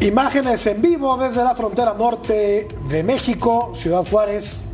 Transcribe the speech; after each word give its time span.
Imágenes 0.00 0.64
en 0.68 0.80
vivo 0.80 1.16
desde 1.16 1.42
la 1.42 1.56
frontera 1.56 1.92
norte 1.92 2.68
de 2.88 3.02
México, 3.02 3.72
Ciudad 3.74 4.06
Juárez. 4.08 4.66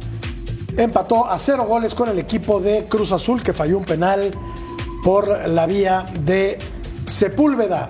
Empató 0.76 1.24
a 1.24 1.38
cero 1.38 1.64
goles 1.66 1.94
con 1.94 2.10
el 2.10 2.18
equipo 2.18 2.60
de 2.60 2.84
Cruz 2.84 3.10
Azul 3.10 3.42
que 3.42 3.54
falló 3.54 3.78
un 3.78 3.86
penal 3.86 4.32
por 5.02 5.48
la 5.48 5.66
vía 5.66 6.04
de 6.20 6.58
Sepúlveda. 7.06 7.88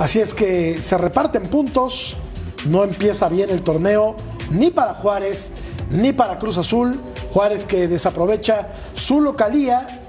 Así 0.00 0.18
es 0.18 0.34
que 0.34 0.80
se 0.80 0.98
reparten 0.98 1.44
puntos, 1.44 2.16
no 2.64 2.82
empieza 2.82 3.28
bien 3.28 3.50
el 3.50 3.62
torneo 3.62 4.16
ni 4.50 4.72
para 4.72 4.94
Juárez 4.94 5.52
ni 5.90 6.12
para 6.12 6.36
Cruz 6.36 6.58
Azul. 6.58 7.00
Juárez 7.32 7.64
que 7.64 7.86
desaprovecha 7.86 8.70
su 8.92 9.20
localía, 9.20 10.02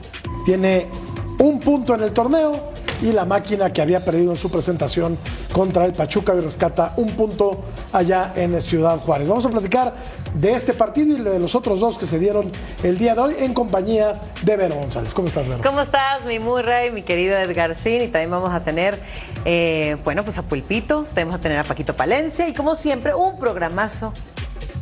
tiene 0.43 0.89
un 1.37 1.59
punto 1.59 1.93
en 1.93 2.01
el 2.01 2.13
torneo 2.13 2.76
y 3.01 3.11
la 3.11 3.25
máquina 3.25 3.71
que 3.71 3.81
había 3.81 4.03
perdido 4.03 4.31
en 4.31 4.37
su 4.37 4.49
presentación 4.49 5.17
contra 5.51 5.85
el 5.85 5.93
Pachuca 5.93 6.33
y 6.35 6.39
rescata 6.39 6.93
un 6.97 7.11
punto 7.11 7.63
allá 7.91 8.33
en 8.35 8.61
Ciudad 8.61 8.97
Juárez. 8.99 9.27
Vamos 9.27 9.45
a 9.45 9.49
platicar 9.49 9.93
de 10.33 10.51
este 10.53 10.73
partido 10.73 11.17
y 11.17 11.21
de 11.21 11.39
los 11.39 11.55
otros 11.55 11.79
dos 11.79 11.97
que 11.97 12.05
se 12.05 12.19
dieron 12.19 12.51
el 12.83 12.97
día 12.97 13.15
de 13.15 13.21
hoy 13.21 13.35
en 13.39 13.53
compañía 13.53 14.13
de 14.43 14.57
Vero 14.57 14.75
González. 14.75 15.13
¿Cómo 15.13 15.27
estás, 15.27 15.47
Vero? 15.47 15.61
¿Cómo 15.63 15.81
estás, 15.81 16.25
mi 16.25 16.39
Murray, 16.39 16.91
mi 16.91 17.03
querido 17.03 17.37
Edgar 17.37 17.75
Sin? 17.75 18.01
Y 18.01 18.07
también 18.07 18.31
vamos 18.31 18.53
a 18.53 18.63
tener, 18.63 18.99
eh, 19.45 19.97
bueno, 20.03 20.23
pues 20.23 20.37
a 20.37 20.43
Pulpito, 20.43 21.05
tenemos 21.13 21.35
a 21.35 21.39
tener 21.39 21.57
a 21.57 21.63
Paquito 21.63 21.95
Palencia 21.95 22.47
y 22.47 22.53
como 22.53 22.75
siempre, 22.75 23.13
un 23.13 23.39
programazo 23.39 24.13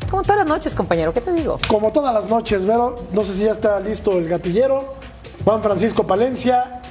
como 0.09 0.21
todas 0.21 0.37
las 0.37 0.47
noches, 0.47 0.75
compañero, 0.75 1.13
¿qué 1.13 1.21
te 1.21 1.33
digo? 1.33 1.57
Como 1.67 1.91
todas 1.91 2.13
las 2.13 2.29
noches, 2.29 2.65
Vero. 2.65 2.95
No 3.11 3.23
sé 3.23 3.33
si 3.33 3.45
ya 3.45 3.51
está 3.51 3.79
listo 3.79 4.13
el 4.13 4.27
gatillero. 4.27 4.95
Juan 5.43 5.61
Francisco 5.61 6.05
Palencia. 6.05 6.81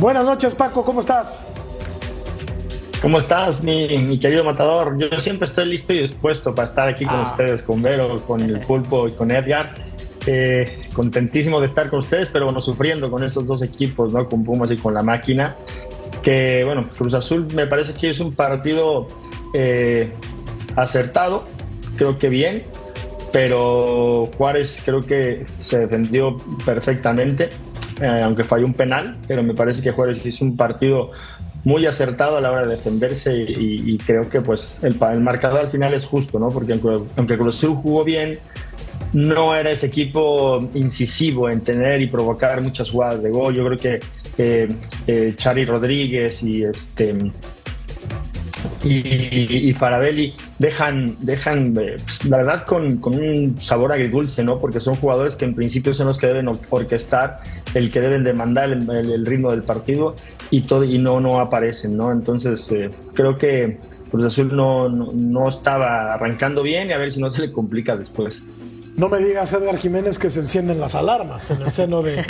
Buenas 0.00 0.24
noches, 0.24 0.54
Paco, 0.54 0.82
¿cómo 0.82 1.00
estás? 1.00 1.46
¿Cómo 3.02 3.18
estás, 3.18 3.62
mi, 3.62 4.18
querido 4.18 4.42
matador? 4.44 4.96
Yo 4.96 5.20
siempre 5.20 5.46
estoy 5.46 5.66
listo 5.66 5.92
y 5.92 6.00
dispuesto 6.00 6.54
para 6.54 6.68
estar 6.68 6.88
aquí 6.88 7.04
con 7.04 7.16
Ah. 7.16 7.30
ustedes, 7.30 7.62
con 7.62 7.82
Vero, 7.82 8.22
con 8.26 8.40
el 8.40 8.60
Pulpo 8.60 9.08
y 9.08 9.12
con 9.12 9.30
Edgar. 9.30 9.74
Eh, 10.26 10.78
contentísimo 10.94 11.60
de 11.60 11.66
estar 11.66 11.90
con 11.90 11.98
ustedes, 11.98 12.28
pero 12.32 12.46
bueno, 12.46 12.60
sufriendo 12.62 13.10
con 13.10 13.24
esos 13.24 13.46
dos 13.46 13.60
equipos, 13.60 14.10
¿no? 14.14 14.26
Con 14.26 14.42
Pumas 14.42 14.70
y 14.70 14.78
con 14.78 14.94
la 14.94 15.02
máquina. 15.02 15.54
Que 16.22 16.62
bueno, 16.64 16.88
Cruz 16.96 17.12
Azul 17.12 17.46
me 17.54 17.66
parece 17.66 17.92
que 17.92 18.08
es 18.08 18.20
un 18.20 18.34
partido 18.34 19.06
eh, 19.52 20.10
acertado, 20.76 21.44
creo 21.96 22.18
que 22.18 22.30
bien, 22.30 22.62
pero 23.32 24.30
Juárez 24.38 24.80
creo 24.82 25.02
que 25.02 25.44
se 25.58 25.78
defendió 25.80 26.38
perfectamente, 26.64 27.50
eh, 28.00 28.20
aunque 28.22 28.44
falló 28.44 28.66
un 28.66 28.74
penal, 28.74 29.16
pero 29.26 29.42
me 29.42 29.54
parece 29.54 29.82
que 29.82 29.90
Juárez 29.90 30.24
hizo 30.24 30.44
un 30.44 30.56
partido 30.56 31.10
muy 31.64 31.84
acertado 31.86 32.38
a 32.38 32.40
la 32.40 32.50
hora 32.50 32.66
de 32.66 32.76
defenderse 32.76 33.34
y, 33.34 33.98
creo 33.98 34.28
que 34.28 34.40
pues 34.40 34.76
el, 34.82 34.96
el 35.12 35.20
marcador 35.20 35.60
al 35.60 35.70
final 35.70 35.92
es 35.92 36.06
justo, 36.06 36.38
¿no? 36.38 36.48
Porque 36.48 36.72
aunque, 36.72 37.02
aunque 37.16 37.36
Cruz 37.36 37.60
jugó 37.60 38.02
bien, 38.02 38.38
no 39.12 39.54
era 39.54 39.70
ese 39.70 39.86
equipo 39.86 40.58
incisivo 40.74 41.50
en 41.50 41.60
tener 41.60 42.00
y 42.00 42.06
provocar 42.06 42.62
muchas 42.62 42.90
jugadas 42.90 43.22
de 43.22 43.30
gol. 43.30 43.54
Yo 43.54 43.66
creo 43.66 43.78
que 43.78 45.34
Chari 45.36 45.64
Rodríguez 45.64 46.42
y 46.42 46.64
este 46.64 47.14
y, 48.82 49.72
Farabelli 49.72 50.34
dejan, 50.58 51.16
dejan 51.20 51.76
eh, 51.78 51.96
la 52.28 52.38
verdad, 52.38 52.62
con, 52.62 52.96
con 52.96 53.14
un 53.14 53.60
sabor 53.60 53.92
agridulce, 53.92 54.42
¿no? 54.42 54.58
Porque 54.58 54.80
son 54.80 54.94
jugadores 54.94 55.34
que 55.34 55.44
en 55.44 55.54
principio 55.54 55.94
son 55.94 56.06
los 56.06 56.18
que 56.18 56.26
deben 56.26 56.48
or- 56.48 56.60
orquestar, 56.70 57.40
el 57.74 57.90
que 57.92 58.00
deben 58.00 58.24
demandar 58.24 58.70
el, 58.70 58.88
el- 58.90 59.12
el 59.12 59.26
ritmo 59.26 59.50
del 59.50 59.62
partido 59.64 60.16
y, 60.50 60.62
todo, 60.62 60.84
y 60.84 60.98
no, 60.98 61.20
no 61.20 61.40
aparecen, 61.40 61.96
¿no? 61.96 62.10
Entonces, 62.12 62.70
eh, 62.72 62.90
creo 63.14 63.36
que 63.36 63.78
Cruz 64.10 64.24
Azul 64.24 64.54
no, 64.56 64.88
no, 64.88 65.12
no 65.14 65.48
estaba 65.48 66.12
arrancando 66.14 66.62
bien 66.62 66.88
y 66.88 66.92
a 66.92 66.98
ver 66.98 67.12
si 67.12 67.20
no 67.20 67.30
se 67.30 67.42
le 67.42 67.52
complica 67.52 67.96
después. 67.96 68.44
No 68.96 69.08
me 69.08 69.18
digas, 69.18 69.50
Edgar 69.54 69.78
Jiménez, 69.78 70.18
que 70.18 70.28
se 70.28 70.40
encienden 70.40 70.78
las 70.78 70.94
alarmas 70.94 71.50
en 71.50 71.62
el 71.62 71.70
seno 71.70 72.02
de, 72.02 72.22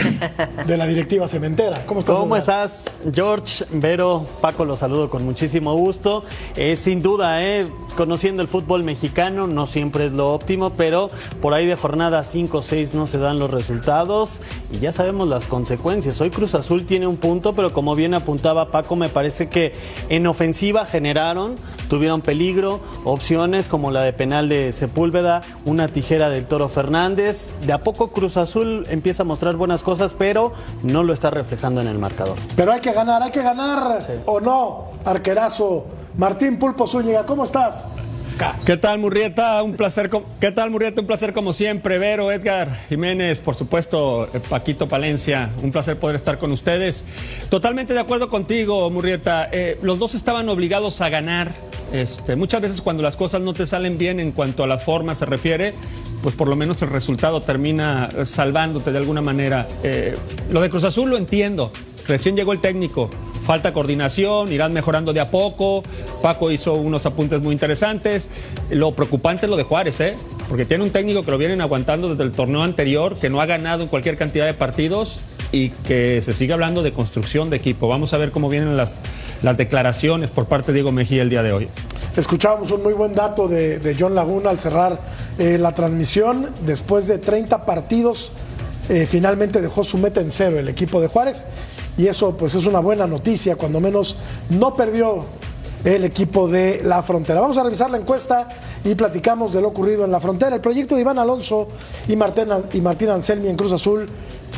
de 0.66 0.76
la 0.76 0.86
directiva 0.86 1.26
cementera. 1.26 1.84
¿Cómo 1.84 2.00
estás? 2.00 2.16
¿Cómo 2.16 2.36
Edgar? 2.36 2.66
estás, 2.66 2.96
George? 3.12 3.64
Vero, 3.72 4.24
Paco, 4.40 4.64
los 4.64 4.78
saludo 4.78 5.10
con 5.10 5.24
muchísimo 5.24 5.74
gusto. 5.74 6.22
Eh, 6.54 6.76
sin 6.76 7.02
duda, 7.02 7.42
eh, 7.44 7.66
conociendo 7.96 8.40
el 8.42 8.46
fútbol 8.46 8.84
mexicano, 8.84 9.48
no 9.48 9.66
siempre 9.66 10.06
es 10.06 10.12
lo 10.12 10.32
óptimo, 10.32 10.70
pero 10.70 11.10
por 11.40 11.54
ahí 11.54 11.66
de 11.66 11.74
jornada 11.74 12.22
5 12.22 12.58
o 12.58 12.62
6 12.62 12.94
no 12.94 13.08
se 13.08 13.18
dan 13.18 13.40
los 13.40 13.50
resultados 13.50 14.40
y 14.72 14.78
ya 14.78 14.92
sabemos 14.92 15.26
las 15.26 15.46
consecuencias. 15.46 16.20
Hoy 16.20 16.30
Cruz 16.30 16.54
Azul 16.54 16.86
tiene 16.86 17.08
un 17.08 17.16
punto, 17.16 17.52
pero 17.54 17.72
como 17.72 17.96
bien 17.96 18.14
apuntaba 18.14 18.70
Paco, 18.70 18.94
me 18.94 19.08
parece 19.08 19.48
que 19.48 19.72
en 20.08 20.26
ofensiva 20.28 20.86
generaron, 20.86 21.56
tuvieron 21.88 22.20
peligro, 22.20 22.78
opciones 23.04 23.66
como 23.66 23.90
la 23.90 24.02
de 24.02 24.12
penal 24.12 24.48
de 24.48 24.72
Sepúlveda, 24.72 25.42
una 25.64 25.88
tijera 25.88 26.28
del 26.30 26.44
Toro 26.44 26.59
Fernández. 26.68 27.50
De 27.66 27.72
a 27.72 27.82
poco 27.82 28.10
Cruz 28.12 28.36
Azul 28.36 28.86
empieza 28.90 29.22
a 29.22 29.26
mostrar 29.26 29.56
buenas 29.56 29.82
cosas, 29.82 30.14
pero 30.14 30.52
no 30.82 31.02
lo 31.02 31.12
está 31.12 31.30
reflejando 31.30 31.80
en 31.80 31.86
el 31.86 31.98
marcador. 31.98 32.36
Pero 32.56 32.72
hay 32.72 32.80
que 32.80 32.92
ganar, 32.92 33.22
hay 33.22 33.30
que 33.30 33.42
ganar 33.42 33.98
o 34.26 34.40
no, 34.40 34.90
arquerazo. 35.04 35.86
Martín 36.16 36.58
Pulpo 36.58 36.86
Zúñiga, 36.86 37.24
¿cómo 37.24 37.44
estás? 37.44 37.86
¿Qué 38.64 38.78
tal, 38.78 38.98
Murrieta? 38.98 39.62
Un 39.62 39.74
placer. 39.74 40.08
¿Qué 40.40 40.50
tal, 40.50 40.70
Murrieta? 40.70 41.02
Un 41.02 41.06
placer 41.06 41.34
como 41.34 41.52
siempre. 41.52 41.98
Vero, 41.98 42.32
Edgar, 42.32 42.74
Jiménez, 42.88 43.38
por 43.38 43.54
supuesto, 43.54 44.30
eh, 44.32 44.40
Paquito 44.40 44.88
Palencia. 44.88 45.50
Un 45.62 45.72
placer 45.72 45.98
poder 45.98 46.16
estar 46.16 46.38
con 46.38 46.50
ustedes. 46.50 47.04
Totalmente 47.50 47.92
de 47.92 48.00
acuerdo 48.00 48.30
contigo, 48.30 48.88
Murrieta. 48.90 49.50
Eh, 49.52 49.78
los 49.82 49.98
dos 49.98 50.14
estaban 50.14 50.48
obligados 50.48 51.02
a 51.02 51.10
ganar. 51.10 51.52
Este, 51.92 52.34
muchas 52.34 52.62
veces 52.62 52.80
cuando 52.80 53.02
las 53.02 53.16
cosas 53.16 53.42
no 53.42 53.52
te 53.52 53.66
salen 53.66 53.98
bien 53.98 54.20
en 54.20 54.32
cuanto 54.32 54.64
a 54.64 54.66
las 54.66 54.84
formas 54.84 55.18
se 55.18 55.26
refiere, 55.26 55.74
pues 56.22 56.34
por 56.34 56.48
lo 56.48 56.56
menos 56.56 56.80
el 56.82 56.90
resultado 56.90 57.42
termina 57.42 58.08
eh, 58.16 58.26
salvándote 58.26 58.92
de 58.92 58.98
alguna 58.98 59.20
manera. 59.20 59.68
Eh, 59.82 60.16
lo 60.50 60.60
de 60.60 60.70
Cruz 60.70 60.84
Azul 60.84 61.10
lo 61.10 61.16
entiendo. 61.16 61.72
Recién 62.06 62.36
llegó 62.36 62.52
el 62.52 62.60
técnico. 62.60 63.10
Falta 63.42 63.72
coordinación, 63.72 64.52
irán 64.52 64.72
mejorando 64.72 65.12
de 65.12 65.20
a 65.20 65.30
poco. 65.30 65.82
Paco 66.22 66.50
hizo 66.50 66.74
unos 66.74 67.06
apuntes 67.06 67.40
muy 67.40 67.52
interesantes. 67.52 68.28
Lo 68.70 68.92
preocupante 68.92 69.46
es 69.46 69.50
lo 69.50 69.56
de 69.56 69.62
Juárez, 69.62 70.00
¿eh? 70.00 70.16
Porque 70.48 70.64
tiene 70.64 70.84
un 70.84 70.90
técnico 70.90 71.24
que 71.24 71.30
lo 71.30 71.38
vienen 71.38 71.60
aguantando 71.60 72.10
desde 72.10 72.24
el 72.24 72.32
torneo 72.32 72.62
anterior, 72.62 73.16
que 73.18 73.30
no 73.30 73.40
ha 73.40 73.46
ganado 73.46 73.82
en 73.82 73.88
cualquier 73.88 74.16
cantidad 74.16 74.46
de 74.46 74.54
partidos 74.54 75.20
y 75.52 75.70
que 75.70 76.20
se 76.22 76.32
sigue 76.32 76.52
hablando 76.52 76.82
de 76.82 76.92
construcción 76.92 77.50
de 77.50 77.56
equipo. 77.56 77.88
Vamos 77.88 78.12
a 78.12 78.18
ver 78.18 78.30
cómo 78.30 78.48
vienen 78.48 78.76
las, 78.76 78.96
las 79.42 79.56
declaraciones 79.56 80.30
por 80.30 80.46
parte 80.46 80.68
de 80.68 80.74
Diego 80.74 80.92
Mejía 80.92 81.22
el 81.22 81.30
día 81.30 81.42
de 81.42 81.52
hoy. 81.52 81.68
Escuchábamos 82.16 82.70
un 82.70 82.82
muy 82.82 82.92
buen 82.92 83.14
dato 83.14 83.48
de, 83.48 83.78
de 83.78 83.96
John 83.98 84.14
Laguna 84.14 84.50
al 84.50 84.58
cerrar 84.58 85.00
eh, 85.38 85.58
la 85.58 85.74
transmisión. 85.74 86.48
Después 86.66 87.06
de 87.06 87.18
30 87.18 87.64
partidos, 87.64 88.32
eh, 88.88 89.06
finalmente 89.06 89.60
dejó 89.60 89.84
su 89.84 89.98
meta 89.98 90.20
en 90.20 90.30
cero 90.30 90.58
el 90.58 90.68
equipo 90.68 91.00
de 91.00 91.08
Juárez. 91.08 91.46
Y 91.96 92.06
eso 92.06 92.36
pues 92.36 92.54
es 92.54 92.66
una 92.66 92.80
buena 92.80 93.06
noticia, 93.06 93.56
cuando 93.56 93.80
menos 93.80 94.16
no 94.48 94.74
perdió 94.74 95.24
el 95.84 96.04
equipo 96.04 96.48
de 96.48 96.82
la 96.84 97.02
frontera. 97.02 97.40
Vamos 97.40 97.58
a 97.58 97.62
revisar 97.62 97.90
la 97.90 97.98
encuesta 97.98 98.48
y 98.84 98.94
platicamos 98.94 99.52
de 99.52 99.60
lo 99.60 99.68
ocurrido 99.68 100.04
en 100.04 100.10
la 100.10 100.20
frontera. 100.20 100.54
El 100.54 100.60
proyecto 100.60 100.94
de 100.94 101.02
Iván 101.02 101.18
Alonso 101.18 101.68
y 102.08 102.16
Martín, 102.16 102.48
y 102.72 102.80
Martín 102.80 103.10
Anselmi 103.10 103.48
en 103.48 103.56
Cruz 103.56 103.72
Azul 103.72 104.08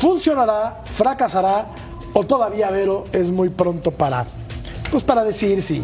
funcionará, 0.03 0.81
fracasará 0.85 1.69
o 2.13 2.25
todavía 2.25 2.73
Vero 2.73 3.05
es 3.13 3.31
muy 3.31 3.51
pronto 3.51 3.93
para, 3.93 4.27
pues 4.91 5.05
para 5.05 5.23
decir 5.23 5.63
si, 5.63 5.81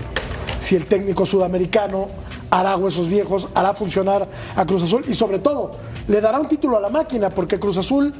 si 0.58 0.74
el 0.74 0.86
técnico 0.86 1.24
sudamericano 1.24 2.08
hará 2.50 2.76
huesos 2.76 3.08
viejos, 3.08 3.46
hará 3.54 3.74
funcionar 3.74 4.26
a 4.56 4.66
Cruz 4.66 4.82
Azul 4.82 5.04
y 5.06 5.14
sobre 5.14 5.38
todo 5.38 5.70
le 6.08 6.20
dará 6.20 6.40
un 6.40 6.48
título 6.48 6.78
a 6.78 6.80
la 6.80 6.88
máquina 6.88 7.30
porque 7.30 7.60
Cruz 7.60 7.76
Azul 7.78 8.12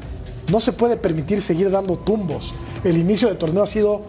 no 0.47 0.61
se 0.61 0.73
puede 0.73 0.97
permitir 0.97 1.43
seguir 1.43 1.69
dando 1.69 1.97
tumbos. 1.97 2.55
El 2.85 2.97
inicio 2.97 3.29
de 3.29 3.35
torneo 3.35 3.65
ha 3.65 3.67
sido 3.67 4.03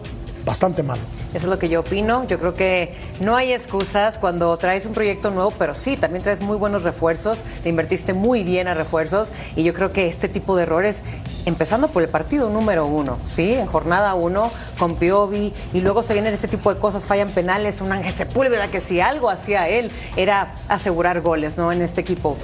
bastante 0.44 0.82
malo. 0.82 1.02
Eso 1.34 1.46
es 1.46 1.50
lo 1.50 1.58
que 1.58 1.68
yo 1.68 1.80
opino. 1.80 2.26
Yo 2.26 2.38
creo 2.38 2.54
que 2.54 2.94
no 3.20 3.36
hay 3.36 3.52
excusas 3.52 4.18
cuando 4.18 4.56
traes 4.56 4.86
un 4.86 4.92
proyecto 4.92 5.30
nuevo, 5.30 5.52
pero 5.58 5.74
sí, 5.74 5.96
también 5.96 6.22
traes 6.22 6.40
muy 6.40 6.56
buenos 6.56 6.82
refuerzos, 6.82 7.44
te 7.62 7.68
invertiste 7.68 8.14
muy 8.14 8.44
bien 8.44 8.68
a 8.68 8.74
refuerzos 8.74 9.32
y 9.56 9.62
yo 9.62 9.72
creo 9.72 9.92
que 9.92 10.08
este 10.08 10.28
tipo 10.28 10.56
de 10.56 10.64
errores, 10.64 11.04
empezando 11.46 11.88
por 11.88 12.02
el 12.02 12.08
partido 12.08 12.50
número 12.50 12.86
uno, 12.86 13.18
¿sí? 13.26 13.52
En 13.52 13.66
jornada 13.66 14.14
uno 14.14 14.50
con 14.78 14.96
Piovi 14.96 15.52
y 15.72 15.80
luego 15.80 16.02
se 16.02 16.14
vienen 16.14 16.34
este 16.34 16.48
tipo 16.48 16.72
de 16.72 16.80
cosas, 16.80 17.06
fallan 17.06 17.28
penales, 17.28 17.80
un 17.80 17.92
Ángel 17.92 18.14
Sepúlveda 18.14 18.68
que 18.68 18.80
si 18.80 19.00
algo 19.00 19.30
hacía 19.30 19.68
él 19.68 19.90
era 20.16 20.54
asegurar 20.68 21.20
goles, 21.20 21.56
¿no? 21.56 21.72
En 21.72 21.82
este 21.82 22.00
equipo. 22.00 22.36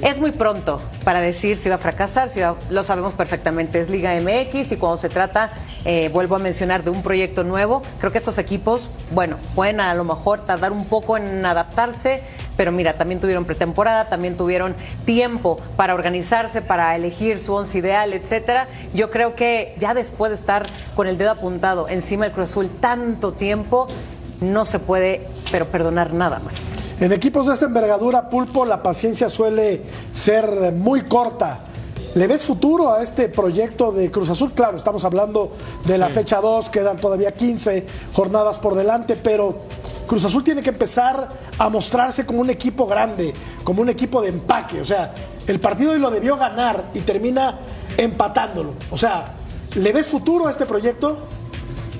Es 0.00 0.18
muy 0.18 0.32
pronto 0.32 0.80
para 1.04 1.20
decir 1.20 1.56
si 1.56 1.68
va 1.68 1.76
a 1.76 1.78
fracasar, 1.78 2.28
si 2.28 2.40
va- 2.40 2.56
lo 2.70 2.82
sabemos 2.82 3.14
perfectamente, 3.14 3.78
es 3.80 3.88
Liga 3.88 4.14
MX 4.20 4.72
y 4.72 4.76
cuando 4.76 4.96
se 4.96 5.08
trata, 5.08 5.52
eh, 5.84 6.10
vuelvo 6.12 6.34
a 6.34 6.38
mencionar, 6.40 6.82
de 6.82 6.90
un 6.90 7.02
proyecto 7.02 7.44
nuevo, 7.44 7.82
creo 8.00 8.10
que 8.10 8.18
estos 8.18 8.38
equipos, 8.38 8.90
bueno, 9.12 9.36
pueden 9.54 9.80
a 9.80 9.94
lo 9.94 10.02
mejor 10.02 10.40
tardar 10.44 10.72
un 10.72 10.86
poco 10.86 11.16
en 11.16 11.46
adaptarse, 11.46 12.22
pero 12.56 12.72
mira, 12.72 12.94
también 12.94 13.20
tuvieron 13.20 13.44
pretemporada, 13.44 14.08
también 14.08 14.36
tuvieron 14.36 14.74
tiempo 15.04 15.60
para 15.76 15.94
organizarse, 15.94 16.62
para 16.62 16.96
elegir 16.96 17.38
su 17.38 17.54
once 17.54 17.78
ideal, 17.78 18.12
etcétera. 18.12 18.66
Yo 18.94 19.08
creo 19.08 19.36
que 19.36 19.74
ya 19.78 19.94
después 19.94 20.30
de 20.30 20.36
estar 20.36 20.66
con 20.96 21.06
el 21.06 21.16
dedo 21.16 21.30
apuntado 21.30 21.88
encima 21.88 22.24
del 22.24 22.32
Cruz 22.32 22.50
Azul 22.50 22.70
tanto 22.70 23.32
tiempo, 23.32 23.86
no 24.40 24.64
se 24.64 24.80
puede, 24.80 25.24
pero 25.52 25.66
perdonar 25.66 26.12
nada 26.14 26.40
más. 26.40 26.54
En 26.98 27.12
equipos 27.12 27.46
de 27.46 27.52
esta 27.52 27.66
envergadura, 27.66 28.28
Pulpo, 28.30 28.64
la 28.64 28.82
paciencia 28.82 29.28
suele 29.28 29.82
ser 30.10 30.72
muy 30.72 31.02
corta. 31.02 31.60
¿Le 32.14 32.26
ves 32.26 32.44
futuro 32.44 32.92
a 32.92 33.02
este 33.02 33.28
proyecto 33.28 33.92
de 33.92 34.10
Cruz 34.10 34.30
Azul? 34.30 34.52
Claro, 34.52 34.76
estamos 34.76 35.04
hablando 35.04 35.52
de 35.84 35.98
la 35.98 36.08
fecha 36.08 36.40
2, 36.40 36.70
quedan 36.70 36.98
todavía 36.98 37.32
15 37.32 37.86
jornadas 38.12 38.58
por 38.58 38.74
delante, 38.74 39.16
pero 39.16 39.58
Cruz 40.06 40.24
Azul 40.24 40.44
tiene 40.44 40.62
que 40.62 40.70
empezar 40.70 41.28
a 41.58 41.68
mostrarse 41.68 42.26
como 42.26 42.40
un 42.40 42.50
equipo 42.50 42.86
grande, 42.86 43.32
como 43.64 43.82
un 43.82 43.88
equipo 43.88 44.20
de 44.20 44.28
empaque. 44.28 44.80
O 44.80 44.84
sea, 44.84 45.14
el 45.46 45.60
partido 45.60 45.92
hoy 45.92 45.98
lo 45.98 46.10
debió 46.10 46.36
ganar 46.36 46.90
y 46.94 47.00
termina 47.00 47.58
empatándolo. 47.96 48.74
O 48.90 48.96
sea, 48.96 49.34
¿le 49.74 49.92
ves 49.92 50.06
futuro 50.06 50.48
a 50.48 50.50
este 50.50 50.66
proyecto? 50.66 51.16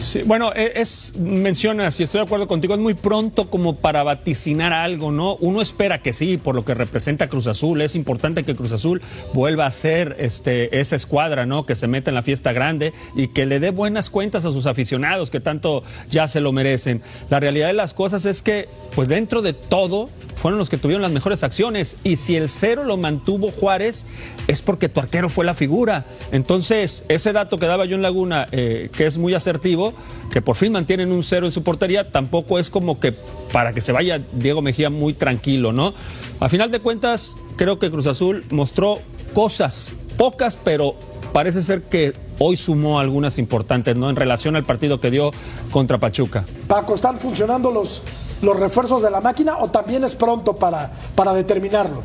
Sí, 0.03 0.23
bueno, 0.25 0.53
e- 0.55 0.73
es, 0.77 1.15
mencionas, 1.17 1.99
y 2.01 2.03
estoy 2.03 2.19
de 2.19 2.27
acuerdo 2.27 2.49
contigo, 2.49 2.75
es 2.75 2.81
muy 2.81 2.95
pronto 2.95 3.49
como 3.49 3.77
para 3.77 4.03
vaticinar 4.03 4.73
algo, 4.73 5.13
¿no? 5.13 5.37
Uno 5.37 5.63
espera 5.63 6.03
que 6.03 6.13
sí, 6.13 6.39
por 6.39 6.57
lo 6.57 6.65
que 6.65 6.75
representa 6.75 7.29
Cruz 7.29 7.47
Azul. 7.47 7.81
Es 7.81 7.95
importante 7.95 8.43
que 8.43 8.57
Cruz 8.57 8.73
Azul 8.73 9.01
vuelva 9.33 9.67
a 9.67 9.71
ser 9.71 10.17
este, 10.19 10.81
esa 10.81 10.97
escuadra, 10.97 11.47
¿no? 11.47 11.65
Que 11.67 11.77
se 11.77 11.87
meta 11.87 12.11
en 12.11 12.17
la 12.17 12.23
fiesta 12.23 12.53
grande 12.53 12.93
y 13.15 13.29
que 13.29 13.47
le 13.47 13.61
dé 13.61 13.71
buenas 13.71 14.11
cuentas 14.11 14.45
a 14.45 14.53
sus 14.53 14.67
aficionados, 14.67 15.31
que 15.31 15.41
tanto 15.41 15.85
ya 16.11 16.27
se 16.27 16.41
lo 16.41 16.53
merecen. 16.53 17.01
La 17.31 17.39
realidad 17.39 17.69
de 17.69 17.75
las 17.75 17.95
cosas 17.95 18.27
es 18.27 18.43
que, 18.43 18.69
pues 18.97 19.07
dentro 19.09 19.41
de 19.41 19.53
todo, 19.53 20.11
fueron 20.43 20.59
los 20.59 20.69
que 20.69 20.77
tuvieron 20.77 21.03
las 21.03 21.13
mejores 21.13 21.45
acciones. 21.45 21.99
Y 22.03 22.17
si 22.17 22.35
el 22.35 22.49
cero 22.49 22.83
lo 22.83 22.97
mantuvo 22.97 23.53
Juárez, 23.53 24.07
es 24.49 24.61
porque 24.61 24.89
tu 24.89 24.99
arquero 24.99 25.29
fue 25.29 25.45
la 25.45 25.55
figura. 25.55 26.05
Entonces, 26.33 27.05
ese 27.09 27.33
dato 27.33 27.61
que 27.61 27.67
daba 27.67 27.85
John 27.89 28.03
Laguna, 28.03 28.49
eh, 28.51 28.91
que 28.97 29.07
es 29.07 29.19
muy 29.19 29.35
asertivo, 29.35 29.92
que 30.33 30.43
por 30.43 30.57
fin 30.57 30.73
mantienen 30.73 31.13
un 31.13 31.23
cero 31.23 31.47
en 31.47 31.53
su 31.53 31.63
portería, 31.63 32.11
tampoco 32.11 32.59
es 32.59 32.71
como 32.71 32.99
que 33.01 33.13
para 33.53 33.73
que 33.73 33.81
se 33.81 33.93
vaya 33.93 34.21
Diego 34.33 34.63
Mejía 34.63 34.91
muy 34.91 35.13
tranquilo, 35.13 35.73
¿no? 35.73 35.93
A 36.41 36.49
final 36.49 36.71
de 36.71 36.81
cuentas, 36.81 37.37
creo 37.57 37.79
que 37.79 37.91
Cruz 37.91 38.07
Azul 38.07 38.45
mostró 38.51 38.99
cosas, 39.35 39.93
pocas, 40.17 40.57
pero 40.57 40.95
parece 41.33 41.63
ser 41.63 41.83
que 41.83 42.15
hoy 42.39 42.57
sumó 42.57 42.99
algunas 42.99 43.39
importantes, 43.39 43.97
¿no? 43.97 44.11
En 44.11 44.17
relación 44.17 44.57
al 44.57 44.65
partido 44.65 45.01
que 45.01 45.11
dio 45.11 45.33
contra 45.71 45.99
Pachuca. 45.99 46.45
Paco, 46.67 46.95
¿están 46.95 47.19
funcionando 47.19 47.71
los, 47.71 48.03
los 48.43 48.59
refuerzos 48.59 49.03
de 49.03 49.11
la 49.11 49.21
máquina 49.21 49.59
o 49.59 49.69
también 49.69 50.05
es 50.05 50.15
pronto 50.15 50.57
para, 50.57 50.91
para 51.15 51.33
determinarlo? 51.33 52.03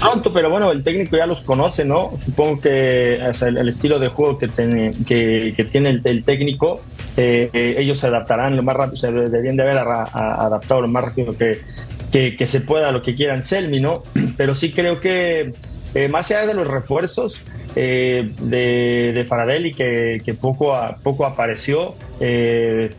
Pronto, 0.00 0.32
pero 0.32 0.50
bueno, 0.50 0.70
el 0.70 0.82
técnico 0.82 1.16
ya 1.16 1.26
los 1.26 1.40
conoce, 1.42 1.84
¿no? 1.84 2.12
Supongo 2.24 2.60
que 2.60 3.20
o 3.20 3.44
el, 3.44 3.68
estilo 3.68 3.98
de 3.98 4.08
juego 4.08 4.38
que 4.38 4.48
tiene, 4.48 4.92
que, 5.06 5.52
que 5.56 5.64
tiene 5.64 5.90
el, 5.90 6.00
el 6.04 6.24
técnico, 6.24 6.80
eh, 7.16 7.50
eh, 7.52 7.76
ellos 7.78 7.98
se 7.98 8.06
adaptarán 8.06 8.56
lo 8.56 8.62
más 8.62 8.76
rápido, 8.76 8.96
se 8.96 9.12
deberían 9.12 9.56
de 9.56 9.62
haber 9.62 9.78
a- 9.78 10.44
adaptado 10.44 10.80
lo 10.82 10.88
más 10.88 11.04
rápido 11.04 11.36
que, 11.36 11.60
que, 12.10 12.48
se 12.48 12.60
pueda 12.60 12.90
lo 12.92 13.02
que 13.02 13.14
quieran 13.14 13.42
Selmi, 13.42 13.80
¿no? 13.80 14.02
Pero 14.36 14.54
sí 14.54 14.72
creo 14.72 15.00
que 15.00 15.52
eh, 15.94 16.08
más 16.08 16.30
allá 16.30 16.46
de 16.46 16.54
los 16.54 16.66
refuerzos 16.66 17.40
eh, 17.76 18.30
de, 18.40 19.12
de 19.12 19.24
Faradelli, 19.24 19.72
que, 19.72 20.20
que 20.24 20.34
poco, 20.34 20.74
a, 20.74 20.96
poco 20.96 21.24
apareció, 21.26 21.94
eh, 22.20 22.90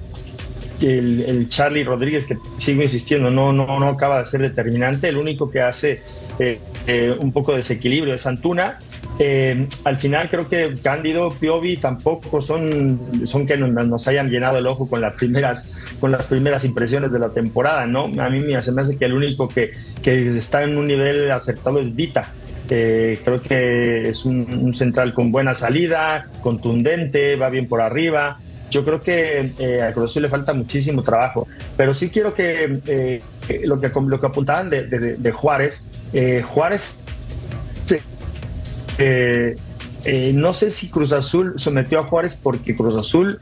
el, 0.82 1.22
el 1.28 1.50
Charlie 1.50 1.84
Rodríguez, 1.84 2.26
que 2.26 2.38
sigo 2.58 2.82
insistiendo, 2.82 3.30
no, 3.30 3.52
no, 3.52 3.80
no 3.80 3.88
acaba 3.88 4.20
de 4.20 4.26
ser 4.28 4.42
determinante. 4.42 5.10
El 5.10 5.18
único 5.18 5.50
que 5.50 5.62
hace 5.62 6.02
eh, 6.40 6.60
eh, 6.88 7.16
un 7.20 7.32
poco 7.32 7.52
de 7.52 7.58
desequilibrio 7.60 8.14
es 8.14 8.26
Antuna. 8.26 8.78
Eh, 9.22 9.68
al 9.84 9.98
final 9.98 10.30
creo 10.30 10.48
que 10.48 10.76
Cándido, 10.82 11.34
Piovi 11.34 11.76
tampoco 11.78 12.42
son, 12.42 13.00
son 13.26 13.46
que 13.46 13.58
nos, 13.58 14.08
hayan 14.08 14.30
llenado 14.30 14.58
el 14.58 14.68
ojo 14.68 14.90
con 14.90 15.02
las 15.02 15.14
primeras 15.16 15.70
con 16.00 16.12
las 16.12 16.26
primeras 16.28 16.64
impresiones 16.64 17.12
de 17.12 17.20
la 17.20 17.30
temporada, 17.30 17.86
¿no? 17.86 18.06
A 18.22 18.30
mí 18.30 18.40
me- 18.40 18.62
se 18.64 18.72
me 18.72 18.82
hace 18.82 18.98
que 18.98 19.06
el 19.06 19.14
único 19.14 19.50
que, 19.50 19.72
que 20.02 20.38
está 20.38 20.64
en 20.64 20.78
un 20.78 20.88
nivel 20.88 21.30
aceptado 21.32 21.80
es 21.82 21.94
Vita. 21.94 22.32
Eh, 22.70 23.20
creo 23.26 23.42
que 23.42 24.10
es 24.10 24.24
un, 24.26 24.48
un 24.62 24.74
central 24.74 25.14
con 25.14 25.32
buena 25.32 25.54
salida, 25.56 26.28
contundente, 26.42 27.36
va 27.36 27.50
bien 27.50 27.68
por 27.68 27.82
arriba. 27.82 28.38
Yo 28.72 28.86
creo 28.86 29.02
que 29.02 29.52
eh, 29.58 29.82
a 29.82 29.92
Cruz 29.94 30.16
le 30.18 30.30
falta 30.30 30.54
muchísimo 30.54 31.02
trabajo, 31.02 31.48
pero 31.76 31.94
sí 31.96 32.10
quiero 32.10 32.34
que 32.36 32.80
eh, 32.86 33.22
lo 33.66 33.82
que 33.82 33.90
lo 34.08 34.20
que 34.20 34.28
apuntaban 34.28 34.70
de, 34.70 34.84
de- 34.86 35.16
de 35.18 35.32
Juárez, 35.32 35.90
eh, 36.14 36.44
Juárez 36.48 36.96
eh, 39.00 39.56
eh, 40.06 40.32
no 40.34 40.54
sé 40.54 40.72
si 40.72 40.90
Cruz 40.90 41.12
Azul 41.12 41.54
sometió 41.58 42.00
a 42.00 42.04
Juárez 42.04 42.38
porque 42.42 42.76
Cruz 42.76 42.96
Azul 42.98 43.40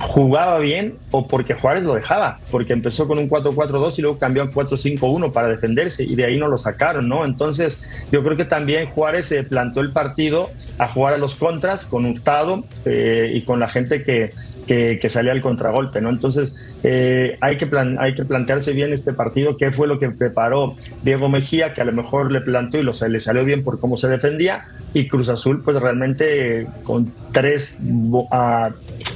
jugaba 0.00 0.58
bien 0.58 0.94
o 1.10 1.26
porque 1.26 1.54
Juárez 1.54 1.84
lo 1.84 1.94
dejaba, 1.94 2.38
porque 2.50 2.72
empezó 2.72 3.08
con 3.08 3.18
un 3.18 3.28
4-4-2 3.30 3.98
y 3.98 4.02
luego 4.02 4.18
cambió 4.18 4.42
a 4.42 4.50
4-5-1 4.50 5.32
para 5.32 5.48
defenderse 5.48 6.04
y 6.04 6.14
de 6.14 6.26
ahí 6.26 6.38
no 6.38 6.48
lo 6.48 6.58
sacaron, 6.58 7.08
¿no? 7.08 7.24
Entonces 7.24 7.78
yo 8.12 8.22
creo 8.22 8.36
que 8.36 8.44
también 8.44 8.86
Juárez 8.86 9.26
se 9.26 9.42
plantó 9.44 9.80
el 9.80 9.92
partido 9.92 10.50
a 10.78 10.88
jugar 10.88 11.14
a 11.14 11.18
los 11.18 11.34
contras 11.34 11.86
con 11.86 12.04
Hurtado 12.04 12.64
eh, 12.84 13.32
y 13.34 13.42
con 13.42 13.58
la 13.58 13.68
gente 13.68 14.04
que, 14.04 14.30
que, 14.66 15.08
salía 15.08 15.32
al 15.32 15.40
contragolpe, 15.40 16.00
¿no? 16.00 16.10
Entonces 16.10 16.52
eh, 16.82 17.36
hay, 17.40 17.56
que 17.56 17.66
plan- 17.66 17.96
hay 18.00 18.14
que 18.14 18.24
plantearse 18.24 18.72
bien 18.72 18.92
este 18.92 19.12
partido, 19.12 19.56
qué 19.56 19.70
fue 19.70 19.86
lo 19.86 19.98
que 19.98 20.10
preparó 20.10 20.74
Diego 21.02 21.28
Mejía, 21.28 21.72
que 21.72 21.80
a 21.82 21.84
lo 21.84 21.92
mejor 21.92 22.32
le 22.32 22.40
plantó 22.40 22.78
y 22.78 22.82
lo, 22.82 22.92
le 23.08 23.20
salió 23.20 23.44
bien 23.44 23.62
por 23.62 23.78
cómo 23.78 23.96
se 23.96 24.08
defendía, 24.08 24.66
y 24.92 25.08
Cruz 25.08 25.28
Azul 25.28 25.62
pues 25.62 25.80
realmente 25.80 26.66
con 26.82 27.12
tres 27.32 27.76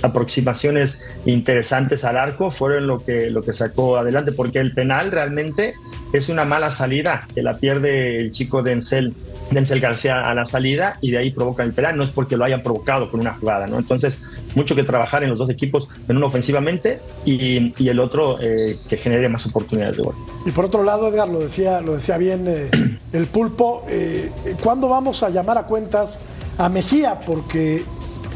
aproximaciones 0.03 1.01
interesantes 1.27 2.05
al 2.05 2.17
arco 2.17 2.51
fueron 2.51 2.87
lo 2.87 3.05
que, 3.05 3.31
lo 3.31 3.43
que 3.43 3.53
sacó 3.53 3.97
adelante, 3.99 4.33
porque 4.33 4.59
el 4.59 4.73
penal 4.73 5.11
realmente 5.11 5.75
es 6.13 6.29
una 6.29 6.45
mala 6.45 6.73
salida 6.73 7.27
que 7.35 7.43
la 7.43 7.55
pierde 7.55 8.19
el 8.19 8.33
chico 8.33 8.63
Denzel. 8.63 9.15
Denzel 9.51 9.81
García 9.81 10.29
a 10.29 10.35
la 10.35 10.47
salida 10.47 10.97
y 11.01 11.11
de 11.11 11.19
ahí 11.19 11.33
provoca 11.33 11.65
el 11.65 11.73
penal, 11.73 11.97
no 11.97 12.05
es 12.05 12.11
porque 12.11 12.37
lo 12.37 12.45
hayan 12.45 12.63
provocado 12.63 13.11
con 13.11 13.19
una 13.19 13.35
jugada, 13.35 13.67
¿no? 13.67 13.79
Entonces, 13.81 14.17
mucho 14.55 14.75
que 14.75 14.83
trabajar 14.83 15.23
en 15.23 15.31
los 15.31 15.39
dos 15.39 15.51
equipos, 15.51 15.89
en 16.09 16.17
uno 16.17 16.27
ofensivamente 16.27 17.01
y, 17.25 17.75
y 17.83 17.89
el 17.89 18.01
otro 18.01 18.39
eh, 18.41 18.79
que 18.89 18.97
genere 18.97 19.29
más 19.29 19.47
oportunidades 19.47 19.97
de 19.97 20.03
gol. 20.03 20.15
Y 20.47 20.51
por 20.51 20.65
otro 20.65 20.83
lado, 20.83 21.09
Edgar, 21.09 21.29
lo 21.29 21.39
decía, 21.39 21.81
lo 21.81 21.95
decía 21.95 22.19
bien 22.19 22.45
eh, 22.47 22.71
el 23.13 23.27
pulpo, 23.27 23.85
eh, 23.89 24.31
¿cuándo 24.63 24.89
vamos 24.89 25.23
a 25.23 25.31
llamar 25.31 25.59
a 25.59 25.67
cuentas 25.67 26.21
a 26.59 26.69
Mejía? 26.69 27.21
Porque 27.21 27.85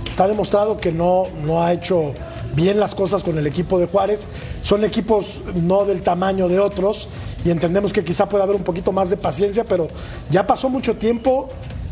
está 0.08 0.28
demostrado 0.28 0.78
que 0.78 0.92
no, 0.92 1.26
no 1.44 1.62
ha 1.62 1.72
hecho 1.72 2.14
bien 2.54 2.78
las 2.78 2.94
cosas 2.94 3.22
con 3.22 3.36
el 3.38 3.46
equipo 3.46 3.78
de 3.78 3.86
Juárez. 3.86 4.28
Son 4.62 4.84
equipos 4.84 5.40
no 5.54 5.84
del 5.84 6.02
tamaño 6.02 6.48
de 6.48 6.60
otros 6.60 7.08
y 7.44 7.50
entendemos 7.50 7.92
que 7.92 8.04
quizá 8.04 8.28
pueda 8.28 8.44
haber 8.44 8.56
un 8.56 8.62
poquito 8.62 8.92
más 8.92 9.10
de 9.10 9.16
paciencia, 9.16 9.64
pero 9.64 9.88
ya 10.30 10.46
pasó 10.46 10.68
mucho 10.68 10.94
tiempo 10.96 11.48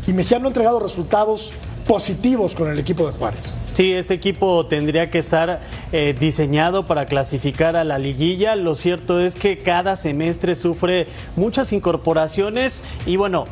y 0.07 0.13
Mejía 0.13 0.39
no 0.39 0.45
ha 0.45 0.49
entregado 0.49 0.79
resultados 0.79 1.53
positivos 1.87 2.55
con 2.55 2.69
el 2.69 2.79
equipo 2.79 3.05
de 3.05 3.13
Juárez. 3.13 3.55
Sí, 3.73 3.91
este 3.93 4.13
equipo 4.13 4.65
tendría 4.65 5.09
que 5.09 5.19
estar 5.19 5.61
eh, 5.91 6.15
diseñado 6.19 6.85
para 6.85 7.05
clasificar 7.05 7.75
a 7.75 7.83
la 7.83 7.97
liguilla. 7.97 8.55
Lo 8.55 8.75
cierto 8.75 9.19
es 9.19 9.35
que 9.35 9.57
cada 9.57 9.95
semestre 9.95 10.55
sufre 10.55 11.07
muchas 11.35 11.73
incorporaciones 11.73 12.83
y 13.05 13.15
bueno, 13.15 13.45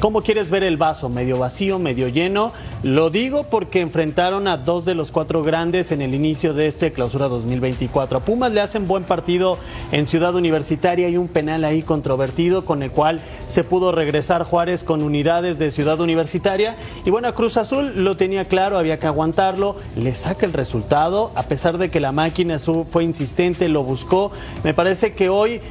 ¿Cómo 0.00 0.22
quieres 0.22 0.50
ver 0.50 0.62
el 0.64 0.76
vaso? 0.76 1.08
¿Medio 1.08 1.38
vacío, 1.38 1.78
medio 1.78 2.08
lleno? 2.08 2.52
Lo 2.82 3.08
digo 3.08 3.44
porque 3.44 3.80
enfrentaron 3.80 4.48
a 4.48 4.58
dos 4.58 4.84
de 4.84 4.94
los 4.94 5.10
cuatro 5.12 5.42
grandes 5.42 5.92
en 5.92 6.02
el 6.02 6.14
inicio 6.14 6.52
de 6.52 6.66
este 6.66 6.92
clausura 6.92 7.28
2024. 7.28 8.18
A 8.18 8.20
Pumas 8.20 8.52
le 8.52 8.60
hacen 8.60 8.86
buen 8.86 9.04
partido 9.04 9.56
en 9.92 10.06
Ciudad 10.06 10.34
Universitaria 10.34 11.08
y 11.08 11.16
un 11.16 11.28
penal 11.28 11.64
ahí 11.64 11.82
controvertido 11.82 12.66
con 12.66 12.82
el 12.82 12.90
cual 12.90 13.22
se 13.48 13.64
pudo 13.64 13.92
regresar 13.92 14.42
Juárez 14.42 14.84
con 14.84 15.02
unidades 15.02 15.58
de 15.58 15.70
Ciudad 15.70 15.98
Universitaria. 16.00 16.76
Y 17.06 17.10
bueno, 17.10 17.32
Cruz 17.34 17.56
Azul 17.56 18.04
lo 18.04 18.16
tenía 18.16 18.44
claro, 18.44 18.76
había 18.76 18.98
que 18.98 19.06
aguantarlo, 19.06 19.76
le 19.96 20.14
saca 20.14 20.44
el 20.44 20.52
resultado, 20.52 21.30
a 21.34 21.44
pesar 21.44 21.78
de 21.78 21.90
que 21.90 22.00
la 22.00 22.12
máquina 22.12 22.58
fue 22.58 23.04
insistente, 23.04 23.68
lo 23.68 23.84
buscó. 23.84 24.32
Me 24.64 24.74
parece 24.74 25.14
que 25.14 25.30
hoy 25.30 25.62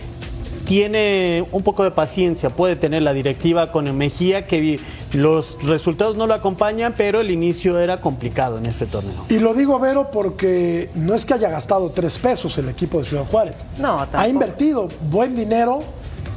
tiene 0.66 1.46
un 1.52 1.64
poco 1.64 1.84
de 1.84 1.92
paciencia, 1.92 2.50
puede 2.50 2.76
tener 2.76 3.02
la 3.02 3.14
directiva 3.14 3.72
con 3.72 3.88
el 3.88 3.94
Mejía, 3.94 4.48
que 4.48 4.80
los 5.12 5.58
resultados 5.64 6.16
no 6.16 6.28
lo 6.28 6.34
acompañan, 6.34 6.94
pero 6.98 7.22
el 7.22 7.32
inicio 7.32 7.80
era 7.80 8.02
complicado 8.02 8.58
en 8.58 8.66
este 8.66 8.86
torneo. 8.86 9.26
Y 9.30 9.40
lo 9.40 9.54
digo, 9.54 9.80
Vero, 9.80 10.10
porque 10.12 10.90
no 10.96 11.14
es 11.14 11.26
que 11.26 11.34
haya 11.34 11.50
gastado 11.50 11.92
tres 11.92 12.20
pesos 12.20 12.58
el 12.58 12.70
equipo 12.70 13.00
de 13.00 13.06
Ciudad 13.06 13.26
Juárez. 13.26 13.66
No, 13.78 14.06
Ha 14.14 14.28
invertido 14.28 14.90
buen 15.10 15.36
dinero 15.36 15.84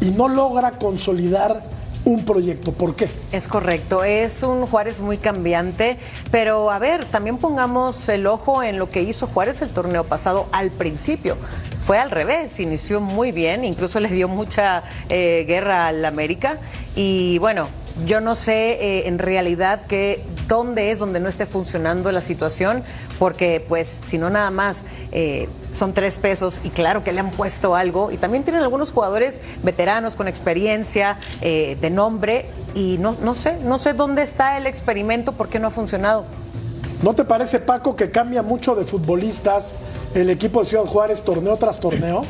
y 0.00 0.11
no 0.11 0.28
logra 0.28 0.73
consolidar 0.73 1.75
un 2.06 2.25
proyecto. 2.25 2.72
¿Por 2.72 2.94
qué? 2.94 3.10
Es 3.32 3.48
correcto, 3.48 4.04
es 4.04 4.44
un 4.44 4.66
Juárez 4.66 5.00
muy 5.00 5.18
cambiante, 5.18 5.98
pero 6.30 6.70
a 6.70 6.78
ver, 6.78 7.04
también 7.04 7.36
pongamos 7.36 8.08
el 8.08 8.28
ojo 8.28 8.62
en 8.62 8.78
lo 8.78 8.88
que 8.88 9.02
hizo 9.02 9.26
Juárez 9.26 9.60
el 9.60 9.70
torneo 9.70 10.04
pasado 10.04 10.46
al 10.52 10.70
principio. 10.70 11.36
Fue 11.80 11.98
al 11.98 12.12
revés, 12.12 12.60
inició 12.60 13.00
muy 13.00 13.32
bien, 13.32 13.64
incluso 13.64 13.98
le 13.98 14.08
dio 14.08 14.28
mucha 14.28 14.84
eh, 15.08 15.44
guerra 15.48 15.88
al 15.88 16.04
América 16.04 16.58
y 16.94 17.38
bueno, 17.38 17.68
yo 18.06 18.20
no 18.20 18.36
sé 18.36 18.78
eh, 18.80 19.08
en 19.08 19.18
realidad 19.18 19.86
que 19.86 20.22
dónde 20.48 20.90
es 20.90 20.98
donde 20.98 21.20
no 21.20 21.28
esté 21.28 21.46
funcionando 21.46 22.12
la 22.12 22.20
situación, 22.20 22.82
porque 23.18 23.64
pues 23.66 24.00
si 24.06 24.18
no 24.18 24.30
nada 24.30 24.50
más 24.50 24.84
eh, 25.12 25.48
son 25.72 25.92
tres 25.92 26.18
pesos 26.18 26.60
y 26.64 26.70
claro 26.70 27.04
que 27.04 27.12
le 27.12 27.20
han 27.20 27.30
puesto 27.30 27.74
algo 27.74 28.10
y 28.10 28.16
también 28.16 28.44
tienen 28.44 28.62
algunos 28.62 28.92
jugadores 28.92 29.40
veteranos 29.62 30.16
con 30.16 30.28
experiencia 30.28 31.18
eh, 31.40 31.76
de 31.80 31.90
nombre 31.90 32.46
y 32.74 32.98
no, 32.98 33.16
no 33.22 33.34
sé, 33.34 33.58
no 33.58 33.78
sé 33.78 33.92
dónde 33.92 34.22
está 34.22 34.56
el 34.56 34.66
experimento, 34.66 35.32
por 35.32 35.48
qué 35.48 35.58
no 35.58 35.68
ha 35.68 35.70
funcionado. 35.70 36.24
¿No 37.02 37.14
te 37.14 37.24
parece, 37.24 37.60
Paco, 37.60 37.94
que 37.94 38.10
cambia 38.10 38.42
mucho 38.42 38.74
de 38.74 38.84
futbolistas 38.84 39.74
el 40.14 40.30
equipo 40.30 40.60
de 40.60 40.66
Ciudad 40.66 40.84
Juárez 40.84 41.22
torneo 41.22 41.56
tras 41.56 41.78
torneo? 41.78 42.24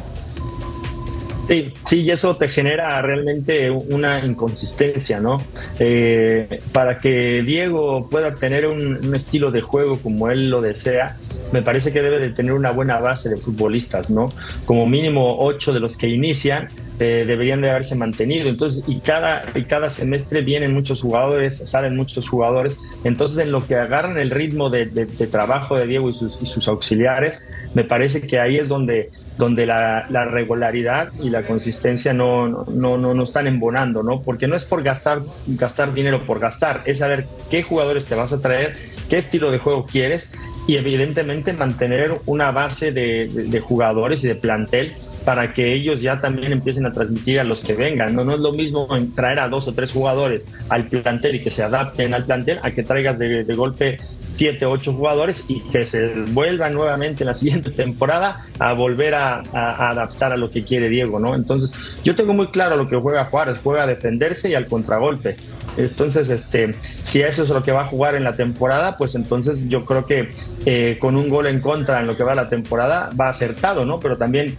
Sí, 1.49 1.73
sí, 1.89 2.01
y 2.01 2.11
eso 2.11 2.37
te 2.37 2.49
genera 2.49 3.01
realmente 3.03 3.71
una 3.71 4.25
inconsistencia, 4.25 5.21
¿no? 5.21 5.41
Eh, 5.79 6.61
para 6.73 6.99
que 6.99 7.43
Diego 7.45 8.09
pueda 8.09 8.35
tener 8.35 8.67
un, 8.67 9.15
estilo 9.15 9.53
de 9.53 9.63
juego 9.63 9.99
como 9.99 10.29
él 10.29 10.51
lo 10.51 10.61
desea, 10.61 11.17
me 11.53 11.63
parece 11.63 11.93
que 11.93 12.03
debe 12.03 12.19
de 12.19 12.31
tener 12.31 12.53
una 12.53 12.73
buena 12.73 12.99
base 12.99 13.29
de 13.29 13.37
futbolistas, 13.37 14.11
¿no? 14.11 14.27
Como 14.65 14.87
mínimo 14.87 15.39
ocho 15.39 15.73
de 15.73 15.79
los 15.79 15.97
que 15.97 16.09
inician 16.09 16.69
eh, 16.99 17.25
deberían 17.27 17.61
de 17.61 17.71
haberse 17.71 17.95
mantenido. 17.95 18.49
Entonces, 18.49 18.85
y 18.87 19.01
cada, 19.01 19.45
y 19.55 19.65
cada 19.65 19.91
semestre 19.91 20.41
vienen 20.41 20.73
muchos 20.73 21.03
jugadores, 21.03 21.59
salen 21.69 21.97
muchos 21.97 22.29
jugadores. 22.29 22.77
Entonces, 23.05 23.39
en 23.39 23.53
lo 23.53 23.67
que 23.67 23.77
agarran 23.77 24.17
el 24.19 24.31
ritmo 24.31 24.71
de, 24.71 24.87
trabajo 25.31 25.77
de 25.77 25.87
Diego 25.87 26.09
y 26.09 26.15
sus, 26.15 26.41
y 26.41 26.47
sus, 26.47 26.69
auxiliares, 26.69 27.43
me 27.75 27.85
parece 27.85 28.23
que 28.23 28.41
ahí 28.41 28.57
es 28.57 28.69
donde, 28.69 29.11
donde 29.37 29.67
la, 29.67 30.07
regularidad 30.31 31.13
y 31.23 31.29
la 31.29 31.43
consistencia 31.43 32.15
no, 32.15 32.49
no, 32.49 32.97
no, 32.97 33.13
no 33.13 33.23
están 33.23 33.47
embonando, 33.47 34.03
¿no? 34.03 34.23
Porque 34.23 34.49
no 34.49 34.57
es 34.57 34.65
por 34.65 34.83
gastar, 34.83 35.21
gastar 35.49 35.93
dinero 35.93 36.23
por 36.23 36.41
gastar, 36.41 36.81
es 36.87 36.99
saber 36.99 37.27
qué 37.51 37.63
jugadores 37.63 38.07
te 38.07 38.15
vas 38.15 38.33
a 38.33 38.41
traer, 38.41 38.75
qué 39.11 39.19
estilo 39.19 39.51
de 39.51 39.59
juego 39.59 39.85
quieres 39.85 40.31
y 40.67 40.77
evidentemente 40.77 41.53
mantener 41.53 42.21
una 42.27 42.51
base 42.51 42.93
de, 42.93 43.61
jugadores 43.65 44.25
y 44.25 44.29
de 44.29 44.35
plantel 44.35 44.93
para 45.27 45.53
que 45.53 45.75
ellos 45.75 46.01
ya 46.01 46.21
también 46.21 46.53
empiecen 46.53 46.87
a 46.87 46.93
transmitir 46.93 47.41
a 47.41 47.45
los 47.45 47.61
que 47.61 47.75
vengan. 47.75 48.15
No, 48.15 48.25
no 48.25 48.33
es 48.33 48.41
lo 48.41 48.53
mismo 48.53 48.87
traer 49.13 49.41
a 49.41 49.49
dos 49.49 49.67
o 49.67 49.75
tres 49.75 49.91
jugadores 49.91 50.47
al 50.69 50.85
plantel 50.85 51.35
y 51.35 51.43
que 51.43 51.51
se 51.51 51.65
adapten 51.65 52.15
al 52.15 52.25
plantel 52.25 52.61
a 52.63 52.71
que 52.71 52.85
traigas 52.85 53.19
de, 53.19 53.43
golpe 53.57 53.99
siete, 54.37 54.67
ocho 54.67 54.93
jugadores 54.93 55.43
y 55.49 55.61
que 55.71 55.85
se 55.89 56.13
vuelvan 56.29 56.75
nuevamente 56.75 57.25
en 57.25 57.27
la 57.27 57.35
siguiente 57.43 57.73
temporada 57.73 58.45
a 58.61 58.73
volver 58.75 59.15
a, 59.15 59.43
a, 59.53 59.91
adaptar 59.91 60.31
a 60.31 60.37
lo 60.37 60.49
que 60.49 60.63
quiere 60.63 60.89
Diego, 60.89 61.19
¿no? 61.19 61.35
Entonces, 61.35 61.73
yo 62.05 62.15
tengo 62.15 62.33
muy 62.33 62.47
claro 62.47 62.77
lo 62.77 62.87
que 62.87 62.95
juega 62.95 63.25
Juárez, 63.25 63.59
juega 63.61 63.83
a 63.83 63.87
defenderse 63.89 64.49
y 64.49 64.55
al 64.55 64.67
contragolpe. 64.67 65.37
Entonces, 65.77 66.29
este, 66.29 66.75
si 67.03 67.21
eso 67.21 67.43
es 67.43 67.49
lo 67.49 67.63
que 67.63 67.73
va 67.73 67.83
a 67.83 67.89
jugar 67.89 68.15
en 68.15 68.25
la 68.25 68.33
temporada, 68.33 68.97
pues 68.97 69.15
entonces 69.15 69.69
yo 69.69 69.85
creo 69.85 70.07
que 70.07 70.31
eh, 70.65 70.97
con 71.01 71.17
un 71.17 71.29
gol 71.29 71.47
en 71.47 71.61
contra 71.61 72.01
en 72.01 72.07
lo 72.07 72.17
que 72.17 72.25
va 72.25 72.35
la 72.35 72.49
temporada 72.49 73.11
va 73.21 73.29
acertado, 73.29 73.85
¿no? 73.85 74.01
Pero 74.01 74.17
también 74.17 74.57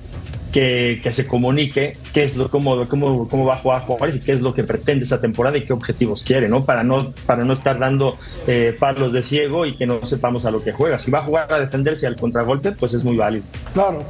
que, 0.58 1.14
se 1.14 1.28
comunique 1.28 1.96
qué 2.14 2.24
es 2.24 2.36
lo, 2.36 2.50
cómo, 2.50 2.88
cómo, 2.88 3.28
cómo 3.28 3.46
va 3.46 3.56
a 3.56 3.60
jugar 3.60 3.82
Juárez 3.84 4.16
y 4.16 4.20
qué 4.20 4.32
es 4.32 4.42
lo 4.42 4.56
que 4.56 4.64
pretende 4.64 5.04
esta 5.04 5.22
temporada 5.22 5.56
y 5.56 5.66
qué 5.66 5.74
objetivos 5.74 6.24
quiere, 6.24 6.50
¿no? 6.50 6.66
Para 6.66 6.84
no, 6.84 7.12
para 7.28 7.44
no 7.46 7.54
estar 7.54 7.78
dando 7.78 8.18
eh, 8.48 8.76
palos 8.80 9.14
de 9.14 9.22
ciego 9.22 9.68
y 9.68 9.76
que 9.76 9.86
no 9.86 10.04
sepamos 10.08 10.46
a 10.46 10.52
lo 10.52 10.64
que 10.64 10.72
juega. 10.72 10.98
Si 10.98 11.12
va 11.12 11.20
a 11.20 11.22
jugar 11.22 11.54
a 11.54 11.60
defenderse 11.60 12.08
al 12.08 12.16
contragolpe, 12.16 12.72
pues 12.72 12.96
es 12.96 13.04
muy 13.04 13.16
válido. 13.16 13.46
Claro. 13.74 14.04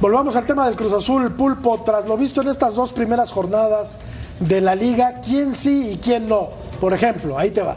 Volvamos 0.00 0.34
al 0.34 0.44
tema 0.44 0.66
del 0.66 0.74
Cruz 0.74 0.92
Azul, 0.92 1.36
Pulpo. 1.36 1.80
Tras 1.84 2.08
lo 2.08 2.16
visto 2.16 2.40
en 2.42 2.48
estas 2.48 2.74
dos 2.74 2.92
primeras 2.92 3.30
jornadas 3.30 4.00
de 4.40 4.60
la 4.60 4.74
liga, 4.74 5.20
¿quién 5.24 5.54
sí 5.54 5.92
y 5.92 5.96
quién 5.98 6.28
no? 6.28 6.48
Por 6.80 6.92
ejemplo, 6.92 7.38
ahí 7.38 7.52
te 7.52 7.62
va. 7.62 7.76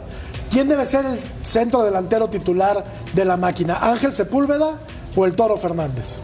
¿Quién 0.50 0.68
debe 0.68 0.84
ser 0.84 1.06
el 1.06 1.18
centro 1.42 1.84
delantero 1.84 2.28
titular 2.28 2.82
de 3.14 3.24
la 3.24 3.36
máquina? 3.36 3.78
¿Ángel 3.80 4.12
Sepúlveda 4.12 4.80
o 5.14 5.26
el 5.26 5.36
Toro 5.36 5.56
Fernández? 5.56 6.22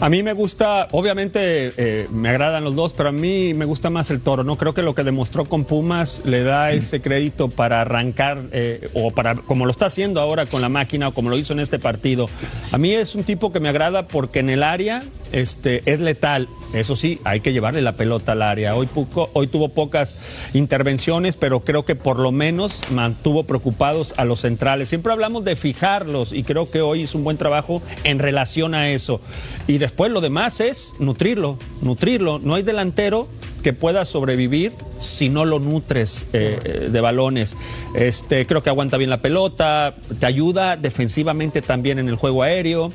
A 0.00 0.08
mí 0.10 0.22
me 0.22 0.32
gusta, 0.32 0.86
obviamente 0.92 1.72
eh, 1.76 2.06
me 2.12 2.28
agradan 2.28 2.62
los 2.62 2.76
dos, 2.76 2.94
pero 2.94 3.08
a 3.08 3.12
mí 3.12 3.52
me 3.52 3.64
gusta 3.64 3.90
más 3.90 4.12
el 4.12 4.20
toro. 4.20 4.44
No 4.44 4.56
creo 4.56 4.72
que 4.72 4.82
lo 4.82 4.94
que 4.94 5.02
demostró 5.02 5.46
con 5.46 5.64
Pumas 5.64 6.22
le 6.24 6.44
da 6.44 6.70
ese 6.70 7.02
crédito 7.02 7.48
para 7.48 7.80
arrancar 7.80 8.44
eh, 8.52 8.90
o 8.94 9.10
para 9.10 9.34
como 9.34 9.64
lo 9.64 9.72
está 9.72 9.86
haciendo 9.86 10.20
ahora 10.20 10.46
con 10.46 10.60
la 10.60 10.68
máquina 10.68 11.08
o 11.08 11.12
como 11.12 11.30
lo 11.30 11.36
hizo 11.36 11.52
en 11.52 11.58
este 11.58 11.80
partido. 11.80 12.30
A 12.70 12.78
mí 12.78 12.92
es 12.92 13.16
un 13.16 13.24
tipo 13.24 13.50
que 13.52 13.58
me 13.58 13.70
agrada 13.70 14.06
porque 14.06 14.38
en 14.38 14.50
el 14.50 14.62
área 14.62 15.02
este, 15.32 15.82
es 15.86 16.00
letal. 16.00 16.48
Eso 16.74 16.96
sí, 16.96 17.20
hay 17.24 17.40
que 17.40 17.52
llevarle 17.52 17.80
la 17.82 17.96
pelota 17.96 18.32
al 18.32 18.42
área. 18.42 18.76
Hoy, 18.76 18.88
hoy 19.32 19.46
tuvo 19.46 19.70
pocas 19.70 20.16
intervenciones, 20.52 21.36
pero 21.36 21.60
creo 21.60 21.84
que 21.84 21.94
por 21.94 22.18
lo 22.18 22.32
menos 22.32 22.80
mantuvo 22.90 23.44
preocupados 23.44 24.14
a 24.16 24.24
los 24.24 24.40
centrales. 24.40 24.88
Siempre 24.88 25.12
hablamos 25.12 25.44
de 25.44 25.56
fijarlos 25.56 26.32
y 26.32 26.42
creo 26.42 26.70
que 26.70 26.80
hoy 26.80 27.02
hizo 27.02 27.18
un 27.18 27.24
buen 27.24 27.36
trabajo 27.36 27.82
en 28.04 28.18
relación 28.18 28.74
a 28.74 28.90
eso. 28.90 29.20
Y 29.66 29.78
después 29.78 30.10
lo 30.10 30.20
demás 30.20 30.60
es 30.60 30.94
nutrirlo, 30.98 31.58
nutrirlo. 31.80 32.38
No 32.38 32.54
hay 32.54 32.62
delantero 32.62 33.28
que 33.62 33.72
pueda 33.72 34.04
sobrevivir 34.04 34.72
si 34.98 35.28
no 35.28 35.44
lo 35.44 35.58
nutres 35.58 36.26
eh, 36.32 36.58
eh, 36.64 36.88
de 36.90 37.00
balones. 37.00 37.56
Este, 37.94 38.46
creo 38.46 38.62
que 38.62 38.70
aguanta 38.70 38.96
bien 38.96 39.10
la 39.10 39.20
pelota, 39.20 39.94
te 40.18 40.26
ayuda 40.26 40.76
defensivamente 40.76 41.62
también 41.62 41.98
en 41.98 42.08
el 42.08 42.16
juego 42.16 42.42
aéreo. 42.42 42.92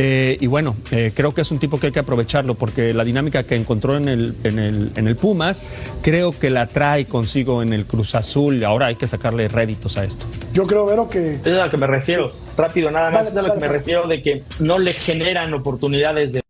Eh, 0.00 0.38
y 0.40 0.46
bueno, 0.46 0.76
creo 1.14 1.34
que 1.34 1.40
es 1.40 1.50
un 1.50 1.58
tipo 1.58 1.80
que 1.80 1.88
hay 1.88 1.92
que 1.92 1.98
aprovecharlo 1.98 2.54
porque 2.54 2.94
la 2.94 3.04
dinámica 3.04 3.42
que 3.42 3.56
encontró 3.56 3.96
en 3.96 4.08
el, 4.08 4.36
en 4.44 4.58
el, 4.60 4.92
en 4.94 5.08
el 5.08 5.16
Pumas, 5.16 5.62
creo 6.02 6.38
que 6.38 6.50
la 6.50 6.68
trae 6.68 7.06
consigo 7.06 7.62
en 7.62 7.72
el 7.72 7.84
Cruz 7.84 8.14
Azul. 8.14 8.64
Ahora 8.64 8.86
hay 8.86 8.96
que 8.96 9.08
sacarle 9.08 9.48
réditos 9.48 9.98
a 9.98 10.04
esto. 10.04 10.24
Yo 10.52 10.66
creo, 10.66 10.86
Vero, 10.86 11.08
que. 11.08 11.34
Es 11.44 11.46
a 11.46 11.64
lo 11.64 11.70
que 11.70 11.76
me 11.76 11.86
refiero. 11.88 12.32
Rápido, 12.56 12.90
nada 12.90 13.10
más. 13.10 13.28
es 13.28 13.36
a 13.36 13.42
lo 13.42 13.54
que 13.54 13.60
me 13.60 13.68
refiero 13.68 14.06
de 14.06 14.22
que 14.22 14.42
no 14.60 14.78
le 14.78 14.94
generan 14.94 15.52
oportunidades 15.52 16.32
de 16.32 16.42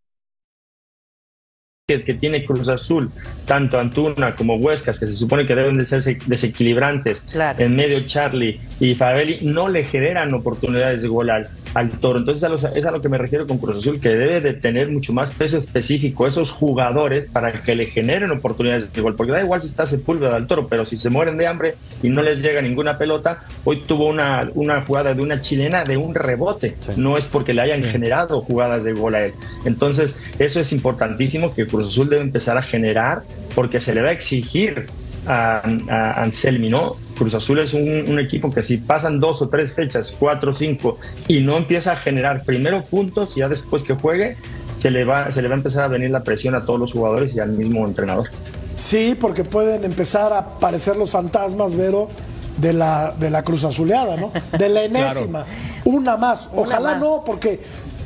que 1.88 2.12
tiene 2.12 2.44
Cruz 2.44 2.68
Azul, 2.68 3.10
tanto 3.46 3.80
Antuna 3.80 4.36
como 4.36 4.56
Huescas, 4.56 5.00
que 5.00 5.06
se 5.06 5.14
supone 5.14 5.46
que 5.46 5.54
deben 5.54 5.78
de 5.78 5.86
ser 5.86 6.02
desequilibrantes, 6.26 7.24
en 7.56 7.76
medio 7.76 8.06
Charlie 8.06 8.60
y 8.78 8.94
Fabelli, 8.94 9.38
no 9.40 9.68
le 9.68 9.84
generan 9.84 10.34
oportunidades 10.34 11.00
de 11.00 11.08
gol 11.08 11.30
al, 11.74 11.90
Toro. 11.90 12.18
Entonces 12.18 12.50
es 12.74 12.84
a 12.84 12.90
lo 12.90 13.00
que 13.00 13.08
me 13.08 13.18
refiero 13.18 13.46
con 13.46 13.58
Cruz 13.58 13.76
Azul, 13.76 14.00
que 14.00 14.10
debe 14.10 14.40
de 14.40 14.54
tener 14.54 14.90
mucho 14.90 15.12
más 15.12 15.32
peso 15.32 15.58
específico 15.58 16.26
esos 16.26 16.50
jugadores 16.50 17.26
para 17.26 17.52
que 17.52 17.74
le 17.74 17.86
generen 17.86 18.30
oportunidades 18.30 18.92
de 18.92 19.00
gol. 19.00 19.16
Porque 19.16 19.32
da 19.32 19.42
igual 19.42 19.62
si 19.62 19.68
está 19.68 19.86
Sepúlveda 19.86 20.36
al 20.36 20.46
Toro, 20.46 20.68
pero 20.68 20.86
si 20.86 20.96
se 20.96 21.10
mueren 21.10 21.36
de 21.38 21.46
hambre 21.46 21.74
y 22.02 22.08
no 22.08 22.22
les 22.22 22.40
llega 22.40 22.62
ninguna 22.62 22.98
pelota, 22.98 23.42
hoy 23.64 23.82
tuvo 23.86 24.06
una, 24.06 24.48
una 24.54 24.82
jugada 24.82 25.14
de 25.14 25.22
una 25.22 25.40
chilena 25.40 25.84
de 25.84 25.96
un 25.96 26.14
rebote. 26.14 26.76
No 26.96 27.16
es 27.16 27.26
porque 27.26 27.54
le 27.54 27.62
hayan 27.62 27.82
generado 27.82 28.40
jugadas 28.40 28.84
de 28.84 28.92
gol 28.92 29.14
a 29.14 29.24
él. 29.24 29.32
Entonces 29.64 30.16
eso 30.38 30.60
es 30.60 30.72
importantísimo 30.72 31.54
que 31.54 31.66
Cruz 31.66 31.88
Azul 31.88 32.08
debe 32.08 32.22
empezar 32.22 32.56
a 32.56 32.62
generar 32.62 33.22
porque 33.54 33.80
se 33.80 33.94
le 33.94 34.02
va 34.02 34.08
a 34.08 34.12
exigir 34.12 34.86
a, 35.28 35.62
a 35.88 36.22
Anselmi, 36.22 36.68
¿no? 36.68 36.96
Cruz 37.18 37.34
Azul 37.34 37.58
es 37.58 37.74
un, 37.74 38.18
equipo 38.18 38.50
que 38.52 38.62
si 38.62 38.78
pasan 38.78 39.20
dos 39.20 39.42
o 39.42 39.48
tres 39.48 39.74
fechas, 39.74 40.14
cuatro 40.18 40.52
o 40.52 40.54
cinco, 40.54 40.98
y 41.26 41.40
no 41.40 41.58
empieza 41.58 41.92
a 41.92 41.96
generar 41.96 42.44
primero 42.44 42.82
puntos 42.82 43.36
y 43.36 43.40
ya 43.40 43.48
después 43.48 43.82
que 43.82 43.94
juegue, 43.94 44.36
se 44.78 44.90
le, 44.90 45.04
va, 45.04 45.32
se 45.32 45.42
le 45.42 45.48
va 45.48 45.54
a 45.54 45.58
empezar 45.58 45.84
a 45.84 45.88
venir 45.88 46.10
la 46.10 46.22
presión 46.22 46.54
a 46.54 46.64
todos 46.64 46.78
los 46.78 46.92
jugadores 46.92 47.34
y 47.34 47.40
al 47.40 47.50
mismo 47.50 47.84
entrenador. 47.86 48.28
Sí, 48.76 49.16
porque 49.20 49.42
pueden 49.42 49.84
empezar 49.84 50.32
a 50.32 50.38
aparecer 50.38 50.96
los 50.96 51.10
fantasmas, 51.10 51.74
Vero, 51.74 52.08
de 52.56 52.72
la, 52.72 53.12
de 53.18 53.30
la 53.30 53.42
Cruz 53.42 53.64
Azuleada, 53.64 54.16
¿no? 54.16 54.30
De 54.56 54.68
la 54.68 54.82
enésima. 54.84 55.44
Una 55.84 56.16
más. 56.16 56.48
Una 56.52 56.62
Ojalá 56.62 56.90
más. 56.92 57.00
no, 57.00 57.24
porque 57.24 57.60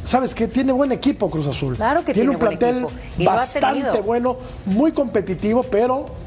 sabes 0.04 0.34
que 0.34 0.48
tiene 0.48 0.72
buen 0.72 0.92
equipo 0.92 1.28
Cruz 1.28 1.46
Azul. 1.46 1.76
Claro 1.76 2.04
que 2.04 2.14
tiene 2.14 2.30
un 2.30 2.38
buen 2.38 2.58
plantel 2.58 2.86
bastante 3.18 4.00
bueno, 4.00 4.38
muy 4.64 4.92
competitivo, 4.92 5.62
pero 5.64 6.21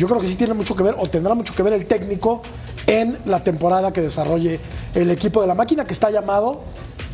yo 0.00 0.08
creo 0.08 0.18
que 0.18 0.26
sí 0.26 0.34
tiene 0.34 0.54
mucho 0.54 0.74
que 0.74 0.82
ver, 0.82 0.94
o 0.98 1.06
tendrá 1.06 1.34
mucho 1.34 1.54
que 1.54 1.62
ver 1.62 1.74
el 1.74 1.84
técnico 1.84 2.40
en 2.86 3.18
la 3.26 3.44
temporada 3.44 3.92
que 3.92 4.00
desarrolle 4.00 4.58
el 4.94 5.10
equipo 5.10 5.42
de 5.42 5.46
la 5.46 5.54
máquina, 5.54 5.84
que 5.84 5.92
está 5.92 6.10
llamado 6.10 6.62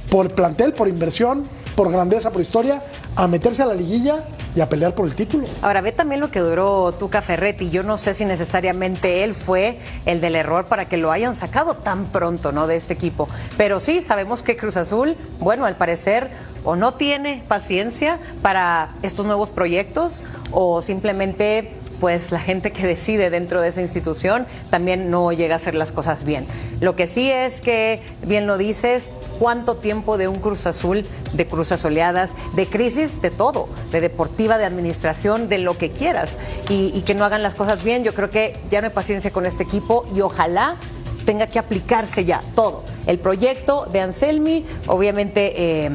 por 0.08 0.32
plantel, 0.32 0.72
por 0.72 0.86
inversión, 0.86 1.44
por 1.74 1.90
grandeza, 1.90 2.30
por 2.30 2.40
historia, 2.40 2.80
a 3.16 3.26
meterse 3.26 3.62
a 3.62 3.66
la 3.66 3.74
liguilla 3.74 4.24
y 4.54 4.60
a 4.60 4.68
pelear 4.68 4.94
por 4.94 5.04
el 5.04 5.16
título. 5.16 5.46
Ahora, 5.62 5.80
ve 5.80 5.90
también 5.90 6.20
lo 6.20 6.30
que 6.30 6.38
duró 6.38 6.92
Tuca 6.92 7.20
Ferretti. 7.22 7.70
Yo 7.70 7.82
no 7.82 7.98
sé 7.98 8.14
si 8.14 8.24
necesariamente 8.24 9.24
él 9.24 9.34
fue 9.34 9.78
el 10.06 10.20
del 10.20 10.36
error 10.36 10.66
para 10.66 10.88
que 10.88 10.96
lo 10.96 11.10
hayan 11.10 11.34
sacado 11.34 11.74
tan 11.74 12.06
pronto, 12.06 12.52
¿no? 12.52 12.68
De 12.68 12.76
este 12.76 12.94
equipo. 12.94 13.28
Pero 13.58 13.80
sí, 13.80 14.00
sabemos 14.00 14.44
que 14.44 14.56
Cruz 14.56 14.76
Azul, 14.76 15.16
bueno, 15.40 15.66
al 15.66 15.76
parecer, 15.76 16.30
o 16.62 16.76
no 16.76 16.94
tiene 16.94 17.42
paciencia 17.48 18.20
para 18.42 18.94
estos 19.02 19.26
nuevos 19.26 19.50
proyectos, 19.50 20.22
o 20.52 20.80
simplemente 20.80 21.72
pues 22.00 22.32
la 22.32 22.38
gente 22.38 22.72
que 22.72 22.86
decide 22.86 23.30
dentro 23.30 23.60
de 23.60 23.68
esa 23.68 23.80
institución 23.80 24.46
también 24.70 25.10
no 25.10 25.32
llega 25.32 25.54
a 25.54 25.56
hacer 25.56 25.74
las 25.74 25.92
cosas 25.92 26.24
bien. 26.24 26.46
Lo 26.80 26.96
que 26.96 27.06
sí 27.06 27.30
es 27.30 27.60
que, 27.60 28.02
bien 28.22 28.46
lo 28.46 28.58
dices, 28.58 29.08
cuánto 29.38 29.76
tiempo 29.76 30.18
de 30.18 30.28
un 30.28 30.38
Cruz 30.38 30.66
Azul, 30.66 31.06
de 31.32 31.46
cruzas 31.46 31.84
oleadas, 31.84 32.34
de 32.54 32.66
crisis, 32.66 33.20
de 33.22 33.30
todo, 33.30 33.68
de 33.92 34.00
deportiva, 34.00 34.58
de 34.58 34.64
administración, 34.64 35.48
de 35.48 35.58
lo 35.58 35.76
que 35.78 35.90
quieras, 35.90 36.36
y, 36.68 36.92
y 36.94 37.02
que 37.02 37.14
no 37.14 37.24
hagan 37.24 37.42
las 37.42 37.54
cosas 37.54 37.84
bien. 37.84 38.04
Yo 38.04 38.14
creo 38.14 38.30
que 38.30 38.56
ya 38.70 38.80
no 38.80 38.88
hay 38.88 38.92
paciencia 38.92 39.30
con 39.30 39.46
este 39.46 39.62
equipo 39.62 40.04
y 40.14 40.20
ojalá 40.20 40.76
tenga 41.24 41.48
que 41.48 41.58
aplicarse 41.58 42.24
ya 42.24 42.42
todo. 42.54 42.84
El 43.06 43.18
proyecto 43.18 43.86
de 43.86 44.00
Anselmi, 44.00 44.64
obviamente 44.86 45.84
eh, 45.84 45.90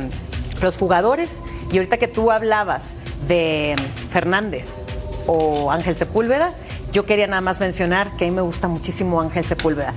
los 0.62 0.77
jugadores, 0.77 1.41
y 1.72 1.77
ahorita 1.77 1.98
que 1.98 2.08
tú 2.08 2.31
hablabas 2.31 2.96
de 3.27 3.75
Fernández 4.10 4.84
o 5.33 5.71
Ángel 5.71 5.95
Sepúlveda, 5.95 6.53
yo 6.91 7.05
quería 7.05 7.27
nada 7.27 7.41
más 7.41 7.59
mencionar 7.59 8.17
que 8.17 8.25
a 8.25 8.27
mí 8.27 8.35
me 8.35 8.41
gusta 8.41 8.67
muchísimo 8.67 9.21
Ángel 9.21 9.45
Sepúlveda. 9.45 9.93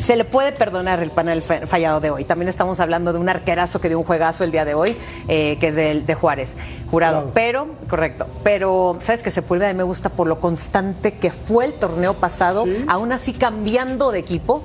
Se 0.00 0.16
le 0.16 0.24
puede 0.24 0.52
perdonar 0.52 1.02
el 1.02 1.10
panel 1.10 1.42
fa- 1.42 1.66
fallado 1.66 2.00
de 2.00 2.10
hoy. 2.10 2.24
También 2.24 2.48
estamos 2.48 2.80
hablando 2.80 3.12
de 3.12 3.18
un 3.18 3.28
arquerazo 3.28 3.80
que 3.80 3.88
dio 3.88 3.98
un 3.98 4.04
juegazo 4.04 4.44
el 4.44 4.50
día 4.52 4.64
de 4.64 4.74
hoy, 4.74 4.96
eh, 5.26 5.58
que 5.60 5.68
es 5.68 5.74
de, 5.74 6.14
Juárez, 6.14 6.56
jurado. 6.90 7.16
Jurado. 7.16 7.32
Pero, 7.34 7.66
correcto, 7.90 8.26
pero 8.44 8.96
sabes 9.00 9.22
que 9.22 9.30
Sepúlveda 9.30 9.68
a 9.70 9.72
mí 9.72 9.76
me 9.76 9.82
gusta 9.82 10.08
por 10.08 10.26
lo 10.28 10.38
constante 10.38 11.12
que 11.18 11.30
fue 11.30 11.64
el 11.66 11.74
torneo 11.74 12.14
pasado, 12.14 12.64
Sí. 12.64 12.84
aún 12.88 13.12
así 13.12 13.32
cambiando 13.34 14.10
de 14.12 14.20
equipo, 14.20 14.62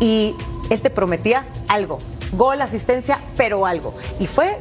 y 0.00 0.34
él 0.70 0.80
te 0.82 0.90
prometía 0.90 1.46
algo, 1.66 1.98
gol, 2.32 2.60
asistencia, 2.60 3.18
pero 3.36 3.66
algo. 3.66 3.94
Y 4.20 4.26
fue 4.26 4.58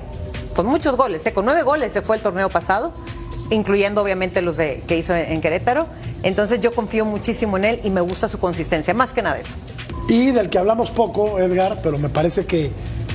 con 0.55 0.65
muchos 0.65 0.95
goles, 0.97 1.23
¿eh? 1.27 1.33
con 1.33 1.45
nueve 1.45 1.61
goles 1.61 1.93
se 1.93 2.01
fue 2.01 2.15
el 2.15 2.23
torneo 2.23 2.49
pasado, 2.49 2.91
incluyendo 3.49 4.01
obviamente 4.01 4.41
los 4.41 4.57
de, 4.57 4.83
que 4.87 4.97
hizo 4.97 5.15
en, 5.15 5.41
Querétaro. 5.41 5.87
Entonces 6.23 6.59
yo 6.61 6.73
confío 6.73 7.05
muchísimo 7.05 7.57
en 7.57 7.65
él 7.65 7.79
y 7.83 7.89
me 7.89 8.01
gusta 8.01 8.27
su 8.27 8.39
consistencia, 8.39 8.93
más 8.93 9.13
que 9.13 9.21
nada 9.21 9.39
eso. 9.39 9.55
Y 10.09 10.31
del 10.31 10.49
que 10.49 10.57
hablamos 10.57 10.91
poco, 10.91 11.39
Edgar, 11.39 11.79
pero 11.83 11.97
me 11.97 12.09
parece 12.09 12.45
que 12.45 12.71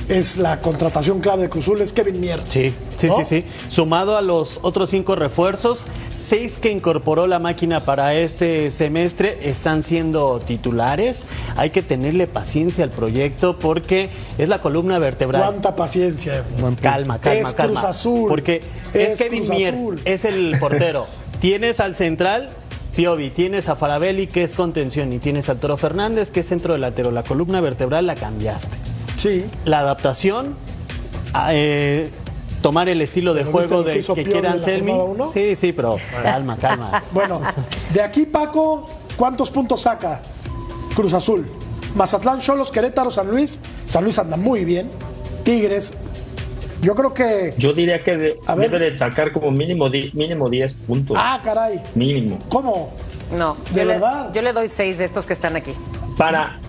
es 0.09 0.37
la 0.37 0.59
contratación 0.61 1.19
clave 1.19 1.43
de 1.43 1.49
Cruzul, 1.49 1.81
es 1.81 1.93
Kevin 1.93 2.19
Mier. 2.19 2.41
Sí, 2.49 2.73
sí, 2.97 3.07
¿No? 3.07 3.17
sí, 3.17 3.23
sí. 3.25 3.45
Sumado 3.69 4.17
a 4.17 4.21
los 4.21 4.59
otros 4.61 4.89
cinco 4.89 5.15
refuerzos, 5.15 5.85
seis 6.13 6.57
que 6.57 6.71
incorporó 6.71 7.27
la 7.27 7.39
máquina 7.39 7.81
para 7.85 8.13
este 8.15 8.71
semestre 8.71 9.49
están 9.49 9.83
siendo 9.83 10.39
titulares. 10.45 11.27
Hay 11.55 11.69
que 11.69 11.81
tenerle 11.81 12.27
paciencia 12.27 12.83
al 12.83 12.89
proyecto 12.89 13.57
porque 13.57 14.09
es 14.37 14.49
la 14.49 14.61
columna 14.61 14.99
vertebral. 14.99 15.41
Cuánta 15.43 15.75
paciencia. 15.75 16.43
Calma, 16.81 17.19
calma, 17.19 17.49
Es 17.49 17.53
calma. 17.53 17.73
Cruz 17.81 17.83
Azul. 17.83 18.29
Porque 18.29 18.61
es, 18.93 19.13
Es 19.13 19.19
Kevin 19.19 19.45
Cruz 19.45 19.57
Mier, 19.57 19.73
Azul. 19.73 20.01
es 20.05 20.25
el 20.25 20.57
portero. 20.59 21.07
tienes 21.39 21.79
al 21.79 21.95
central, 21.95 22.49
Piovi, 22.95 23.31
tienes 23.31 23.69
a 23.69 23.75
Farabelli, 23.75 24.27
que 24.27 24.43
es 24.43 24.53
contención, 24.53 25.11
y 25.13 25.19
tienes 25.19 25.49
a 25.49 25.55
Toro 25.55 25.77
Fernández, 25.77 26.29
que 26.29 26.41
es 26.41 26.47
centro 26.47 26.73
delantero. 26.73 27.11
La 27.11 27.23
columna 27.23 27.59
vertebral 27.59 28.05
la 28.05 28.15
cambiaste. 28.15 28.77
Sí. 29.23 29.45
La 29.63 29.79
adaptación, 29.79 30.53
eh, 31.49 32.09
tomar 32.61 32.89
el 32.89 33.01
estilo 33.01 33.33
de 33.33 33.45
¿Pero 33.45 33.57
viste 33.57 33.67
juego 33.73 33.85
que 33.85 34.23
de 34.23 34.29
que 34.29 34.37
en 34.37 34.43
la 34.43 34.51
Anselmi. 34.51 34.93
Sí, 35.31 35.55
sí, 35.55 35.71
pero 35.71 35.95
calma, 36.21 36.57
calma. 36.57 37.01
Bueno, 37.11 37.39
de 37.93 38.01
aquí, 38.01 38.25
Paco, 38.25 38.85
¿cuántos 39.15 39.49
puntos 39.49 39.79
saca 39.79 40.21
Cruz 40.93 41.13
Azul? 41.13 41.47
Mazatlán, 41.95 42.41
Cholos, 42.41 42.69
Querétaro, 42.69 43.09
San 43.09 43.29
Luis. 43.31 43.61
San 43.87 44.03
Luis 44.03 44.19
anda 44.19 44.35
muy 44.35 44.65
bien. 44.65 44.91
Tigres. 45.45 45.93
Yo 46.81 46.93
creo 46.95 47.13
que. 47.13 47.53
Yo 47.57 47.71
diría 47.71 48.03
que 48.03 48.17
de- 48.17 48.39
A 48.45 48.55
ver. 48.55 48.69
debe 48.69 48.91
de 48.91 48.97
sacar 48.97 49.31
como 49.31 49.51
mínimo, 49.51 49.87
mínimo 50.13 50.49
10 50.49 50.73
puntos. 50.73 51.15
Ah, 51.17 51.39
caray. 51.41 51.81
Mínimo. 51.95 52.39
¿Cómo? 52.49 52.91
No, 53.37 53.55
¿De 53.71 53.79
yo, 53.81 53.85
le, 53.85 53.93
verdad? 53.93 54.31
yo 54.33 54.41
le 54.41 54.51
doy 54.51 54.67
seis 54.67 54.97
de 54.97 55.05
estos 55.05 55.25
que 55.25 55.31
están 55.33 55.55
aquí. 55.55 55.71
Para, 56.17 56.59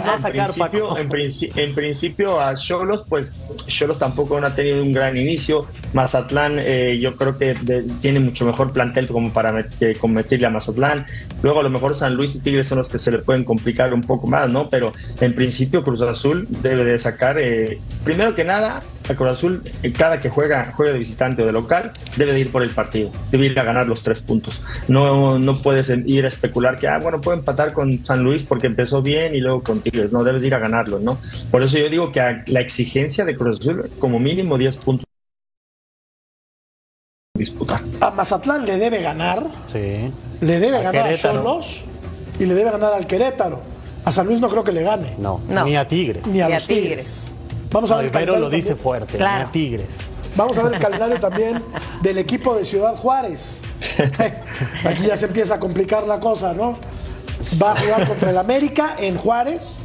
Va 0.00 0.12
a 0.12 0.16
en 0.16 0.22
sacar, 0.22 0.50
principio, 0.52 0.88
Paco. 0.88 0.98
en, 0.98 1.08
princi- 1.08 1.52
en 1.56 1.74
principio 1.74 2.40
a 2.40 2.54
Cholos, 2.56 3.04
pues 3.08 3.42
Cholos 3.66 3.98
tampoco 3.98 4.40
no 4.40 4.46
ha 4.46 4.54
tenido 4.54 4.82
un 4.82 4.92
gran 4.92 5.16
inicio. 5.16 5.66
Mazatlán, 5.92 6.56
eh, 6.58 6.98
yo 6.98 7.16
creo 7.16 7.38
que 7.38 7.54
de- 7.54 7.82
tiene 8.00 8.20
mucho 8.20 8.44
mejor 8.44 8.72
plantel 8.72 9.06
como 9.06 9.32
para 9.32 9.52
met- 9.52 9.70
eh, 9.80 9.96
competirle 9.98 10.46
a 10.46 10.50
Mazatlán. 10.50 11.06
Luego 11.42 11.60
a 11.60 11.62
lo 11.62 11.70
mejor 11.70 11.94
San 11.94 12.14
Luis 12.16 12.34
y 12.34 12.40
Tigres 12.40 12.66
son 12.68 12.78
los 12.78 12.88
que 12.88 12.98
se 12.98 13.10
le 13.12 13.18
pueden 13.18 13.44
complicar 13.44 13.92
un 13.94 14.02
poco 14.02 14.26
más, 14.26 14.48
¿no? 14.50 14.68
Pero 14.68 14.92
en 15.20 15.34
principio 15.34 15.82
Cruz 15.82 16.00
Azul 16.02 16.46
debe 16.62 16.84
de 16.84 16.98
sacar, 16.98 17.38
eh, 17.38 17.78
primero 18.04 18.34
que 18.34 18.44
nada, 18.44 18.82
a 19.08 19.14
Cruz 19.14 19.30
Azul, 19.30 19.62
eh, 19.82 19.92
cada 19.92 20.18
que 20.18 20.30
juega, 20.30 20.72
juega 20.74 20.92
de 20.94 20.98
visitante 20.98 21.42
o 21.42 21.46
de 21.46 21.52
local, 21.52 21.92
debe 22.16 22.32
de 22.32 22.40
ir 22.40 22.50
por 22.50 22.62
el 22.62 22.70
partido, 22.70 23.10
debe 23.30 23.46
ir 23.46 23.58
a 23.58 23.62
ganar 23.64 23.86
los 23.86 24.02
tres 24.02 24.20
puntos. 24.20 24.60
No, 24.88 25.38
no 25.38 25.52
puedes 25.60 25.90
ir 26.06 26.24
a 26.24 26.28
especular 26.28 26.78
que, 26.78 26.88
ah, 26.88 26.98
bueno, 26.98 27.20
puedo 27.20 27.36
empatar 27.36 27.72
con 27.74 27.98
San 27.98 28.22
Luis 28.24 28.44
porque 28.44 28.66
empezó 28.66 29.02
bien 29.02 29.34
y 29.36 29.40
luego 29.40 29.62
con 29.62 29.82
Tigres. 29.84 30.10
No, 30.12 30.24
debes 30.24 30.42
de 30.42 30.48
ir 30.48 30.54
a 30.54 30.58
ganarlo, 30.58 30.98
¿no? 30.98 31.18
Por 31.50 31.62
eso 31.62 31.78
yo 31.78 31.88
digo 31.88 32.10
que 32.10 32.20
a- 32.20 32.42
la 32.46 32.60
exigencia 32.60 33.24
de 33.24 33.36
Cruz 33.36 33.60
Azul, 33.60 33.90
como 33.98 34.18
mínimo 34.18 34.58
10 34.58 34.76
puntos 34.78 35.04
disputar. 37.36 37.80
A 38.00 38.10
Mazatlán 38.10 38.64
le 38.64 38.76
debe 38.76 39.02
ganar. 39.02 39.46
Sí. 39.66 40.10
Le 40.40 40.60
debe 40.60 40.78
A 40.78 40.82
ganar 40.82 41.04
Querétaro. 41.06 41.40
a 41.40 41.42
Cholos. 41.42 41.82
Y 42.38 42.46
le 42.46 42.54
debe 42.54 42.70
ganar 42.70 42.92
al 42.92 43.06
Querétaro. 43.06 43.60
A 44.04 44.12
San 44.12 44.26
Luis 44.26 44.40
no 44.40 44.48
creo 44.48 44.62
que 44.64 44.72
le 44.72 44.82
gane. 44.82 45.14
No, 45.18 45.40
No. 45.48 45.64
ni 45.64 45.76
a 45.76 45.86
Tigres. 45.88 46.26
Ni 46.26 46.40
a 46.40 46.48
los 46.48 46.66
Tigres. 46.66 46.84
Tigres. 46.84 47.32
Vamos 47.72 47.90
a 47.90 47.96
ver 47.96 48.04
el 48.04 48.06
el 48.08 48.12
Vero 48.12 48.32
calendario 48.34 48.40
lo 48.50 48.50
dice 48.50 48.68
también. 48.68 48.82
fuerte, 48.82 49.16
Claro. 49.16 49.38
ni 49.44 49.48
a 49.48 49.52
Tigres. 49.52 49.98
Vamos 50.36 50.58
a 50.58 50.62
ver 50.64 50.74
el 50.74 50.80
calendario 50.80 51.20
también 51.20 51.62
del 52.02 52.18
equipo 52.18 52.54
de 52.56 52.64
Ciudad 52.64 52.94
Juárez. 52.94 53.62
Aquí 54.84 55.06
ya 55.06 55.16
se 55.16 55.26
empieza 55.26 55.54
a 55.56 55.60
complicar 55.60 56.06
la 56.06 56.20
cosa, 56.20 56.54
¿no? 56.54 56.78
Va 57.62 57.72
a 57.72 57.76
jugar 57.80 58.08
contra 58.08 58.30
el 58.30 58.38
América 58.38 58.96
en 58.98 59.16
Juárez. 59.16 59.80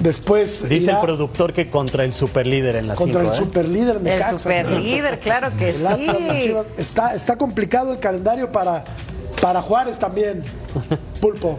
Después 0.00 0.68
Dice 0.68 0.84
irá 0.84 0.96
el 0.96 1.00
productor 1.00 1.54
que 1.54 1.70
contra 1.70 2.04
el 2.04 2.12
superlíder 2.12 2.76
en 2.76 2.88
la 2.88 2.94
contra 2.94 3.22
el 3.22 3.28
¿eh? 3.28 3.34
superlíder 3.34 3.96
El 3.96 4.02
Necaxa. 4.04 4.38
superlíder, 4.38 5.18
claro 5.20 5.48
que 5.58 5.70
El 5.70 5.76
sí. 5.76 6.06
Chivas. 6.42 6.72
Está, 6.76 7.14
está 7.14 7.38
complicado 7.38 7.92
el 7.92 7.98
calendario 7.98 8.52
para, 8.52 8.84
para 9.40 9.62
Juárez 9.62 9.98
también. 9.98 10.42
Pulpo. 11.20 11.58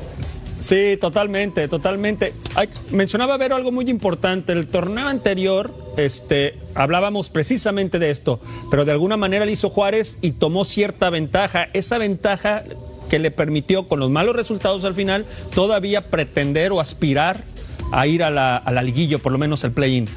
Sí, 0.59 0.97
totalmente, 1.01 1.67
totalmente. 1.67 2.33
Ay, 2.53 2.69
mencionaba 2.91 3.37
Vero 3.37 3.55
algo 3.55 3.71
muy 3.71 3.89
importante. 3.89 4.53
El 4.53 4.67
torneo 4.67 5.07
anterior, 5.07 5.73
este, 5.97 6.59
hablábamos 6.75 7.29
precisamente 7.29 7.97
de 7.97 8.11
esto, 8.11 8.39
pero 8.69 8.85
de 8.85 8.91
alguna 8.91 9.17
manera 9.17 9.45
le 9.45 9.51
hizo 9.51 9.69
Juárez 9.69 10.19
y 10.21 10.33
tomó 10.33 10.63
cierta 10.63 11.09
ventaja. 11.09 11.69
Esa 11.73 11.97
ventaja 11.97 12.63
que 13.09 13.19
le 13.19 13.31
permitió, 13.31 13.87
con 13.87 13.99
los 13.99 14.09
malos 14.09 14.35
resultados 14.35 14.83
al 14.85 14.93
final, 14.93 15.25
todavía 15.53 16.09
pretender 16.09 16.71
o 16.71 16.79
aspirar 16.79 17.43
a 17.91 18.07
ir 18.07 18.23
a 18.23 18.29
la, 18.29 18.57
a 18.57 18.71
la 18.71 18.83
liguilla, 18.83 19.17
por 19.17 19.31
lo 19.31 19.37
menos 19.37 19.63
al 19.63 19.71
play-in. 19.71 20.07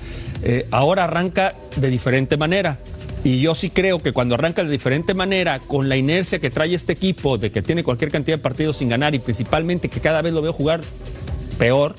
Eh, 0.42 0.66
ahora 0.70 1.04
arranca 1.04 1.54
de 1.76 1.88
diferente 1.90 2.36
manera. 2.36 2.78
Y 3.22 3.40
yo 3.40 3.54
sí 3.54 3.68
creo 3.68 4.02
que 4.02 4.12
cuando 4.12 4.34
arranca 4.34 4.64
de 4.64 4.70
diferente 4.70 5.12
manera, 5.12 5.58
con 5.58 5.88
la 5.88 5.96
inercia 5.96 6.38
que 6.38 6.48
trae 6.48 6.74
este 6.74 6.92
equipo, 6.92 7.36
de 7.36 7.50
que 7.50 7.60
tiene 7.60 7.84
cualquier 7.84 8.10
cantidad 8.10 8.38
de 8.38 8.42
partidos 8.42 8.78
sin 8.78 8.88
ganar 8.88 9.14
y 9.14 9.18
principalmente 9.18 9.88
que 9.88 10.00
cada 10.00 10.22
vez 10.22 10.32
lo 10.32 10.40
veo 10.40 10.54
jugar 10.54 10.80
peor, 11.58 11.96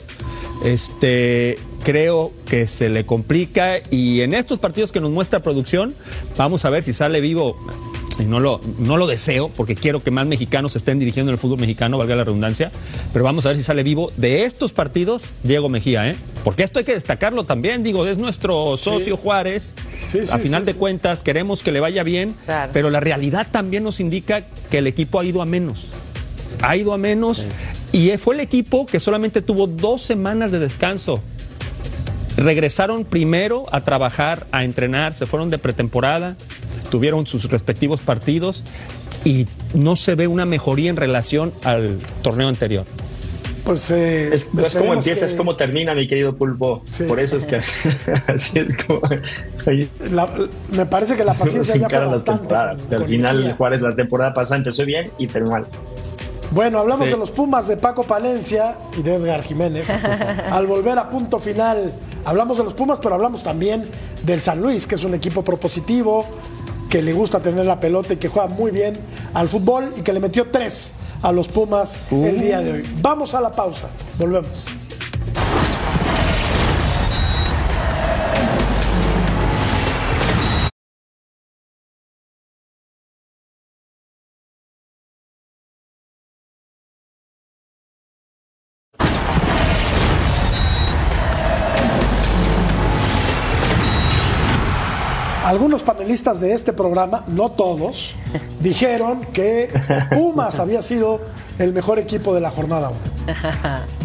este, 0.65 1.59
creo 1.83 2.31
que 2.49 2.65
se 2.65 2.89
le 2.89 3.05
complica 3.05 3.75
y 3.91 4.21
en 4.21 4.33
estos 4.33 4.57
partidos 4.57 4.91
que 4.91 4.99
nos 4.99 5.11
muestra 5.11 5.41
producción, 5.41 5.95
vamos 6.37 6.65
a 6.65 6.71
ver 6.71 6.81
si 6.81 6.93
sale 6.93 7.21
vivo 7.21 7.55
y 8.19 8.25
no 8.25 8.39
lo, 8.39 8.61
no 8.79 8.97
lo 8.97 9.07
deseo 9.07 9.49
porque 9.49 9.75
quiero 9.75 10.03
que 10.03 10.11
más 10.11 10.25
mexicanos 10.25 10.75
estén 10.75 10.99
dirigiendo 10.99 11.31
el 11.31 11.37
fútbol 11.37 11.59
mexicano, 11.59 11.97
valga 11.97 12.15
la 12.15 12.23
redundancia, 12.23 12.71
pero 13.13 13.25
vamos 13.25 13.45
a 13.45 13.49
ver 13.49 13.57
si 13.57 13.63
sale 13.63 13.83
vivo 13.83 14.11
de 14.17 14.43
estos 14.45 14.73
partidos 14.73 15.25
Diego 15.43 15.69
Mejía, 15.69 16.09
¿eh? 16.09 16.15
Porque 16.43 16.63
esto 16.63 16.79
hay 16.79 16.85
que 16.85 16.93
destacarlo 16.93 17.45
también, 17.45 17.83
digo, 17.83 18.07
es 18.07 18.17
nuestro 18.17 18.75
socio 18.77 19.17
Juárez, 19.17 19.75
a 20.31 20.37
final 20.37 20.65
de 20.65 20.73
cuentas 20.73 21.23
queremos 21.23 21.63
que 21.63 21.71
le 21.71 21.79
vaya 21.79 22.03
bien, 22.03 22.35
pero 22.73 22.89
la 22.89 22.99
realidad 22.99 23.47
también 23.51 23.83
nos 23.83 23.99
indica 23.99 24.45
que 24.69 24.79
el 24.79 24.87
equipo 24.87 25.19
ha 25.19 25.25
ido 25.25 25.41
a 25.41 25.45
menos, 25.45 25.89
ha 26.61 26.75
ido 26.75 26.93
a 26.93 26.97
menos 26.97 27.45
y 27.91 28.09
fue 28.17 28.35
el 28.35 28.41
equipo 28.41 28.85
que 28.85 28.99
solamente 28.99 29.41
tuvo 29.41 29.67
dos 29.67 30.01
semanas 30.01 30.51
de 30.51 30.59
descanso. 30.59 31.21
Regresaron 32.37 33.03
primero 33.03 33.65
a 33.71 33.83
trabajar, 33.83 34.47
a 34.51 34.63
entrenar, 34.63 35.13
se 35.13 35.25
fueron 35.25 35.49
de 35.49 35.57
pretemporada, 35.57 36.37
tuvieron 36.91 37.25
sus 37.25 37.45
respectivos 37.45 38.01
partidos 38.01 38.63
y 39.25 39.47
no 39.73 39.95
se 39.95 40.13
ve 40.13 40.27
una 40.27 40.45
mejoría 40.45 40.91
en 40.91 40.97
relación 40.97 41.51
al 41.63 41.97
torneo 42.21 42.47
anterior. 42.47 42.85
Pues 43.63 43.91
eh, 43.91 44.33
es, 44.33 44.45
como 44.75 44.93
empieza, 44.93 45.25
es 45.25 45.33
como 45.33 45.55
termina, 45.55 45.93
mi 45.93 46.07
querido 46.07 46.35
Pulpo. 46.35 46.83
Por 47.07 47.21
eso 47.21 47.37
es 47.37 47.45
que 47.45 47.57
así 48.27 48.59
es 48.59 48.85
como. 48.85 49.01
me 50.71 50.85
parece 50.87 51.15
que 51.15 51.23
la 51.23 51.33
paciencia 51.37 51.75
ya 51.75 51.87
fue 51.87 52.05
bastante. 52.05 52.55
Al 52.55 53.07
final, 53.07 53.53
Juárez 53.53 53.81
la 53.81 53.95
temporada 53.95 54.33
pasada 54.33 54.57
empezó 54.57 54.85
bien 54.85 55.09
y 55.17 55.27
terminó 55.27 55.51
mal. 55.51 55.67
Bueno, 56.51 56.79
hablamos 56.79 57.09
de 57.09 57.15
los 57.15 57.31
Pumas 57.31 57.69
de 57.69 57.77
Paco 57.77 58.03
Palencia 58.03 58.77
y 58.97 59.01
de 59.03 59.15
Edgar 59.15 59.41
Jiménez. 59.41 59.89
Al 60.51 60.67
volver 60.67 60.99
a 60.99 61.09
punto 61.09 61.39
final, 61.39 61.93
hablamos 62.25 62.57
de 62.57 62.65
los 62.65 62.73
Pumas, 62.73 62.99
pero 63.01 63.15
hablamos 63.15 63.41
también 63.41 63.89
del 64.23 64.41
San 64.41 64.61
Luis, 64.61 64.85
que 64.85 64.95
es 64.95 65.03
un 65.05 65.13
equipo 65.13 65.43
propositivo, 65.43 66.25
que 66.91 67.01
le 67.01 67.13
gusta 67.13 67.39
tener 67.39 67.65
la 67.65 67.79
pelota 67.79 68.15
y 68.15 68.17
que 68.17 68.27
juega 68.27 68.49
muy 68.49 68.69
bien 68.69 68.99
al 69.33 69.47
fútbol 69.47 69.93
y 69.95 70.01
que 70.01 70.11
le 70.11 70.19
metió 70.19 70.51
tres 70.51 70.91
a 71.21 71.31
los 71.31 71.47
Pumas 71.47 71.97
el 72.11 72.41
día 72.41 72.59
de 72.59 72.73
hoy. 72.73 72.95
Vamos 73.01 73.33
a 73.33 73.39
la 73.39 73.49
pausa, 73.49 73.89
volvemos. 74.19 74.65
Panelistas 95.93 96.39
de 96.39 96.53
este 96.53 96.73
programa, 96.73 97.23
no 97.27 97.51
todos, 97.51 98.15
dijeron 98.59 99.21
que 99.33 99.69
Pumas 100.13 100.59
había 100.59 100.81
sido 100.81 101.21
el 101.59 101.73
mejor 101.73 101.99
equipo 101.99 102.33
de 102.33 102.41
la 102.41 102.51
jornada 102.51 102.89
1. 102.89 102.97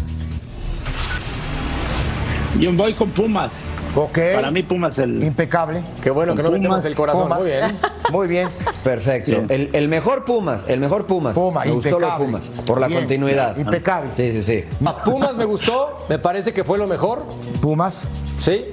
Yo 2.61 2.72
voy 2.72 2.94
con 2.94 3.11
Pumas. 3.11 3.70
Ok. 3.94 4.18
Para 4.35 4.51
mí 4.51 4.62
Pumas 4.62 4.99
el... 4.99 5.22
Impecable. 5.22 5.83
Qué 6.03 6.11
bueno 6.11 6.35
que 6.35 6.42
no 6.42 6.51
metemos 6.51 6.85
el 6.87 6.94
corazón. 6.94 7.29
Muy 7.29 7.46
bien. 7.46 7.77
Muy 8.11 8.29
bien. 8.29 8.49
Perfecto. 8.85 9.42
El, 9.49 9.88
mejor 9.88 10.25
Pumas, 10.25 10.64
el 10.68 10.81
mejor 10.81 11.07
Pumas. 11.07 11.35
Puma, 11.35 11.64
me 11.64 11.72
gustó 11.72 11.99
los 11.99 12.14
Pumas, 12.14 12.49
por 12.64 12.81
la 12.81 12.88
continuidad. 12.88 13.57
Impecable. 13.59 14.11
Sí, 14.16 14.33
sí, 14.33 14.42
sí. 14.42 14.64
Pumas 15.05 15.37
me 15.37 15.44
gustó, 15.44 16.07
me 16.09 16.18
parece 16.18 16.55
que 16.55 16.64
fue 16.64 16.79
lo 16.79 16.87
mejor. 16.87 17.27
Pumas. 17.61 18.05
Sí. 18.38 18.66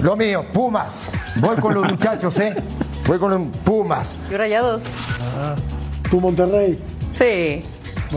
lo 0.00 0.16
mío, 0.16 0.44
Pumas. 0.52 1.00
Voy 1.40 1.56
con 1.56 1.74
los 1.74 1.84
muchachos, 1.90 2.38
¿eh? 2.40 2.54
Voy 3.06 3.18
con 3.18 3.30
los 3.30 3.56
Pumas. 3.64 4.16
Yo 4.30 4.38
rayados. 4.38 4.82
Ah, 5.38 5.54
¿Tú 6.10 6.20
Monterrey? 6.20 6.78
Sí. 7.12 7.64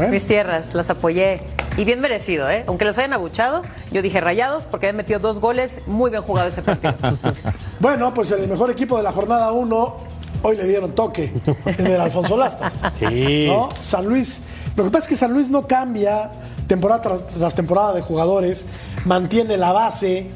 Mis 0.09 0.25
tierras, 0.25 0.73
las 0.73 0.89
apoyé. 0.89 1.41
Y 1.77 1.85
bien 1.85 1.99
merecido, 1.99 2.49
¿eh? 2.49 2.63
Aunque 2.67 2.85
los 2.85 2.97
hayan 2.97 3.13
abuchado, 3.13 3.61
yo 3.91 4.01
dije 4.01 4.19
rayados 4.19 4.67
porque 4.67 4.87
habían 4.87 4.97
metido 4.97 5.19
dos 5.19 5.39
goles. 5.39 5.81
Muy 5.87 6.11
bien 6.11 6.23
jugado 6.23 6.49
ese 6.49 6.61
partido. 6.61 6.93
bueno, 7.79 8.13
pues 8.13 8.31
el 8.31 8.47
mejor 8.47 8.69
equipo 8.71 8.97
de 8.97 9.03
la 9.03 9.11
jornada 9.11 9.51
1 9.51 9.97
hoy 10.41 10.55
le 10.55 10.65
dieron 10.65 10.93
toque 10.93 11.33
en 11.65 11.87
el 11.87 11.99
Alfonso 12.01 12.37
Lastas. 12.37 12.81
Sí. 12.99 13.47
¿no? 13.47 13.69
San 13.79 14.05
Luis. 14.05 14.41
Lo 14.75 14.83
que 14.83 14.89
pasa 14.89 15.03
es 15.03 15.09
que 15.09 15.15
San 15.15 15.33
Luis 15.33 15.49
no 15.49 15.67
cambia 15.67 16.31
temporada 16.67 17.01
tras 17.01 17.55
temporada 17.55 17.93
de 17.93 18.01
jugadores, 18.01 18.65
mantiene 19.05 19.57
la 19.57 19.71
base 19.71 20.29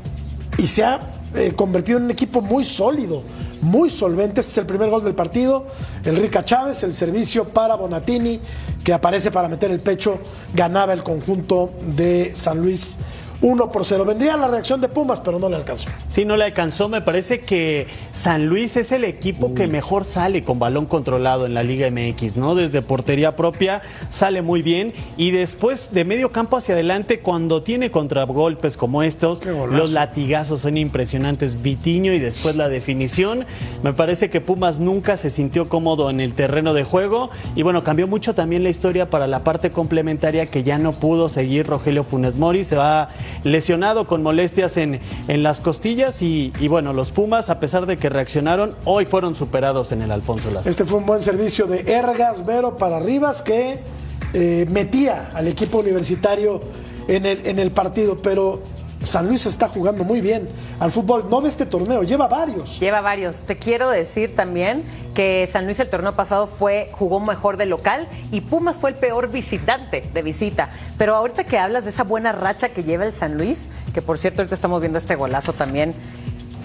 y 0.57 0.67
se 0.67 0.83
ha 0.83 0.99
eh, 1.35 1.53
convertido 1.55 1.97
en 1.97 2.05
un 2.05 2.11
equipo 2.11 2.41
muy 2.41 2.63
sólido, 2.63 3.23
muy 3.61 3.89
solvente. 3.89 4.41
Este 4.41 4.51
es 4.51 4.57
el 4.59 4.65
primer 4.65 4.89
gol 4.89 5.03
del 5.03 5.15
partido. 5.15 5.65
Enrica 6.05 6.43
Chávez, 6.45 6.83
el 6.83 6.93
servicio 6.93 7.45
para 7.45 7.75
Bonatini, 7.75 8.39
que 8.83 8.93
aparece 8.93 9.31
para 9.31 9.47
meter 9.47 9.71
el 9.71 9.79
pecho, 9.79 10.19
ganaba 10.53 10.93
el 10.93 11.03
conjunto 11.03 11.71
de 11.95 12.31
San 12.35 12.59
Luis 12.61 12.97
1 13.43 13.71
por 13.71 13.83
0. 13.83 14.05
Vendría 14.05 14.37
la 14.37 14.47
reacción 14.47 14.79
de 14.79 14.87
Pumas, 14.87 15.19
pero 15.19 15.37
no 15.37 15.49
le 15.49 15.57
alcanzó. 15.57 15.89
Sí, 16.07 16.23
no 16.23 16.37
le 16.37 16.45
alcanzó. 16.45 16.87
Me 16.87 17.01
parece 17.01 17.41
que 17.41 17.87
San 18.11 18.47
Luis 18.47 18.77
es 18.77 18.93
el 18.93 19.03
equipo 19.03 19.53
que 19.53 19.67
mejor 19.67 20.05
sale 20.05 20.43
con 20.43 20.59
balón 20.59 20.85
controlado 20.85 21.45
en 21.45 21.53
la 21.53 21.61
Liga 21.61 21.91
MX, 21.91 22.37
¿no? 22.37 22.55
Desde 22.55 22.81
portería 22.81 23.35
propia 23.35 23.81
sale 24.09 24.41
muy 24.41 24.61
bien 24.61 24.93
y 25.17 25.31
después 25.31 25.91
de 25.91 26.05
medio 26.05 26.31
campo 26.31 26.55
hacia 26.55 26.73
adelante, 26.73 27.19
cuando 27.19 27.61
tiene 27.61 27.91
contragolpes 27.91 28.77
como 28.77 29.03
estos, 29.03 29.43
los 29.45 29.91
latigazos 29.91 30.61
son 30.61 30.77
impresionantes. 30.77 31.61
Vitiño 31.61 32.13
y 32.13 32.19
después 32.19 32.55
la 32.55 32.69
definición. 32.69 33.45
Me 33.83 33.91
parece 33.91 34.29
que 34.29 34.39
Pumas 34.39 34.79
nunca 34.79 35.17
se 35.17 35.29
sintió 35.29 35.67
cómodo 35.67 36.09
en 36.09 36.21
el 36.21 36.33
terreno 36.33 36.73
de 36.73 36.85
juego 36.85 37.29
y 37.57 37.63
bueno, 37.63 37.83
cambió 37.83 38.07
mucho 38.07 38.33
también 38.33 38.63
la 38.63 38.69
historia 38.69 39.09
para 39.09 39.27
la 39.27 39.43
parte 39.43 39.69
complementaria 39.69 40.45
que 40.45 40.63
ya 40.63 40.77
no 40.77 40.93
pudo 40.93 41.27
seguir 41.27 41.67
Rogelio 41.67 42.05
Funes 42.05 42.37
Mori. 42.37 42.63
Se 42.63 42.77
va 42.77 43.09
lesionado 43.43 44.05
con 44.05 44.23
molestias 44.23 44.77
en, 44.77 44.99
en 45.27 45.43
las 45.43 45.59
costillas 45.59 46.21
y, 46.21 46.51
bueno, 46.67 46.93
los 46.93 47.11
Pumas, 47.11 47.49
a 47.49 47.59
pesar 47.59 47.85
de 47.85 47.97
que 47.97 48.09
reaccionaron, 48.09 48.75
hoy 48.85 49.05
fueron 49.05 49.35
superados 49.35 49.91
en 49.91 50.01
el 50.01 50.11
Alfonso 50.11 50.51
Lazo. 50.51 50.69
Este 50.69 50.85
fue 50.85 50.99
un 50.99 51.05
buen 51.05 51.21
servicio 51.21 51.65
de 51.65 51.81
Ergas 51.91 52.45
Vero 52.45 52.77
para 52.77 52.99
Rivas 52.99 53.41
que 53.41 53.79
eh, 54.33 54.65
metía 54.69 55.31
al 55.33 55.47
equipo 55.47 55.79
universitario 55.79 56.61
en 57.07 57.25
el, 57.25 57.45
en 57.45 57.59
el 57.59 57.71
partido, 57.71 58.17
pero 58.17 58.61
San 59.03 59.27
Luis 59.27 59.45
está 59.45 59.67
jugando 59.67 60.03
muy 60.03 60.21
bien 60.21 60.47
al 60.79 60.91
fútbol, 60.91 61.29
no 61.29 61.41
de 61.41 61.49
este 61.49 61.65
torneo, 61.65 62.03
lleva 62.03 62.27
varios. 62.27 62.79
Lleva 62.79 63.01
varios. 63.01 63.43
Te 63.43 63.57
quiero 63.57 63.89
decir 63.89 64.35
también 64.35 64.83
que 65.13 65.47
San 65.51 65.65
Luis 65.65 65.79
el 65.79 65.89
torneo 65.89 66.13
pasado 66.13 66.47
fue 66.47 66.89
jugó 66.93 67.19
mejor 67.19 67.57
de 67.57 67.65
local 67.65 68.07
y 68.31 68.41
Pumas 68.41 68.77
fue 68.77 68.91
el 68.91 68.95
peor 68.95 69.29
visitante 69.29 70.09
de 70.13 70.21
visita. 70.21 70.69
Pero 70.97 71.15
ahorita 71.15 71.43
que 71.43 71.57
hablas 71.59 71.83
de 71.83 71.89
esa 71.89 72.03
buena 72.03 72.31
racha 72.31 72.69
que 72.69 72.83
lleva 72.83 73.05
el 73.05 73.11
San 73.11 73.37
Luis, 73.37 73.67
que 73.93 74.01
por 74.01 74.17
cierto 74.17 74.41
ahorita 74.41 74.55
estamos 74.55 74.79
viendo 74.79 74.97
este 74.97 75.15
golazo 75.15 75.53
también. 75.53 75.93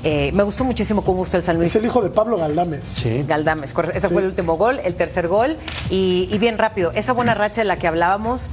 Eh, 0.05 0.31
me 0.33 0.45
gustó 0.45 0.63
muchísimo 0.63 1.03
cómo 1.03 1.19
gusta 1.19 1.39
el 1.39 1.43
San 1.43 1.57
Luis. 1.57 1.71
Es 1.71 1.77
el 1.77 1.85
hijo 1.85 2.01
de 2.01 2.11
Pablo 2.11 2.37
Galdames. 2.37 2.85
Sí. 2.85 3.25
Galdames, 3.27 3.75
ese 3.95 4.09
fue 4.09 4.23
el 4.23 4.29
último 4.29 4.57
gol, 4.57 4.81
el 4.85 4.95
tercer 4.95 5.27
gol. 5.27 5.57
Y, 5.91 6.29
y 6.31 6.39
bien 6.39 6.57
rápido, 6.57 6.93
esa 6.95 7.13
buena 7.13 7.35
racha 7.35 7.63
de 7.63 7.65
la 7.65 7.79
que 7.79 7.89
hablábamos 7.89 8.49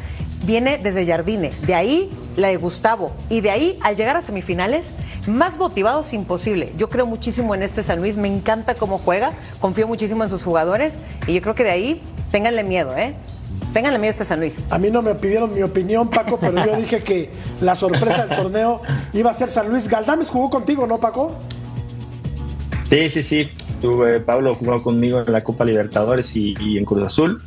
viene 0.46 0.78
desde 0.78 1.06
Jardine. 1.06 1.52
De 1.66 1.76
ahí 1.76 2.10
la 2.36 2.50
de 2.50 2.58
Gustavo. 2.58 3.12
Y 3.30 3.42
de 3.42 3.52
ahí, 3.52 3.80
al 3.82 3.96
llegar 3.96 4.18
a 4.18 4.22
semifinales, 4.22 4.96
más 5.28 5.58
motivados 5.58 6.14
imposible. 6.14 6.72
Yo 6.78 6.90
creo 6.90 7.06
muchísimo 7.06 7.56
en 7.56 7.64
este 7.64 7.84
San 7.84 8.00
Luis, 8.00 8.18
me 8.18 8.28
encanta 8.28 8.76
cómo 8.76 8.98
juega, 8.98 9.34
confío 9.60 9.88
muchísimo 9.88 10.24
en 10.24 10.30
sus 10.30 10.44
jugadores 10.44 10.98
y 11.28 11.34
yo 11.34 11.42
creo 11.42 11.56
que 11.56 11.64
de 11.64 11.72
ahí, 11.72 12.02
ténganle 12.32 12.64
miedo, 12.64 12.96
¿eh? 12.96 13.16
Ténganle 13.74 14.00
miedo 14.00 14.10
a 14.10 14.12
este 14.12 14.26
San 14.26 14.40
Luis. 14.40 14.66
A 14.70 14.78
mí 14.78 14.90
no 14.90 15.02
me 15.02 15.16
pidieron 15.16 15.54
mi 15.54 15.62
opinión, 15.62 16.10
Paco, 16.10 16.38
pero 16.40 16.66
yo 16.66 16.76
dije 16.78 17.04
que 17.04 17.30
la 17.62 17.76
sorpresa 17.76 18.26
del 18.26 18.38
torneo 18.38 18.82
iba 19.14 19.30
a 19.32 19.34
ser 19.34 19.50
San 19.50 19.70
Luis. 19.70 19.88
Galdames 19.88 20.30
jugó 20.30 20.50
contigo, 20.50 20.88
¿no, 20.88 21.00
Paco? 21.00 21.38
Sí, 22.90 23.10
sí, 23.10 23.24
sí. 23.24 23.50
Tuve, 23.82 24.22
Pablo 24.22 24.56
jugó 24.56 24.82
conmigo 24.82 25.22
en 25.22 25.32
la 25.32 25.44
Copa 25.44 25.66
Libertadores 25.66 26.36
y, 26.36 26.54
y 26.60 26.78
en 26.78 26.86
Cruz 26.86 27.04
Azul. 27.04 27.42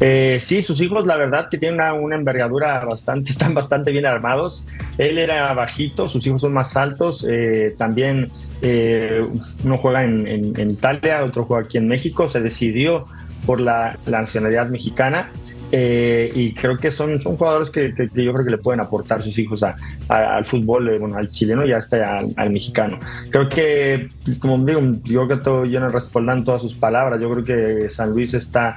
Eh, 0.00 0.38
sí, 0.42 0.62
sus 0.62 0.80
hijos, 0.80 1.06
la 1.06 1.16
verdad, 1.16 1.48
que 1.48 1.58
tienen 1.58 1.80
una, 1.80 2.16
envergadura 2.16 2.84
bastante, 2.84 3.30
están 3.32 3.54
bastante 3.54 3.92
bien 3.92 4.06
armados. 4.06 4.66
Él 4.98 5.18
era 5.18 5.52
bajito, 5.54 6.08
sus 6.08 6.26
hijos 6.26 6.42
son 6.42 6.52
más 6.52 6.76
altos. 6.76 7.24
Eh, 7.28 7.74
también 7.78 8.30
eh, 8.62 9.26
uno 9.64 9.78
juega 9.78 10.04
en, 10.04 10.70
Italia, 10.70 11.24
otro 11.24 11.44
juega 11.44 11.64
aquí 11.64 11.78
en 11.78 11.88
México. 11.88 12.28
Se 12.28 12.40
decidió 12.40 13.06
por 13.46 13.60
la, 13.60 13.98
nacionalidad 14.06 14.68
mexicana. 14.68 15.30
y 15.72 16.52
creo 16.52 16.76
que 16.78 16.90
son, 16.92 17.18
son 17.20 17.36
jugadores 17.36 17.70
que, 17.70 17.92
yo 17.96 18.32
creo 18.32 18.44
que 18.44 18.50
le 18.50 18.58
pueden 18.58 18.80
aportar 18.80 19.22
sus 19.22 19.38
hijos 19.38 19.64
al 20.08 20.46
fútbol, 20.46 20.98
bueno, 20.98 21.16
al 21.16 21.30
chileno 21.30 21.66
y 21.66 21.72
hasta 21.72 22.18
al, 22.18 22.32
al, 22.36 22.50
mexicano. 22.50 22.98
Creo 23.30 23.48
que, 23.48 24.08
como 24.38 24.64
digo, 24.64 24.80
yo 25.04 25.26
creo 25.26 25.28
que 25.38 25.44
todo, 25.44 25.64
yo 25.64 25.80
no 25.80 25.88
respaldan 25.88 26.44
todas 26.44 26.62
sus 26.62 26.74
palabras. 26.74 27.20
Yo 27.20 27.30
creo 27.30 27.44
que 27.44 27.90
San 27.90 28.10
Luis 28.10 28.34
está 28.34 28.76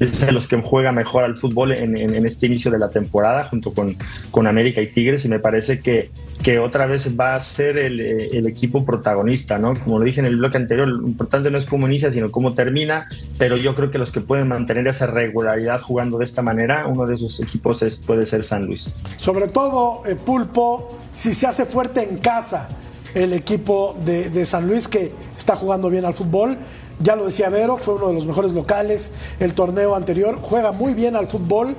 es 0.00 0.20
de 0.20 0.32
los 0.32 0.48
que 0.48 0.60
juega 0.60 0.92
mejor 0.92 1.24
al 1.24 1.36
fútbol 1.36 1.72
en, 1.72 1.94
este 2.26 2.46
inicio 2.46 2.70
de 2.70 2.78
la 2.78 2.88
temporada, 2.88 3.44
junto 3.44 3.72
con, 3.72 3.96
con 4.30 4.46
América 4.46 4.80
y 4.80 4.86
Tigres, 4.88 5.24
y 5.26 5.28
me 5.28 5.38
parece 5.38 5.80
que, 5.80 6.10
que 6.42 6.58
otra 6.58 6.86
vez 6.86 7.18
va 7.18 7.34
a 7.34 7.40
ser 7.40 7.78
el, 7.78 8.00
eh, 8.00 8.30
el 8.32 8.46
equipo 8.46 8.84
protagonista, 8.84 9.58
¿no? 9.58 9.74
Como 9.78 9.98
lo 9.98 10.04
dije 10.04 10.20
en 10.20 10.26
el 10.26 10.36
bloque 10.36 10.56
anterior, 10.56 10.88
lo 10.88 11.06
importante 11.06 11.50
no 11.50 11.58
es 11.58 11.66
cómo 11.66 11.86
inicia, 11.86 12.10
sino 12.10 12.30
cómo 12.30 12.54
termina, 12.54 13.06
pero 13.38 13.58
yo 13.58 13.74
creo 13.74 13.90
que 13.90 13.98
los 13.98 14.10
que 14.10 14.22
pueden 14.22 14.48
mantener 14.48 14.86
esa 14.88 15.06
regularidad 15.06 15.80
jugando 15.82 16.18
de 16.18 16.24
esta 16.24 16.40
manera, 16.40 16.86
uno 16.86 17.06
de 17.06 17.16
esos 17.16 17.38
equipos 17.40 17.82
es, 17.82 17.96
puede 17.96 18.24
ser 18.24 18.44
San 18.44 18.66
Luis. 18.66 18.88
Sobre 19.18 19.48
todo, 19.48 20.02
eh, 20.06 20.14
Pulpo, 20.14 20.96
si 21.12 21.34
se 21.34 21.46
hace 21.46 21.66
fuerte 21.66 22.02
en 22.02 22.18
casa 22.18 22.68
el 23.14 23.32
equipo 23.32 23.98
de, 24.04 24.30
de 24.30 24.46
San 24.46 24.66
Luis 24.66 24.88
que 24.88 25.12
está 25.36 25.56
jugando 25.56 25.90
bien 25.90 26.04
al 26.04 26.14
fútbol. 26.14 26.56
Ya 27.02 27.16
lo 27.16 27.24
decía 27.24 27.48
Vero, 27.48 27.78
fue 27.78 27.94
uno 27.94 28.08
de 28.08 28.14
los 28.14 28.26
mejores 28.26 28.52
locales 28.52 29.10
el 29.40 29.54
torneo 29.54 29.94
anterior, 29.94 30.38
juega 30.40 30.72
muy 30.72 30.92
bien 30.94 31.16
al 31.16 31.26
fútbol. 31.26 31.74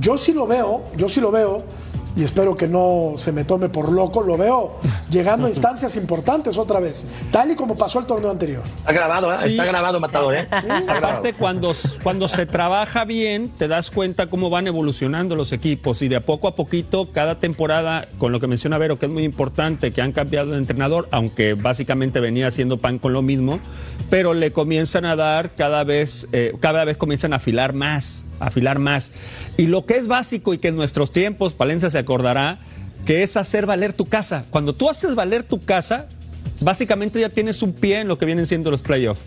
Yo 0.00 0.18
sí 0.18 0.32
lo 0.32 0.46
veo, 0.46 0.82
yo 0.96 1.08
sí 1.08 1.20
lo 1.20 1.30
veo, 1.30 1.62
y 2.16 2.22
espero 2.22 2.56
que 2.56 2.68
no 2.68 3.14
se 3.16 3.32
me 3.32 3.44
tome 3.44 3.68
por 3.68 3.90
loco, 3.90 4.22
lo 4.22 4.36
veo 4.36 4.78
llegando 5.10 5.46
a 5.46 5.50
instancias 5.50 5.96
importantes 5.96 6.56
otra 6.58 6.80
vez, 6.80 7.04
tal 7.30 7.50
y 7.50 7.54
como 7.54 7.74
pasó 7.74 7.98
el 7.98 8.06
torneo 8.06 8.30
anterior. 8.30 8.62
Está 8.78 8.92
grabado, 8.92 9.32
¿eh? 9.32 9.38
Sí. 9.38 9.48
Está 9.48 9.64
grabado, 9.64 10.00
Matador, 10.00 10.34
¿eh? 10.36 10.48
Grabado. 10.50 10.90
Aparte, 10.90 11.32
cuando, 11.32 11.72
cuando 12.02 12.28
se 12.28 12.46
trabaja 12.46 13.04
bien, 13.04 13.50
te 13.50 13.68
das 13.68 13.90
cuenta 13.90 14.28
cómo 14.28 14.50
van 14.50 14.66
evolucionando 14.66 15.36
los 15.36 15.52
equipos 15.52 16.02
y 16.02 16.08
de 16.08 16.16
a 16.16 16.20
poco 16.20 16.48
a 16.48 16.54
poquito, 16.54 17.10
cada 17.12 17.38
temporada, 17.38 18.06
con 18.18 18.32
lo 18.32 18.40
que 18.40 18.46
menciona 18.46 18.78
Vero, 18.78 18.98
que 18.98 19.06
es 19.06 19.12
muy 19.12 19.24
importante, 19.24 19.92
que 19.92 20.02
han 20.02 20.12
cambiado 20.12 20.52
de 20.52 20.58
entrenador, 20.58 21.08
aunque 21.10 21.54
básicamente 21.54 22.20
venía 22.20 22.46
haciendo 22.46 22.78
pan 22.78 22.98
con 22.98 23.12
lo 23.12 23.22
mismo, 23.22 23.60
pero 24.10 24.34
le 24.34 24.52
comienzan 24.52 25.04
a 25.04 25.16
dar 25.16 25.54
cada 25.56 25.84
vez, 25.84 26.28
eh, 26.32 26.54
cada 26.60 26.84
vez 26.84 26.96
comienzan 26.96 27.32
a 27.32 27.36
afilar 27.36 27.72
más, 27.72 28.24
afilar 28.46 28.78
más. 28.78 29.12
Y 29.56 29.66
lo 29.66 29.86
que 29.86 29.96
es 29.96 30.06
básico 30.06 30.54
y 30.54 30.58
que 30.58 30.68
en 30.68 30.76
nuestros 30.76 31.12
tiempos, 31.12 31.54
Palencia 31.54 31.90
se 31.90 31.98
acordará, 31.98 32.58
que 33.04 33.22
es 33.22 33.36
hacer 33.36 33.66
valer 33.66 33.92
tu 33.92 34.06
casa. 34.06 34.44
Cuando 34.50 34.74
tú 34.74 34.88
haces 34.88 35.14
valer 35.14 35.42
tu 35.42 35.62
casa, 35.62 36.06
básicamente 36.60 37.20
ya 37.20 37.28
tienes 37.28 37.62
un 37.62 37.72
pie 37.72 38.00
en 38.00 38.08
lo 38.08 38.18
que 38.18 38.26
vienen 38.26 38.46
siendo 38.46 38.70
los 38.70 38.82
playoffs. 38.82 39.22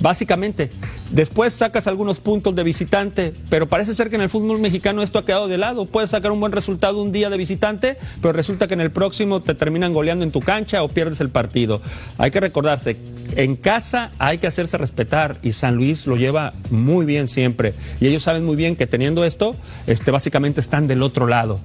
Básicamente. 0.00 0.70
Después 1.10 1.52
sacas 1.52 1.86
algunos 1.86 2.20
puntos 2.20 2.54
de 2.54 2.62
visitante, 2.62 3.34
pero 3.50 3.68
parece 3.68 3.94
ser 3.94 4.08
que 4.08 4.16
en 4.16 4.22
el 4.22 4.30
fútbol 4.30 4.58
mexicano 4.58 5.02
esto 5.02 5.18
ha 5.18 5.24
quedado 5.24 5.48
de 5.48 5.58
lado. 5.58 5.86
Puedes 5.86 6.10
sacar 6.10 6.32
un 6.32 6.40
buen 6.40 6.52
resultado 6.52 7.02
un 7.02 7.12
día 7.12 7.28
de 7.30 7.36
visitante, 7.36 7.96
pero 8.22 8.32
resulta 8.32 8.66
que 8.66 8.74
en 8.74 8.80
el 8.80 8.90
próximo 8.90 9.42
te 9.42 9.54
terminan 9.54 9.92
goleando 9.92 10.24
en 10.24 10.30
tu 10.30 10.40
cancha 10.40 10.82
o 10.82 10.88
pierdes 10.88 11.20
el 11.20 11.28
partido. 11.28 11.82
Hay 12.16 12.30
que 12.30 12.40
recordarse, 12.40 12.96
en 13.36 13.56
casa 13.56 14.12
hay 14.18 14.38
que 14.38 14.46
hacerse 14.46 14.78
respetar 14.78 15.38
y 15.42 15.52
San 15.52 15.76
Luis 15.76 16.06
lo 16.06 16.16
lleva 16.16 16.54
muy 16.70 17.04
bien 17.04 17.28
siempre. 17.28 17.74
Y 18.00 18.06
ellos 18.06 18.22
saben 18.22 18.44
muy 18.46 18.56
bien 18.56 18.76
que 18.76 18.86
teniendo 18.86 19.24
esto, 19.24 19.54
este, 19.86 20.10
básicamente 20.10 20.60
están 20.60 20.88
del 20.88 21.02
otro 21.02 21.26
lado. 21.26 21.60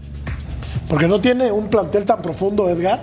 Porque 0.90 1.08
no 1.08 1.22
tiene 1.22 1.52
un 1.52 1.70
plantel 1.70 2.06
tan 2.06 2.22
profundo, 2.22 2.70
Edgar, 2.70 3.00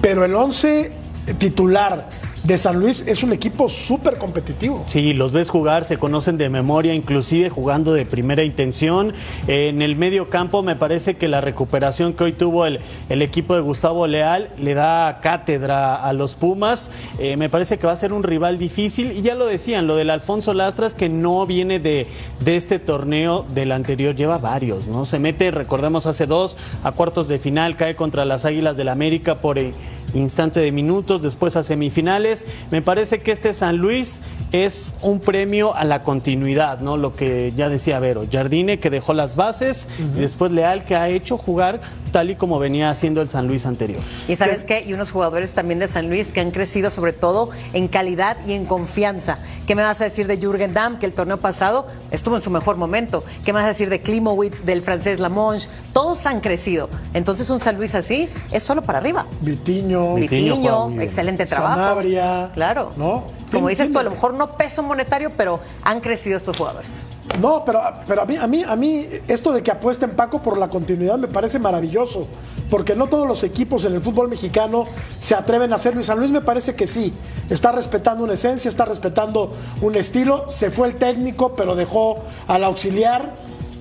pero 0.00 0.24
el 0.24 0.34
11 0.34 0.92
titular 1.38 2.08
de 2.46 2.58
San 2.58 2.78
Luis 2.78 3.02
es 3.08 3.24
un 3.24 3.32
equipo 3.32 3.68
súper 3.68 4.18
competitivo. 4.18 4.84
Sí, 4.86 5.12
los 5.14 5.32
ves 5.32 5.50
jugar, 5.50 5.84
se 5.84 5.98
conocen 5.98 6.38
de 6.38 6.48
memoria, 6.48 6.94
inclusive 6.94 7.50
jugando 7.50 7.92
de 7.92 8.06
primera 8.06 8.44
intención. 8.44 9.12
En 9.48 9.82
el 9.82 9.96
medio 9.96 10.28
campo 10.28 10.62
me 10.62 10.76
parece 10.76 11.16
que 11.16 11.26
la 11.26 11.40
recuperación 11.40 12.12
que 12.12 12.22
hoy 12.22 12.32
tuvo 12.32 12.66
el, 12.66 12.78
el 13.08 13.22
equipo 13.22 13.56
de 13.56 13.62
Gustavo 13.62 14.06
Leal 14.06 14.50
le 14.58 14.74
da 14.74 15.18
cátedra 15.20 15.96
a 15.96 16.12
los 16.12 16.36
Pumas. 16.36 16.92
Eh, 17.18 17.36
me 17.36 17.48
parece 17.48 17.78
que 17.78 17.86
va 17.88 17.94
a 17.94 17.96
ser 17.96 18.12
un 18.12 18.22
rival 18.22 18.58
difícil. 18.58 19.10
Y 19.10 19.22
ya 19.22 19.34
lo 19.34 19.46
decían, 19.46 19.88
lo 19.88 19.96
del 19.96 20.10
Alfonso 20.10 20.54
Lastras, 20.54 20.94
que 20.94 21.08
no 21.08 21.46
viene 21.46 21.80
de, 21.80 22.06
de 22.40 22.56
este 22.56 22.78
torneo 22.78 23.44
del 23.54 23.72
anterior, 23.72 24.14
lleva 24.14 24.38
varios, 24.38 24.86
¿no? 24.86 25.04
Se 25.04 25.18
mete, 25.18 25.50
recordemos, 25.50 26.06
hace 26.06 26.26
dos 26.26 26.56
a 26.84 26.92
cuartos 26.92 27.26
de 27.26 27.40
final, 27.40 27.76
cae 27.76 27.96
contra 27.96 28.24
las 28.24 28.44
Águilas 28.44 28.76
del 28.76 28.88
América 28.88 29.34
por... 29.36 29.58
eh, 29.58 29.72
instante 30.16 30.60
de 30.60 30.72
minutos, 30.72 31.22
después 31.22 31.56
a 31.56 31.62
semifinales. 31.62 32.46
Me 32.70 32.82
parece 32.82 33.20
que 33.20 33.32
este 33.32 33.52
San 33.52 33.76
Luis 33.76 34.20
es 34.52 34.94
un 35.02 35.20
premio 35.20 35.74
a 35.74 35.84
la 35.84 36.02
continuidad, 36.02 36.80
¿no? 36.80 36.96
Lo 36.96 37.14
que 37.14 37.52
ya 37.56 37.68
decía 37.68 37.98
Vero, 37.98 38.24
Jardine 38.30 38.78
que 38.78 38.90
dejó 38.90 39.12
las 39.12 39.36
bases 39.36 39.88
y 40.16 40.20
después 40.20 40.52
Leal 40.52 40.84
que 40.84 40.96
ha 40.96 41.08
hecho 41.08 41.36
jugar 41.36 41.80
tal 42.12 42.30
y 42.30 42.36
como 42.36 42.58
venía 42.58 42.88
haciendo 42.90 43.20
el 43.20 43.28
San 43.28 43.46
Luis 43.46 43.66
anterior. 43.66 44.00
Y 44.28 44.36
sabes 44.36 44.64
qué, 44.64 44.82
y 44.86 44.92
unos 44.94 45.10
jugadores 45.10 45.52
también 45.52 45.78
de 45.78 45.88
San 45.88 46.08
Luis 46.08 46.28
que 46.28 46.40
han 46.40 46.50
crecido 46.50 46.90
sobre 46.90 47.12
todo 47.12 47.50
en 47.72 47.88
calidad 47.88 48.38
y 48.46 48.52
en 48.52 48.64
confianza. 48.64 49.38
¿Qué 49.66 49.74
me 49.74 49.82
vas 49.82 50.00
a 50.00 50.04
decir 50.04 50.26
de 50.26 50.38
Jürgen 50.38 50.72
Damm, 50.72 50.98
que 50.98 51.06
el 51.06 51.12
torneo 51.12 51.38
pasado 51.38 51.86
estuvo 52.10 52.36
en 52.36 52.42
su 52.42 52.50
mejor 52.50 52.76
momento? 52.76 53.24
¿Qué 53.44 53.52
me 53.52 53.58
vas 53.58 53.66
a 53.66 53.68
decir 53.68 53.90
de 53.90 54.00
Klimowitz, 54.00 54.64
del 54.64 54.82
francés 54.82 55.20
Lamonge? 55.20 55.68
Todos 55.92 56.24
han 56.26 56.40
crecido. 56.40 56.88
Entonces 57.12 57.50
un 57.50 57.60
San 57.60 57.76
Luis 57.76 57.94
así 57.94 58.28
es 58.50 58.62
solo 58.62 58.82
para 58.82 58.98
arriba. 58.98 59.26
Vitiño, 59.40 60.05
Vitiño 60.14 60.88
bien. 60.88 61.02
excelente 61.02 61.44
trabajo. 61.46 61.74
Sanabria, 61.80 62.50
Claro. 62.54 62.92
¿no? 62.96 63.24
Como 63.52 63.68
dices 63.68 63.92
tú, 63.92 63.98
a 63.98 64.02
lo 64.02 64.10
mejor 64.10 64.34
no 64.34 64.56
peso 64.56 64.82
monetario, 64.82 65.30
pero 65.36 65.60
han 65.84 66.00
crecido 66.00 66.36
estos 66.36 66.56
jugadores. 66.56 67.06
No, 67.40 67.64
pero, 67.64 67.80
pero 68.06 68.22
a, 68.22 68.24
mí, 68.26 68.36
a, 68.36 68.46
mí, 68.46 68.64
a 68.66 68.74
mí 68.76 69.06
esto 69.28 69.52
de 69.52 69.62
que 69.62 69.70
apuesten 69.70 70.10
Paco 70.10 70.42
por 70.42 70.58
la 70.58 70.68
continuidad 70.68 71.16
me 71.16 71.28
parece 71.28 71.58
maravilloso, 71.58 72.26
porque 72.70 72.96
no 72.96 73.06
todos 73.06 73.26
los 73.26 73.44
equipos 73.44 73.84
en 73.84 73.94
el 73.94 74.00
fútbol 74.00 74.28
mexicano 74.28 74.84
se 75.18 75.34
atreven 75.34 75.72
a 75.72 75.76
hacerlo 75.76 76.00
y 76.00 76.04
San 76.04 76.18
Luis 76.18 76.30
me 76.30 76.40
parece 76.40 76.74
que 76.74 76.86
sí, 76.86 77.12
está 77.48 77.70
respetando 77.72 78.24
una 78.24 78.34
esencia, 78.34 78.68
está 78.68 78.84
respetando 78.84 79.52
un 79.80 79.94
estilo, 79.94 80.48
se 80.48 80.70
fue 80.70 80.88
el 80.88 80.96
técnico, 80.96 81.54
pero 81.54 81.76
dejó 81.76 82.24
al 82.48 82.64
auxiliar 82.64 83.34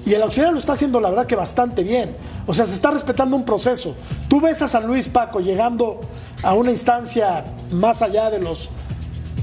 y 0.05 0.13
el 0.13 0.21
auxiliar 0.21 0.53
lo 0.53 0.59
está 0.59 0.73
haciendo 0.73 0.99
la 0.99 1.09
verdad 1.09 1.25
que 1.25 1.35
bastante 1.35 1.83
bien, 1.83 2.09
o 2.45 2.53
sea, 2.53 2.65
se 2.65 2.73
está 2.75 2.91
respetando 2.91 3.35
un 3.35 3.43
proceso. 3.45 3.95
Tú 4.29 4.39
ves 4.39 4.61
a 4.61 4.67
San 4.67 4.85
Luis, 4.85 5.09
Paco, 5.09 5.39
llegando 5.39 6.01
a 6.43 6.53
una 6.53 6.71
instancia 6.71 7.43
más 7.71 8.01
allá 8.01 8.29
de 8.29 8.39
los 8.39 8.69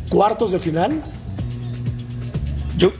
cuartos 0.08 0.52
de 0.52 0.58
final. 0.60 1.02
Yo, 2.76 2.92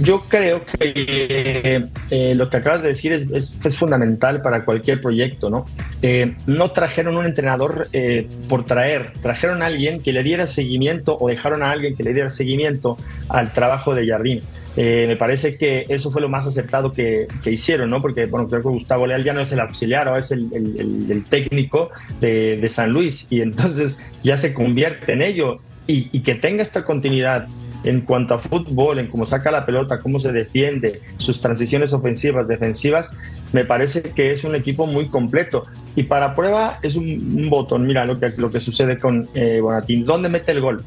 yo 0.00 0.24
creo 0.28 0.64
que 0.64 1.88
eh, 2.10 2.34
lo 2.34 2.48
que 2.48 2.56
acabas 2.56 2.82
de 2.82 2.88
decir 2.88 3.12
es, 3.12 3.26
es- 3.32 3.76
fundamental 3.76 4.40
para 4.42 4.64
cualquier 4.64 5.00
proyecto, 5.00 5.50
¿no? 5.50 5.66
Eh, 6.02 6.34
no 6.46 6.70
trajeron 6.72 7.16
un 7.16 7.26
entrenador 7.26 7.88
eh, 7.92 8.28
por 8.48 8.64
traer, 8.64 9.12
trajeron 9.20 9.62
a 9.62 9.66
alguien 9.66 10.00
que 10.00 10.12
le 10.12 10.22
diera 10.22 10.46
seguimiento 10.46 11.16
o 11.20 11.28
dejaron 11.28 11.62
a 11.62 11.70
alguien 11.70 11.96
que 11.96 12.02
le 12.02 12.12
diera 12.14 12.30
seguimiento 12.30 12.96
al 13.28 13.52
trabajo 13.52 13.94
de 13.94 14.06
Jardín. 14.06 14.42
Eh, 14.76 15.04
me 15.06 15.16
parece 15.16 15.58
que 15.58 15.84
eso 15.88 16.10
fue 16.10 16.22
lo 16.22 16.28
más 16.30 16.46
acertado 16.46 16.92
que, 16.92 17.26
que 17.44 17.50
hicieron, 17.50 17.90
¿no? 17.90 18.00
Porque, 18.00 18.24
bueno, 18.26 18.48
creo 18.48 18.62
que 18.62 18.68
Gustavo 18.68 19.06
Leal 19.06 19.22
ya 19.22 19.34
no 19.34 19.40
es 19.42 19.52
el 19.52 19.60
auxiliar, 19.60 20.08
ahora 20.08 20.20
es 20.20 20.30
el, 20.30 20.48
el- 20.52 21.24
técnico 21.28 21.90
de, 22.20 22.56
de 22.56 22.68
San 22.68 22.90
Luis 22.90 23.26
y 23.30 23.42
entonces 23.42 23.98
ya 24.22 24.38
se 24.38 24.54
convierte 24.54 25.12
en 25.12 25.22
ello 25.22 25.58
y, 25.86 26.08
y 26.12 26.20
que 26.20 26.34
tenga 26.36 26.62
esta 26.62 26.84
continuidad 26.84 27.46
en 27.84 28.02
cuanto 28.02 28.34
a 28.34 28.38
fútbol, 28.38 28.98
en 29.00 29.08
cómo 29.08 29.26
saca 29.26 29.50
la 29.50 29.66
pelota, 29.66 29.98
cómo 30.00 30.20
se 30.20 30.30
defiende, 30.32 31.00
sus 31.18 31.40
transiciones 31.40 31.92
ofensivas, 31.92 32.46
defensivas, 32.46 33.10
me 33.52 33.64
parece 33.64 34.02
que 34.02 34.30
es 34.30 34.44
un 34.44 34.54
equipo 34.54 34.86
muy 34.86 35.08
completo. 35.08 35.64
Y 35.96 36.04
para 36.04 36.34
prueba 36.34 36.78
es 36.82 36.94
un, 36.94 37.06
un 37.06 37.50
botón, 37.50 37.84
mira 37.86 38.04
lo 38.04 38.18
que, 38.20 38.32
lo 38.36 38.50
que 38.50 38.60
sucede 38.60 38.98
con 38.98 39.28
eh, 39.34 39.58
Bonatín. 39.60 40.04
¿Dónde 40.06 40.28
mete 40.28 40.52
el 40.52 40.60
gol? 40.60 40.84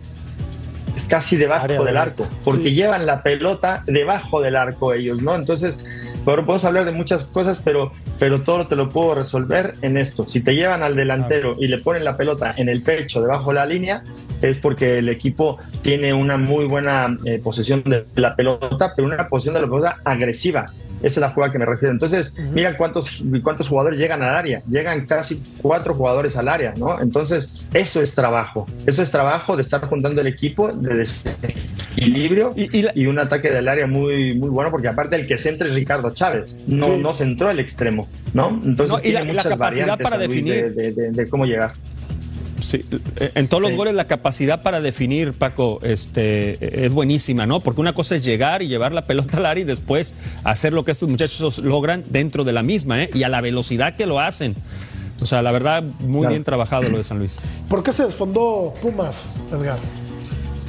Casi 1.07 1.35
debajo 1.35 1.65
Área 1.65 1.81
del 1.81 1.93
de 1.93 1.99
arco, 1.99 2.27
porque 2.43 2.73
llevan 2.73 3.05
la 3.05 3.21
pelota 3.21 3.83
debajo 3.85 4.41
del 4.41 4.55
arco 4.55 4.93
ellos, 4.93 5.21
¿no? 5.21 5.35
Entonces, 5.35 5.85
pero 6.25 6.45
podemos 6.45 6.65
hablar 6.65 6.85
de 6.85 6.91
muchas 6.91 7.25
cosas, 7.25 7.61
pero, 7.63 7.91
pero 8.17 8.41
todo 8.41 8.65
te 8.65 8.75
lo 8.75 8.89
puedo 8.89 9.15
resolver 9.15 9.75
en 9.81 9.97
esto. 9.97 10.27
Si 10.27 10.41
te 10.41 10.55
llevan 10.55 10.81
al 10.81 10.95
delantero 10.95 11.55
y 11.59 11.67
le 11.67 11.77
ponen 11.77 12.03
la 12.03 12.17
pelota 12.17 12.53
en 12.57 12.69
el 12.69 12.81
pecho, 12.81 13.21
debajo 13.21 13.51
de 13.51 13.55
la 13.55 13.65
línea, 13.65 14.03
es 14.41 14.57
porque 14.57 14.97
el 14.97 15.09
equipo 15.09 15.59
tiene 15.83 16.13
una 16.13 16.37
muy 16.37 16.65
buena 16.65 17.15
eh, 17.25 17.39
posesión 17.43 17.83
de 17.83 18.05
la 18.15 18.35
pelota, 18.35 18.93
pero 18.95 19.07
una 19.07 19.27
posesión 19.29 19.53
de 19.53 19.61
la 19.61 19.67
pelota 19.67 19.97
agresiva. 20.03 20.73
Esa 21.05 21.19
es 21.19 21.21
la 21.21 21.29
jugada 21.29 21.51
que 21.53 21.59
me 21.59 21.65
refiero. 21.65 21.91
Entonces, 21.93 22.33
mira 22.51 22.75
cuántos, 22.75 23.21
cuántos 23.43 23.67
jugadores 23.69 23.99
llegan 23.99 24.23
al 24.23 24.35
área. 24.35 24.63
Llegan 24.67 25.05
casi 25.05 25.39
cuatro 25.61 25.93
jugadores 25.93 26.35
al 26.35 26.47
área, 26.49 26.73
¿no? 26.77 26.99
Entonces, 26.99 27.61
eso 27.75 28.01
es 28.01 28.15
trabajo. 28.15 28.65
Eso 28.87 29.03
es 29.03 29.11
trabajo 29.11 29.55
de 29.55 29.61
estar 29.61 29.81
juntando 29.85 30.21
el 30.21 30.27
equipo, 30.27 30.71
de 30.73 30.95
desequilibrio 30.95 32.53
Y- 32.55 32.75
y 32.79 32.81
la- 32.81 32.91
y 32.95 33.05
un 33.05 33.19
ataque 33.19 33.51
del 33.51 33.67
área 33.67 33.85
muy, 33.85 34.35
muy 34.37 34.49
bueno, 34.49 34.71
porque 34.71 34.87
aparte 34.87 35.15
el 35.15 35.27
que 35.27 35.37
centra 35.37 35.67
es 35.67 35.75
Ricardo 35.75 36.09
Chávez. 36.11 36.55
No, 36.67 36.85
Sí. 36.95 37.01
no 37.01 37.13
centró 37.13 37.51
el 37.51 37.59
extremo, 37.59 38.09
¿no? 38.33 38.49
Entonces, 38.63 38.89
No, 38.91 38.99
y 39.03 39.11
la- 39.11 39.19
tiene 39.21 39.33
la 39.33 39.41
muchas 39.43 39.51
capacidad 39.53 39.87
variantes 39.87 40.03
para 40.09 40.17
definir. 40.17 40.53
de- 40.55 40.69
de- 40.71 40.91
de- 40.91 41.11
de 41.11 41.29
cómo 41.29 41.45
llegar. 41.45 41.73
Sí, 42.65 42.83
eh, 43.17 43.31
en 43.35 43.47
todos 43.47 43.61
los 43.61 43.71
Sí. 43.71 43.77
goles 43.77 43.93
la 43.93 44.07
capacidad 44.07 44.63
para 44.63 44.81
definir, 44.81 45.33
Paco, 45.33 45.79
este, 45.83 46.85
es 46.85 46.91
buenísima, 46.93 47.45
¿no? 47.45 47.59
Porque 47.59 47.79
una 47.81 47.93
cosa 47.93 48.15
es 48.15 48.25
llegar 48.25 48.63
y 48.63 48.67
llevar 48.67 48.91
la 48.91 49.05
pelota 49.05 49.37
al 49.37 49.45
área 49.45 49.61
y 49.61 49.65
después 49.65 50.15
hacer 50.43 50.73
lo 50.73 50.83
que 50.83 50.91
estos 50.91 51.07
muchachos 51.07 51.59
logran 51.59 52.03
dentro 52.09 52.43
de 52.43 52.53
la 52.53 52.63
misma, 52.63 53.03
¿eh? 53.03 53.09
Y 53.13 53.21
a 53.23 53.29
la 53.29 53.41
velocidad 53.41 53.95
que 53.95 54.05
lo 54.07 54.19
hacen. 54.19 54.55
O 55.21 55.25
sea, 55.25 55.41
la 55.43 55.51
verdad, 55.51 55.83
muy 55.99 56.21
Claro. 56.21 56.29
bien 56.31 56.43
trabajado 56.43 56.89
lo 56.89 56.97
de 56.97 57.03
San 57.03 57.19
Luis. 57.19 57.39
¿Por 57.69 57.83
qué 57.83 57.91
se 57.93 58.03
desfondó 58.03 58.73
Pumas, 58.81 59.15
Edgar? 59.51 59.77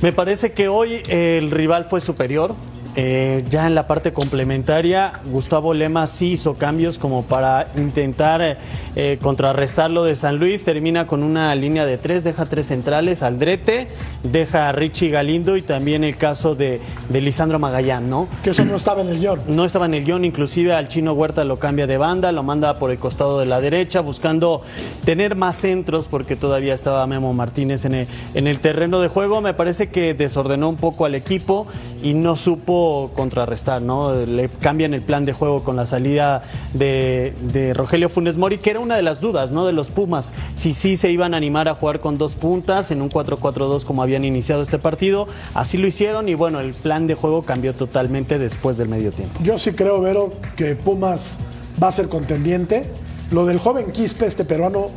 Me 0.02 0.12
parece 0.12 0.52
que 0.52 0.68
hoy 0.68 1.00
el 1.08 1.50
rival 1.50 1.86
fue 1.88 2.00
superior. 2.02 2.54
Eh, 2.98 3.44
ya 3.50 3.66
en 3.66 3.74
la 3.74 3.86
parte 3.86 4.14
complementaria, 4.14 5.12
Gustavo 5.26 5.74
Lema 5.74 6.06
sí 6.06 6.32
hizo 6.32 6.54
cambios 6.54 6.98
como 6.98 7.24
para 7.24 7.66
intentar 7.76 8.56
eh, 8.96 9.18
contrarrestar 9.20 9.90
lo 9.90 10.02
de 10.04 10.14
San 10.14 10.38
Luis. 10.38 10.64
Termina 10.64 11.06
con 11.06 11.22
una 11.22 11.54
línea 11.54 11.84
de 11.84 11.98
tres, 11.98 12.24
deja 12.24 12.46
tres 12.46 12.68
centrales, 12.68 13.22
Aldrete, 13.22 13.88
deja 14.22 14.70
a 14.70 14.72
Richie 14.72 15.10
Galindo 15.10 15.58
y 15.58 15.62
también 15.62 16.04
el 16.04 16.16
caso 16.16 16.54
de, 16.54 16.80
de 17.10 17.20
Lisandro 17.20 17.58
Magallán, 17.58 18.08
¿no? 18.08 18.28
Que 18.42 18.50
eso 18.50 18.64
no 18.64 18.76
estaba 18.76 19.02
en 19.02 19.08
el 19.08 19.18
guion. 19.18 19.40
No 19.46 19.66
estaba 19.66 19.84
en 19.84 19.92
el 19.92 20.04
guion, 20.06 20.24
inclusive 20.24 20.72
al 20.72 20.88
chino 20.88 21.12
Huerta 21.12 21.44
lo 21.44 21.58
cambia 21.58 21.86
de 21.86 21.98
banda, 21.98 22.32
lo 22.32 22.42
manda 22.42 22.78
por 22.78 22.90
el 22.90 22.98
costado 22.98 23.40
de 23.40 23.44
la 23.44 23.60
derecha, 23.60 24.00
buscando 24.00 24.62
tener 25.04 25.36
más 25.36 25.56
centros 25.56 26.06
porque 26.06 26.34
todavía 26.34 26.72
estaba 26.72 27.06
Memo 27.06 27.34
Martínez 27.34 27.84
en 27.84 27.94
el, 27.94 28.06
en 28.32 28.46
el 28.46 28.60
terreno 28.60 29.00
de 29.00 29.08
juego. 29.08 29.42
Me 29.42 29.52
parece 29.52 29.90
que 29.90 30.14
desordenó 30.14 30.70
un 30.70 30.76
poco 30.76 31.04
al 31.04 31.14
equipo 31.14 31.66
y 32.02 32.14
no 32.14 32.36
supo 32.36 32.85
contrarrestar, 33.14 33.82
¿no? 33.82 34.14
Le 34.14 34.48
cambian 34.48 34.94
el 34.94 35.02
plan 35.02 35.24
de 35.24 35.32
juego 35.32 35.64
con 35.64 35.76
la 35.76 35.86
salida 35.86 36.42
de, 36.74 37.34
de, 37.40 37.74
Rogelio 37.74 38.08
Funes 38.08 38.36
Mori, 38.36 38.58
que 38.58 38.70
era 38.70 38.80
una 38.80 38.96
de 38.96 39.02
las 39.02 39.20
dudas, 39.20 39.50
¿no? 39.50 39.66
De 39.66 39.72
los 39.72 39.88
Pumas, 39.88 40.32
si 40.54 40.72
sí 40.72 40.96
se 40.96 41.10
iban 41.10 41.34
a 41.34 41.36
animar 41.36 41.68
a 41.68 41.74
jugar 41.74 42.00
con 42.00 42.18
dos 42.18 42.34
puntas 42.34 42.90
en 42.90 43.02
un 43.02 43.10
4-4-2 43.10 43.84
como 43.84 44.02
habían 44.02 44.24
iniciado 44.24 44.62
este 44.62 44.78
partido, 44.78 45.26
así 45.54 45.78
lo 45.78 45.86
hicieron 45.86 46.28
y 46.28 46.34
bueno, 46.34 46.60
el 46.60 46.74
plan 46.74 47.06
de 47.06 47.14
juego 47.14 47.42
cambió 47.42 47.74
totalmente 47.74 48.38
después 48.38 48.76
del 48.76 48.88
medio 48.88 49.12
tiempo. 49.12 49.40
Yo 49.42 49.58
sí 49.58 49.72
creo, 49.72 50.00
Vero, 50.00 50.32
que 50.56 50.76
Pumas 50.76 51.38
va 51.82 51.88
a 51.88 51.92
ser 51.92 52.08
contendiente 52.08 52.90
lo 53.32 53.44
del 53.44 53.58
joven 53.58 53.90
Quispe, 53.90 54.24
este 54.26 54.44
peruano, 54.44 54.90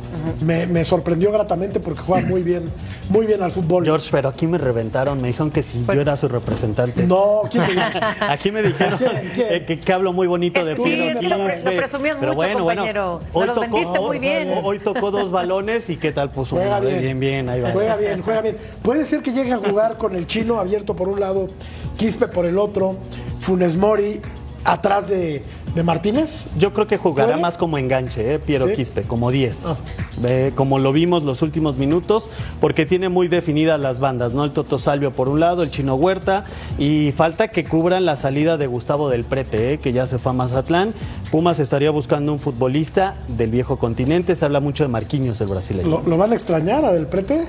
me, 0.44 0.66
me, 0.68 0.84
sorprendió 0.84 1.32
gratamente 1.32 1.80
porque 1.80 2.00
juega 2.00 2.26
muy 2.28 2.42
bien, 2.44 2.70
muy 3.08 3.26
bien 3.26 3.42
al 3.42 3.50
fútbol. 3.50 3.84
George, 3.84 4.08
pero 4.12 4.28
aquí 4.28 4.46
me 4.46 4.56
reventaron, 4.56 5.20
me 5.20 5.28
dijeron 5.28 5.50
que 5.50 5.62
si 5.64 5.84
yo 5.84 6.00
era 6.00 6.16
su 6.16 6.28
representante. 6.28 7.04
No, 7.06 7.40
¿quién 7.50 7.66
te 7.66 7.72
dijo? 7.72 7.82
Aquí 8.28 8.52
me 8.52 8.62
dijeron 8.62 8.98
¿Quién? 8.98 9.30
¿Quién? 9.34 9.46
eh, 9.50 9.64
que, 9.66 9.80
que 9.80 9.92
hablo 9.92 10.12
muy 10.12 10.28
bonito 10.28 10.64
de 10.64 10.76
Sí, 10.76 10.82
Pedro 10.82 11.22
lo, 11.38 11.44
pre- 11.44 11.54
Quispe. 11.54 11.70
lo 11.72 11.76
presumían 11.76 12.16
Pero 12.20 12.32
mucho, 12.34 12.46
bueno, 12.46 12.64
bueno, 12.64 12.80
compañero. 12.82 13.20
hoy 13.32 13.46
Nos 13.46 13.56
los 13.56 13.64
tocó- 13.66 13.74
vendiste 13.76 14.00
muy 14.00 14.18
bien. 14.20 14.52
Hoy 14.62 14.78
tocó 14.78 15.10
dos 15.10 15.30
balones 15.32 15.90
y 15.90 15.96
qué 15.96 16.12
tal 16.12 16.30
puso 16.30 16.54
Juega 16.56 16.78
uno. 16.78 16.88
bien. 16.88 17.00
bien, 17.00 17.20
bien, 17.20 17.48
ahí 17.48 17.60
va. 17.60 17.72
Juega 17.72 17.96
bien, 17.96 18.22
juega 18.22 18.42
bien. 18.42 18.56
Puede 18.82 19.04
ser 19.06 19.22
que 19.22 19.32
llegue 19.32 19.52
a 19.52 19.58
jugar 19.58 19.96
con 19.96 20.14
el 20.14 20.26
chino 20.28 20.60
abierto 20.60 20.94
por 20.94 21.08
un 21.08 21.18
lado, 21.18 21.48
Quispe 21.96 22.28
por 22.28 22.46
el 22.46 22.58
otro, 22.58 22.96
Funes 23.40 23.76
Mori 23.76 24.20
atrás 24.64 25.08
de, 25.08 25.42
de 25.74 25.82
Martínez. 25.82 26.48
Yo 26.58 26.72
creo 26.72 26.86
que 26.86 26.96
jugará 26.96 27.30
¿Puede? 27.32 27.42
más 27.42 27.56
como 27.56 27.78
enganche, 27.78 28.34
¿eh? 28.34 28.38
Piero 28.38 28.66
¿Sí? 28.68 28.74
Quispe, 28.74 29.02
como 29.02 29.30
10. 29.30 29.66
Ah. 29.66 29.76
Eh, 30.24 30.52
como 30.54 30.78
lo 30.78 30.92
vimos 30.92 31.22
los 31.22 31.42
últimos 31.42 31.76
minutos, 31.76 32.28
porque 32.60 32.86
tiene 32.86 33.08
muy 33.08 33.28
definidas 33.28 33.78
las 33.80 33.98
bandas, 33.98 34.32
¿no? 34.32 34.44
El 34.44 34.50
Toto 34.50 34.78
Salvio 34.78 35.12
por 35.12 35.28
un 35.28 35.40
lado, 35.40 35.62
el 35.62 35.70
Chino 35.70 35.94
Huerta, 35.94 36.44
y 36.78 37.12
falta 37.12 37.48
que 37.48 37.64
cubran 37.64 38.04
la 38.04 38.16
salida 38.16 38.56
de 38.56 38.66
Gustavo 38.66 39.08
del 39.08 39.24
Prete, 39.24 39.74
¿eh? 39.74 39.78
que 39.78 39.92
ya 39.92 40.06
se 40.06 40.18
fue 40.18 40.30
a 40.30 40.34
Mazatlán. 40.34 40.92
Pumas 41.30 41.60
estaría 41.60 41.90
buscando 41.90 42.32
un 42.32 42.38
futbolista 42.38 43.14
del 43.28 43.50
viejo 43.50 43.78
continente, 43.78 44.34
se 44.36 44.44
habla 44.44 44.60
mucho 44.60 44.84
de 44.84 44.88
Marquinhos, 44.88 45.40
el 45.40 45.46
brasileño. 45.48 45.88
¿Lo, 45.88 46.02
lo 46.02 46.16
van 46.16 46.32
a 46.32 46.34
extrañar 46.34 46.84
a 46.84 46.92
Del 46.92 47.06
Prete? 47.06 47.44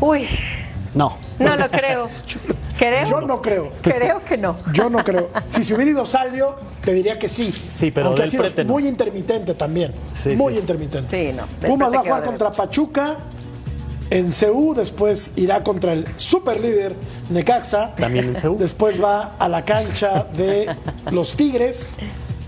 Uy, 0.00 0.26
No. 0.94 1.16
No 1.42 1.56
lo 1.56 1.70
creo. 1.70 2.08
¿Creo? 2.78 3.06
Yo 3.08 3.20
no 3.20 3.40
creo. 3.40 3.72
Creo 3.82 4.24
que 4.24 4.36
no. 4.36 4.56
Yo 4.72 4.90
no 4.90 5.04
creo. 5.04 5.30
Si 5.46 5.62
se 5.62 5.74
hubiera 5.74 5.90
ido 5.90 6.04
Salvio, 6.04 6.56
te 6.84 6.92
diría 6.92 7.18
que 7.18 7.28
sí. 7.28 7.52
Sí, 7.68 7.90
pero 7.90 8.08
Aunque 8.08 8.22
ha 8.22 8.26
sido 8.26 8.42
Prete 8.42 8.64
no. 8.64 8.72
muy 8.72 8.88
intermitente 8.88 9.54
también. 9.54 9.92
Sí, 10.14 10.30
muy 10.30 10.54
sí. 10.54 10.58
intermitente. 10.60 11.16
Sí, 11.16 11.36
no. 11.36 11.46
Pumas 11.66 11.92
va 11.92 11.98
a 12.00 12.02
jugar 12.02 12.24
contra 12.24 12.50
Pachuca 12.50 13.18
en 14.10 14.30
CU, 14.30 14.74
después 14.74 15.32
irá 15.36 15.62
contra 15.62 15.92
el 15.92 16.06
superlíder 16.16 16.94
Necaxa. 17.30 17.94
También 17.96 18.34
en 18.34 18.34
CU. 18.34 18.56
Después 18.58 19.02
va 19.02 19.36
a 19.38 19.48
la 19.48 19.64
cancha 19.64 20.26
de 20.36 20.68
los 21.10 21.34
Tigres, 21.36 21.98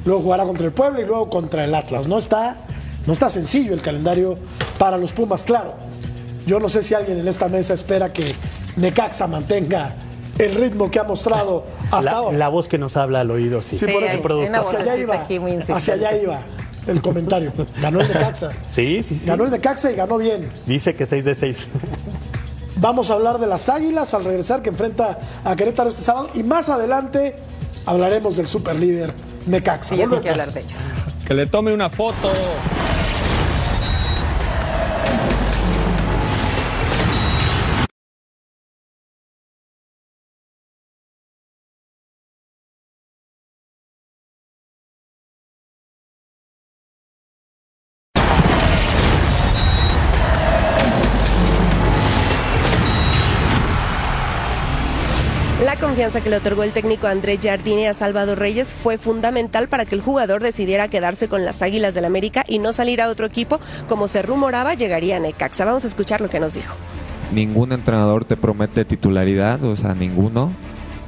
luego 0.04 0.20
jugará 0.22 0.44
contra 0.44 0.66
el 0.66 0.72
Puebla 0.72 1.00
y 1.00 1.04
luego 1.06 1.30
contra 1.30 1.64
el 1.64 1.74
Atlas. 1.74 2.06
No 2.08 2.18
está, 2.18 2.56
no 3.06 3.12
está 3.12 3.30
sencillo 3.30 3.72
el 3.72 3.80
calendario 3.82 4.36
para 4.78 4.96
los 4.96 5.12
Pumas, 5.12 5.42
claro. 5.42 5.74
Yo 6.46 6.60
no 6.60 6.68
sé 6.68 6.82
si 6.82 6.92
alguien 6.92 7.18
en 7.18 7.28
esta 7.28 7.48
mesa 7.48 7.72
espera 7.72 8.12
que 8.12 8.34
Necaxa 8.76 9.26
mantenga 9.26 9.94
el 10.38 10.54
ritmo 10.54 10.90
que 10.90 10.98
ha 10.98 11.04
mostrado 11.04 11.64
hasta 11.90 12.02
La, 12.02 12.10
ahora. 12.12 12.38
la 12.38 12.48
voz 12.48 12.66
que 12.68 12.76
nos 12.78 12.96
habla 12.96 13.20
al 13.20 13.30
oído, 13.30 13.62
sí. 13.62 13.76
Sí, 13.76 13.86
Sí, 13.86 13.92
por 13.92 14.02
hay- 14.02 14.18
eso. 14.18 14.40
hay 14.40 14.46
hacia 14.54 14.78
allá 14.80 14.96
iba. 14.96 15.14
aquí 15.14 15.38
muy 15.38 15.52
Hacia 15.56 15.94
allá 15.94 16.16
iba 16.16 16.40
el 16.88 17.00
comentario. 17.00 17.52
Ganó 17.80 18.00
el 18.00 18.08
Necaxa. 18.08 18.50
Sí, 18.70 19.02
sí, 19.02 19.16
sí. 19.18 19.26
Ganó 19.26 19.44
el 19.44 19.50
Necaxa 19.50 19.92
y 19.92 19.94
ganó 19.96 20.18
bien. 20.18 20.50
Dice 20.66 20.94
que 20.96 21.06
6 21.06 21.24
de 21.24 21.34
6. 21.34 21.66
Vamos 22.76 23.10
a 23.10 23.14
hablar 23.14 23.38
de 23.38 23.46
las 23.46 23.68
Águilas 23.68 24.12
al 24.14 24.24
regresar 24.24 24.60
que 24.60 24.70
enfrenta 24.70 25.18
a 25.44 25.54
Querétaro 25.56 25.88
este 25.90 26.02
sábado 26.02 26.28
y 26.34 26.42
más 26.42 26.68
adelante 26.68 27.36
hablaremos 27.86 28.36
del 28.36 28.48
superlíder 28.48 29.14
Necaxa. 29.46 29.90
Sí, 29.90 29.94
Volvemos. 29.96 30.20
quiero 30.20 30.32
hablar 30.40 30.52
de 30.52 30.60
ellos. 30.60 30.78
Que 31.26 31.34
le 31.34 31.46
tome 31.46 31.72
una 31.72 31.88
foto. 31.88 32.32
La 55.74 55.80
confianza 55.80 56.20
que 56.20 56.30
le 56.30 56.36
otorgó 56.36 56.62
el 56.62 56.70
técnico 56.70 57.08
André 57.08 57.36
Jardine 57.42 57.88
a 57.88 57.94
Salvador 57.94 58.38
Reyes 58.38 58.72
fue 58.72 58.96
fundamental 58.96 59.68
para 59.68 59.84
que 59.84 59.96
el 59.96 60.02
jugador 60.02 60.40
decidiera 60.40 60.86
quedarse 60.86 61.26
con 61.26 61.44
las 61.44 61.62
Águilas 61.62 61.94
del 61.94 62.04
América 62.04 62.44
y 62.46 62.60
no 62.60 62.72
salir 62.72 63.02
a 63.02 63.08
otro 63.08 63.26
equipo, 63.26 63.58
como 63.88 64.06
se 64.06 64.22
rumoraba 64.22 64.74
llegaría 64.74 65.16
a 65.16 65.18
Necaxa. 65.18 65.64
Vamos 65.64 65.82
a 65.82 65.88
escuchar 65.88 66.20
lo 66.20 66.28
que 66.28 66.38
nos 66.38 66.54
dijo. 66.54 66.76
ningún 67.32 67.72
entrenador 67.72 68.24
te 68.24 68.36
promete 68.36 68.84
titularidad, 68.84 69.64
o 69.64 69.74
sea, 69.74 69.96
ninguno. 69.96 70.52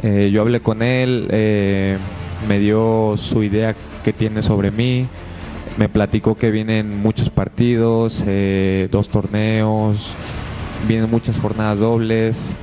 Eh, 0.03 0.31
yo 0.33 0.41
hablé 0.41 0.59
con 0.59 0.83
él, 0.83 1.29
eh, 1.31 1.97
me 2.49 2.59
dio 2.59 3.15
su 3.19 3.45
idea 3.45 3.77
que 4.03 4.13
tiene 4.13 4.43
sobre 4.43 4.73
mí, 4.73 5.07
me 5.77 5.89
platicó 5.89 6.37
que 6.37 6.51
vienen 6.51 7.01
muchos 7.01 7.31
partidos, 7.31 8.21
eh, 8.27 8.89
dos 8.91 9.11
torneos, 9.11 10.11
vienen 10.89 11.09
muchas 11.09 11.39
jornadas 11.39 11.79
dobles. 11.79 12.57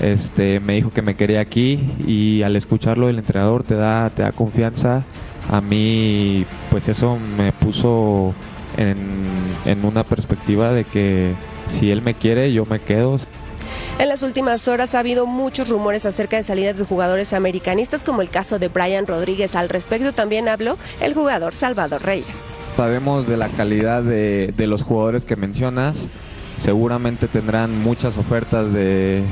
Este, 0.00 0.60
me 0.60 0.74
dijo 0.74 0.92
que 0.92 1.02
me 1.02 1.16
quería 1.16 1.40
aquí 1.40 1.80
y 2.06 2.42
al 2.42 2.54
escucharlo 2.56 3.08
el 3.08 3.18
entrenador 3.18 3.64
te 3.64 3.74
da, 3.74 4.10
te 4.10 4.22
da 4.22 4.32
confianza. 4.32 5.02
A 5.50 5.60
mí, 5.60 6.44
pues 6.70 6.88
eso 6.88 7.18
me 7.36 7.52
puso 7.52 8.34
en, 8.76 8.96
en 9.64 9.84
una 9.84 10.04
perspectiva 10.04 10.72
de 10.72 10.84
que 10.84 11.32
si 11.72 11.90
él 11.90 12.02
me 12.02 12.14
quiere, 12.14 12.52
yo 12.52 12.64
me 12.66 12.80
quedo. 12.80 13.18
En 13.98 14.08
las 14.08 14.22
últimas 14.22 14.68
horas 14.68 14.94
ha 14.94 15.00
habido 15.00 15.26
muchos 15.26 15.68
rumores 15.68 16.06
acerca 16.06 16.36
de 16.36 16.44
salidas 16.44 16.78
de 16.78 16.84
jugadores 16.84 17.32
americanistas, 17.32 18.04
como 18.04 18.22
el 18.22 18.30
caso 18.30 18.60
de 18.60 18.68
Brian 18.68 19.08
Rodríguez. 19.08 19.56
Al 19.56 19.68
respecto 19.68 20.12
también 20.12 20.48
habló 20.48 20.78
el 21.00 21.14
jugador 21.14 21.54
Salvador 21.54 22.02
Reyes. 22.04 22.44
Sabemos 22.76 23.26
de 23.26 23.36
la 23.36 23.48
calidad 23.48 24.04
de, 24.04 24.54
de 24.56 24.66
los 24.68 24.84
jugadores 24.84 25.24
que 25.24 25.34
mencionas. 25.34 26.06
Seguramente 26.58 27.28
tendrán 27.28 27.82
muchas 27.82 28.18
ofertas 28.18 28.72
de, 28.72 29.22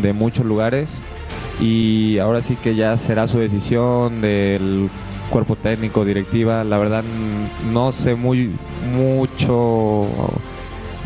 de 0.00 0.12
muchos 0.12 0.44
lugares 0.44 1.02
y 1.60 2.18
ahora 2.18 2.42
sí 2.42 2.56
que 2.56 2.74
ya 2.74 2.98
será 2.98 3.28
su 3.28 3.38
decisión 3.38 4.20
del 4.20 4.90
cuerpo 5.30 5.56
técnico, 5.56 6.04
directiva. 6.04 6.64
La 6.64 6.78
verdad 6.78 7.04
no 7.72 7.92
sé 7.92 8.14
muy 8.14 8.50
mucho 8.92 10.06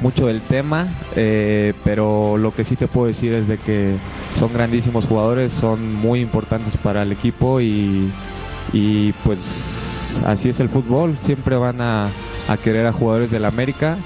mucho 0.03 0.27
del 0.27 0.41
tema, 0.43 0.89
eh, 1.15 1.73
pero 1.85 2.37
lo 2.37 2.55
que 2.55 2.65
sí 2.65 2.77
te 2.77 2.87
puedo 2.87 3.07
decir 3.07 3.33
es 3.33 3.49
de 3.49 3.57
que 3.59 3.95
son 4.39 4.53
grandísimos 4.53 5.07
jugadores, 5.07 5.53
son 5.53 5.95
muy 5.95 6.21
importantes 6.21 6.77
para 6.77 7.03
el 7.03 7.13
equipo 7.13 7.61
y, 7.61 8.11
y 8.73 9.13
pues 9.25 10.21
así 10.27 10.51
es 10.51 10.61
el 10.61 10.69
fútbol, 10.69 11.17
siempre 11.21 11.57
van 11.57 11.81
a, 11.81 12.09
a 12.49 12.57
querer 12.59 12.87
a 12.87 12.93
jugadores 12.93 13.31
del 13.31 13.45
América. 13.45 13.97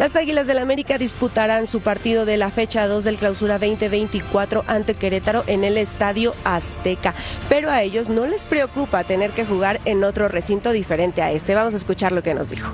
Las 0.00 0.16
Águilas 0.16 0.46
del 0.46 0.56
América 0.56 0.96
disputarán 0.96 1.66
su 1.66 1.82
partido 1.82 2.24
de 2.24 2.38
la 2.38 2.48
fecha 2.48 2.86
2 2.86 3.04
del 3.04 3.16
clausura 3.16 3.58
2024 3.58 4.64
ante 4.66 4.94
Querétaro 4.94 5.44
en 5.46 5.62
el 5.62 5.76
Estadio 5.76 6.32
Azteca. 6.42 7.12
Pero 7.50 7.68
a 7.68 7.82
ellos 7.82 8.08
no 8.08 8.26
les 8.26 8.46
preocupa 8.46 9.04
tener 9.04 9.32
que 9.32 9.44
jugar 9.44 9.78
en 9.84 10.02
otro 10.02 10.28
recinto 10.28 10.72
diferente 10.72 11.20
a 11.20 11.32
este. 11.32 11.54
Vamos 11.54 11.74
a 11.74 11.76
escuchar 11.76 12.12
lo 12.12 12.22
que 12.22 12.32
nos 12.32 12.48
dijo. 12.48 12.72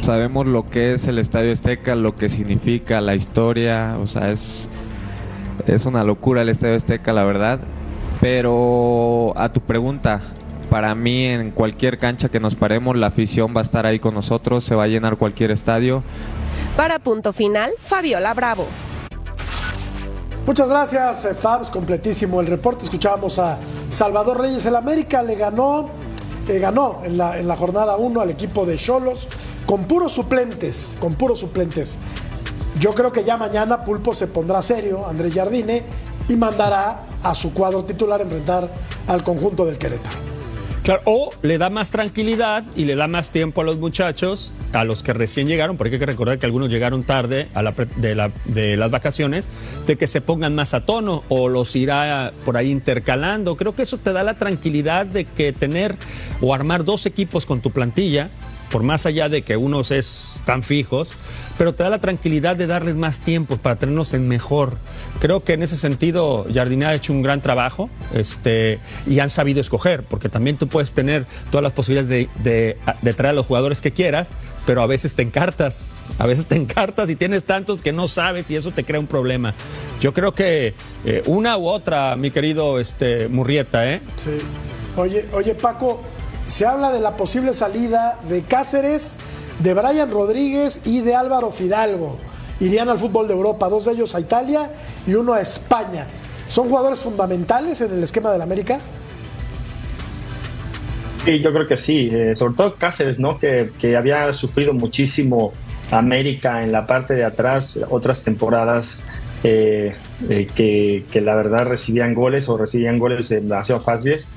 Sabemos 0.00 0.46
lo 0.46 0.70
que 0.70 0.94
es 0.94 1.06
el 1.06 1.18
Estadio 1.18 1.52
Azteca, 1.52 1.94
lo 1.94 2.16
que 2.16 2.30
significa 2.30 3.02
la 3.02 3.14
historia, 3.14 3.98
o 4.00 4.06
sea, 4.06 4.30
es, 4.30 4.70
es 5.66 5.84
una 5.84 6.04
locura 6.04 6.40
el 6.40 6.48
Estadio 6.48 6.76
Azteca, 6.76 7.12
la 7.12 7.24
verdad. 7.24 7.60
Pero 8.22 9.34
a 9.36 9.52
tu 9.52 9.60
pregunta, 9.60 10.22
para 10.70 10.94
mí 10.94 11.26
en 11.26 11.50
cualquier 11.52 11.98
cancha 11.98 12.28
que 12.28 12.40
nos 12.40 12.54
paremos, 12.56 12.96
la 12.96 13.08
afición 13.08 13.54
va 13.54 13.60
a 13.60 13.62
estar 13.62 13.86
ahí 13.86 13.98
con 13.98 14.14
nosotros, 14.14 14.64
se 14.64 14.74
va 14.74 14.84
a 14.84 14.88
llenar 14.88 15.16
cualquier 15.16 15.50
estadio. 15.50 16.02
Para 16.76 16.98
punto 16.98 17.32
final, 17.32 17.72
Fabiola 17.78 18.34
Bravo. 18.34 18.66
Muchas 20.46 20.68
gracias, 20.68 21.24
eh, 21.24 21.34
Fabs, 21.34 21.70
completísimo 21.70 22.38
el 22.42 22.48
reporte. 22.48 22.84
Escuchábamos 22.84 23.38
a 23.38 23.58
Salvador 23.88 24.42
Reyes. 24.42 24.66
El 24.66 24.76
América 24.76 25.22
le 25.22 25.36
ganó, 25.36 25.88
eh, 26.46 26.58
ganó 26.58 27.00
en 27.02 27.16
la, 27.16 27.56
jornada 27.56 27.96
1 27.96 28.20
al 28.20 28.28
equipo 28.28 28.66
de 28.66 28.76
Cholos 28.76 29.26
con 29.64 29.84
puros 29.84 30.12
suplentes, 30.12 30.98
con 31.00 31.14
puros 31.14 31.38
suplentes. 31.38 31.98
Yo 32.78 32.94
creo 32.94 33.10
que 33.10 33.24
ya 33.24 33.38
mañana 33.38 33.82
Pulpo 33.82 34.12
se 34.12 34.26
pondrá 34.26 34.60
serio, 34.60 35.06
Andrés 35.06 35.32
Jardine, 35.32 35.82
y 36.28 36.36
mandará 36.36 37.00
a 37.22 37.34
su 37.34 37.54
cuadro 37.54 37.84
titular 37.84 38.20
enfrentar 38.20 38.68
al 39.08 39.24
conjunto 39.24 39.64
del 39.64 39.78
Querétaro. 39.78 40.35
Claro, 40.86 41.02
o 41.04 41.30
le 41.42 41.58
da 41.58 41.68
más 41.68 41.90
tranquilidad 41.90 42.62
y 42.76 42.84
le 42.84 42.94
da 42.94 43.08
más 43.08 43.30
tiempo 43.32 43.60
a 43.60 43.64
los 43.64 43.76
muchachos, 43.76 44.52
a 44.72 44.84
los 44.84 45.02
que 45.02 45.12
recién 45.12 45.48
llegaron, 45.48 45.76
porque 45.76 45.94
hay 45.94 45.98
que 45.98 46.06
recordar 46.06 46.38
que 46.38 46.46
algunos 46.46 46.70
llegaron 46.70 47.02
tarde 47.02 47.48
a 47.54 47.62
la 47.64 47.72
de, 47.96 48.14
la- 48.14 48.30
de 48.44 48.76
las 48.76 48.92
vacaciones, 48.92 49.48
de 49.88 49.96
que 49.96 50.06
se 50.06 50.20
pongan 50.20 50.54
más 50.54 50.74
a 50.74 50.86
tono 50.86 51.24
o 51.28 51.48
los 51.48 51.74
irá 51.74 52.32
por 52.44 52.56
ahí 52.56 52.70
intercalando. 52.70 53.56
Creo 53.56 53.74
que 53.74 53.82
eso 53.82 53.98
te 53.98 54.12
da 54.12 54.22
la 54.22 54.34
tranquilidad 54.34 55.06
de 55.06 55.24
que 55.24 55.52
tener 55.52 55.96
o 56.40 56.54
armar 56.54 56.84
dos 56.84 57.04
equipos 57.06 57.46
con 57.46 57.60
tu 57.60 57.72
plantilla, 57.72 58.30
por 58.70 58.84
más 58.84 59.06
allá 59.06 59.28
de 59.28 59.42
que 59.42 59.56
unos 59.56 59.90
es 59.90 60.40
tan 60.44 60.62
fijos, 60.62 61.10
pero 61.58 61.74
te 61.74 61.82
da 61.82 61.90
la 61.90 61.98
tranquilidad 62.00 62.56
de 62.56 62.66
darles 62.66 62.96
más 62.96 63.20
tiempo 63.20 63.56
para 63.56 63.76
tenernos 63.76 64.12
en 64.14 64.28
mejor. 64.28 64.76
Creo 65.20 65.42
que 65.44 65.54
en 65.54 65.62
ese 65.62 65.76
sentido 65.76 66.46
Jardine 66.52 66.84
ha 66.86 66.94
hecho 66.94 67.12
un 67.12 67.22
gran 67.22 67.40
trabajo 67.40 67.88
este, 68.14 68.78
y 69.06 69.18
han 69.20 69.30
sabido 69.30 69.60
escoger, 69.60 70.02
porque 70.04 70.28
también 70.28 70.56
tú 70.56 70.68
puedes 70.68 70.92
tener 70.92 71.26
todas 71.50 71.62
las 71.62 71.72
posibilidades 71.72 72.10
de, 72.10 72.28
de- 72.42 72.76
de 73.02 73.14
traer 73.14 73.30
a 73.32 73.34
los 73.34 73.46
jugadores 73.46 73.80
que 73.80 73.92
quieras, 73.92 74.28
pero 74.66 74.82
a 74.82 74.86
veces 74.86 75.14
te 75.14 75.22
encartas, 75.22 75.86
a 76.18 76.26
veces 76.26 76.44
te 76.46 76.56
encartas 76.56 77.08
y 77.08 77.16
tienes 77.16 77.44
tantos 77.44 77.82
que 77.82 77.92
no 77.92 78.08
sabes 78.08 78.50
y 78.50 78.56
eso 78.56 78.72
te 78.72 78.84
crea 78.84 79.00
un 79.00 79.06
problema. 79.06 79.54
Yo 80.00 80.12
creo 80.12 80.34
que 80.34 80.74
eh, 81.04 81.22
una 81.26 81.56
u 81.56 81.68
otra, 81.68 82.16
mi 82.16 82.30
querido 82.30 82.78
este, 82.80 83.28
Murrieta, 83.28 83.90
¿eh? 83.90 84.00
Sí. 84.16 84.38
Oye, 84.96 85.26
oye, 85.32 85.54
Paco, 85.54 86.02
se 86.46 86.64
habla 86.64 86.92
de 86.92 87.00
la 87.00 87.16
posible 87.16 87.52
salida 87.52 88.18
de 88.28 88.42
Cáceres, 88.42 89.18
de 89.58 89.74
Brian 89.74 90.10
Rodríguez 90.10 90.80
y 90.84 91.00
de 91.00 91.14
Álvaro 91.14 91.50
Fidalgo. 91.50 92.16
Irían 92.60 92.88
al 92.88 92.98
fútbol 92.98 93.28
de 93.28 93.34
Europa, 93.34 93.68
dos 93.68 93.84
de 93.84 93.92
ellos 93.92 94.14
a 94.14 94.20
Italia 94.20 94.70
y 95.06 95.14
uno 95.14 95.34
a 95.34 95.40
España. 95.40 96.06
¿Son 96.46 96.68
jugadores 96.68 97.00
fundamentales 97.00 97.80
en 97.80 97.92
el 97.92 98.02
esquema 98.02 98.30
del 98.30 98.40
América? 98.40 98.78
Sí, 101.24 101.40
yo 101.40 101.52
creo 101.52 101.66
que 101.66 101.76
sí, 101.76 102.08
eh, 102.12 102.36
sobre 102.36 102.54
todo 102.54 102.76
Cáceres, 102.76 103.18
¿no? 103.18 103.38
Que, 103.38 103.96
había 103.96 104.32
sufrido 104.32 104.72
muchísimo 104.72 105.52
América 105.90 106.62
en 106.62 106.70
la 106.70 106.86
parte 106.86 107.14
de 107.14 107.24
atrás 107.24 107.78
otras 107.90 108.22
temporadas 108.22 108.98
eh, 109.42 109.94
eh, 110.28 110.46
que, 110.54 111.04
que 111.10 111.20
la 111.20 111.34
verdad 111.34 111.66
recibían 111.66 112.14
goles 112.14 112.48
o 112.48 112.56
recibían 112.56 113.00
goles 113.00 113.28
demasiado 113.28 113.80
fáciles. 113.80 114.28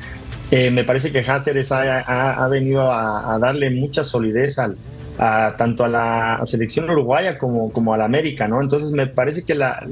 Eh, 0.51 0.71
me 0.71 0.83
parece 0.83 1.11
que 1.11 1.23
Cáceres 1.23 1.71
ha, 1.71 1.99
ha- 1.99 2.47
venido 2.47 2.91
a, 2.91 3.37
darle 3.39 3.69
mucha 3.69 4.03
solidez 4.03 4.57
al, 4.57 4.75
a, 5.19 5.53
tanto 5.57 5.83
a 5.83 5.87
la 5.87 6.41
selección 6.45 6.89
uruguaya 6.89 7.37
como, 7.37 7.93
a 7.93 7.97
la 7.97 8.05
América, 8.05 8.47
¿no? 8.47 8.61
Entonces 8.61 8.91
me 8.91 9.05
parece 9.05 9.43
que 9.43 9.53
la, 9.53 9.85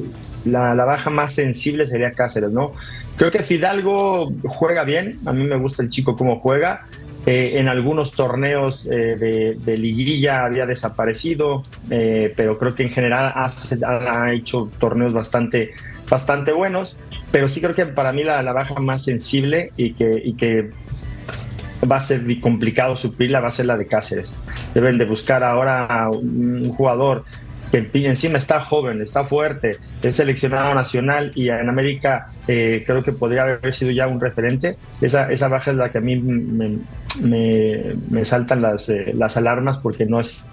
la, 0.46 0.74
baja 0.74 1.12
más 1.12 1.34
sensible 1.34 1.88
sería 1.88 2.12
Cáceres, 2.12 2.52
¿no? 2.52 2.74
Creo 3.18 3.30
que 3.32 3.44
Fidalgo 3.44 4.32
juega 4.46 4.84
bien, 4.84 5.20
a 5.26 5.34
mí 5.34 5.44
me 5.44 5.58
gusta 5.58 5.84
el 5.84 5.90
chico 5.90 6.16
cómo 6.16 6.40
juega. 6.40 6.86
Eh, 7.28 7.60
en 7.60 7.68
algunos 7.68 8.14
torneos 8.14 8.86
eh, 8.86 9.18
de, 9.18 9.58
de 9.60 9.78
liguilla 9.78 10.46
había 10.46 10.66
desaparecido, 10.66 11.62
eh, 11.92 12.34
pero 12.38 12.58
creo 12.58 12.74
que 12.74 12.84
en 12.84 12.90
general 12.90 13.34
ha, 13.36 13.52
ha 13.86 14.32
hecho 14.32 14.70
torneos 14.80 15.14
bastante, 15.14 15.72
bastante 16.10 16.54
buenos. 16.54 16.96
Pero 17.32 17.50
sí 17.50 17.60
creo 17.62 17.76
que 17.76 17.86
para 17.86 18.14
mí 18.14 18.24
la, 18.24 18.42
baja 18.54 18.80
más 18.80 19.04
sensible 19.04 19.72
y 19.78 19.94
que, 19.94 20.22
y 20.24 20.34
que 20.34 20.70
va 21.90 21.98
a 21.98 22.02
ser 22.02 22.22
complicado 22.40 22.98
suplirla 22.98 23.40
va 23.40 23.50
a 23.50 23.52
ser 23.52 23.66
la 23.66 23.78
de 23.78 23.86
Cáceres. 23.86 24.36
Deben 24.74 24.98
de 24.98 25.06
buscar 25.06 25.44
ahora 25.44 26.10
un 26.10 26.72
jugador 26.74 27.24
que 27.72 27.86
encima 27.94 28.38
está 28.38 28.62
joven, 28.62 29.02
está 29.02 29.26
fuerte, 29.26 29.76
es 30.02 30.16
seleccionado 30.16 30.74
nacional 30.74 31.34
y 31.36 31.50
en 31.50 31.68
América 31.68 32.28
eh, 32.48 32.84
creo 32.88 33.04
que 33.04 33.12
podría 33.12 33.44
haber 33.44 33.74
sido 33.74 33.92
ya 33.92 34.08
un 34.08 34.22
referente. 34.22 34.78
Esa, 35.02 35.30
esa 35.32 35.50
baja 35.50 35.72
es 35.72 35.78
la 35.78 35.92
que 35.92 35.98
a 35.98 36.02
mí 36.02 36.16
me, 36.16 36.78
me- 37.22 37.94
me 38.10 38.24
saltan 38.24 38.62
las, 38.62 38.88
eh, 38.88 39.12
las 39.16 39.36
alarmas 39.36 39.78
porque 39.80 40.06
no 40.06 40.22
es 40.22 40.44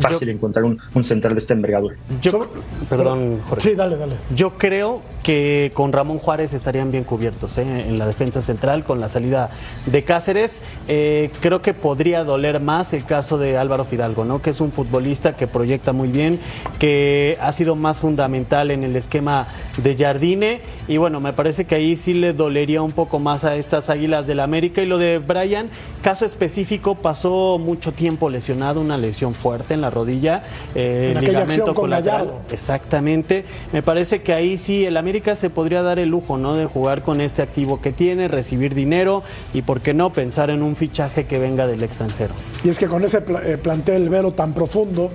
fácil 0.00 0.28
encontrar 0.28 0.64
un, 0.64 0.78
un 0.94 1.04
central 1.04 1.34
de 1.34 1.40
esta 1.40 1.54
envergadura. 1.54 1.96
Yo, 2.22 2.48
perdón, 2.88 3.40
Jorge. 3.48 3.70
Sí, 3.70 3.74
dale, 3.74 3.96
dale. 3.96 4.14
Yo 4.34 4.52
creo 4.58 5.02
que 5.22 5.72
con 5.74 5.92
Ramón 5.92 6.18
Juárez 6.18 6.54
estarían 6.54 6.92
bien 6.92 7.02
cubiertos 7.02 7.58
¿eh? 7.58 7.62
en 7.88 7.98
la 7.98 8.06
defensa 8.06 8.42
central 8.42 8.84
con 8.84 9.00
la 9.00 9.08
salida 9.08 9.50
de 9.86 10.04
Cáceres. 10.04 10.62
Eh, 10.86 11.30
creo 11.40 11.62
que 11.62 11.74
podría 11.74 12.22
doler 12.22 12.60
más 12.60 12.92
el 12.92 13.04
caso 13.04 13.36
de 13.36 13.58
Álvaro 13.58 13.84
Fidalgo, 13.84 14.24
¿no? 14.24 14.40
que 14.40 14.50
es 14.50 14.60
un 14.60 14.70
futbolista 14.70 15.36
que 15.36 15.48
proyecta 15.48 15.92
muy 15.92 16.08
bien, 16.08 16.38
que 16.78 17.36
ha 17.40 17.50
sido 17.50 17.74
más 17.74 17.98
fundamental 17.98 18.70
en 18.70 18.84
el 18.84 18.94
esquema 18.94 19.48
de 19.78 19.96
Jardine. 19.96 20.60
Y 20.86 20.98
bueno, 20.98 21.20
me 21.20 21.32
parece 21.32 21.64
que 21.64 21.74
ahí 21.74 21.96
sí 21.96 22.14
le 22.14 22.32
dolería 22.32 22.82
un 22.82 22.92
poco 22.92 23.18
más 23.18 23.44
a 23.44 23.56
estas 23.56 23.90
águilas 23.90 24.26
del 24.26 24.40
América. 24.40 24.80
Y 24.82 24.86
lo 24.86 24.98
de 24.98 25.18
Brian, 25.18 25.70
caso 26.02 26.24
específico, 26.24 26.94
pasó 26.94 27.58
mucho 27.58 27.92
tiempo 27.92 28.30
lesionado, 28.30 28.80
una 28.80 28.96
lesión 28.96 29.34
fuerte 29.34 29.74
en 29.74 29.80
la 29.80 29.85
rodilla, 29.90 30.42
eh, 30.74 31.12
En 31.16 31.24
ligamento 31.24 31.66
con 31.66 31.74
colateral. 31.74 32.26
Gallardo. 32.26 32.40
Exactamente. 32.50 33.44
Me 33.72 33.82
parece 33.82 34.22
que 34.22 34.32
ahí 34.32 34.58
sí 34.58 34.84
el 34.84 34.96
América 34.96 35.34
se 35.36 35.50
podría 35.50 35.82
dar 35.82 35.98
el 35.98 36.08
lujo, 36.08 36.36
¿no? 36.38 36.54
De 36.54 36.66
jugar 36.66 37.02
con 37.02 37.20
este 37.20 37.42
activo 37.42 37.80
que 37.80 37.92
tiene, 37.92 38.28
recibir 38.28 38.74
dinero 38.74 39.22
y, 39.54 39.62
¿por 39.62 39.80
qué 39.80 39.94
no?, 39.94 40.12
pensar 40.12 40.50
en 40.50 40.62
un 40.62 40.76
fichaje 40.76 41.26
que 41.26 41.38
venga 41.38 41.66
del 41.66 41.82
extranjero. 41.82 42.34
Y 42.64 42.68
es 42.68 42.78
que 42.78 42.86
con 42.86 43.04
ese 43.04 43.20
pla- 43.22 43.42
eh, 43.44 43.58
plantel 43.58 44.08
vero 44.08 44.32
tan 44.32 44.52
profundo 44.52 45.10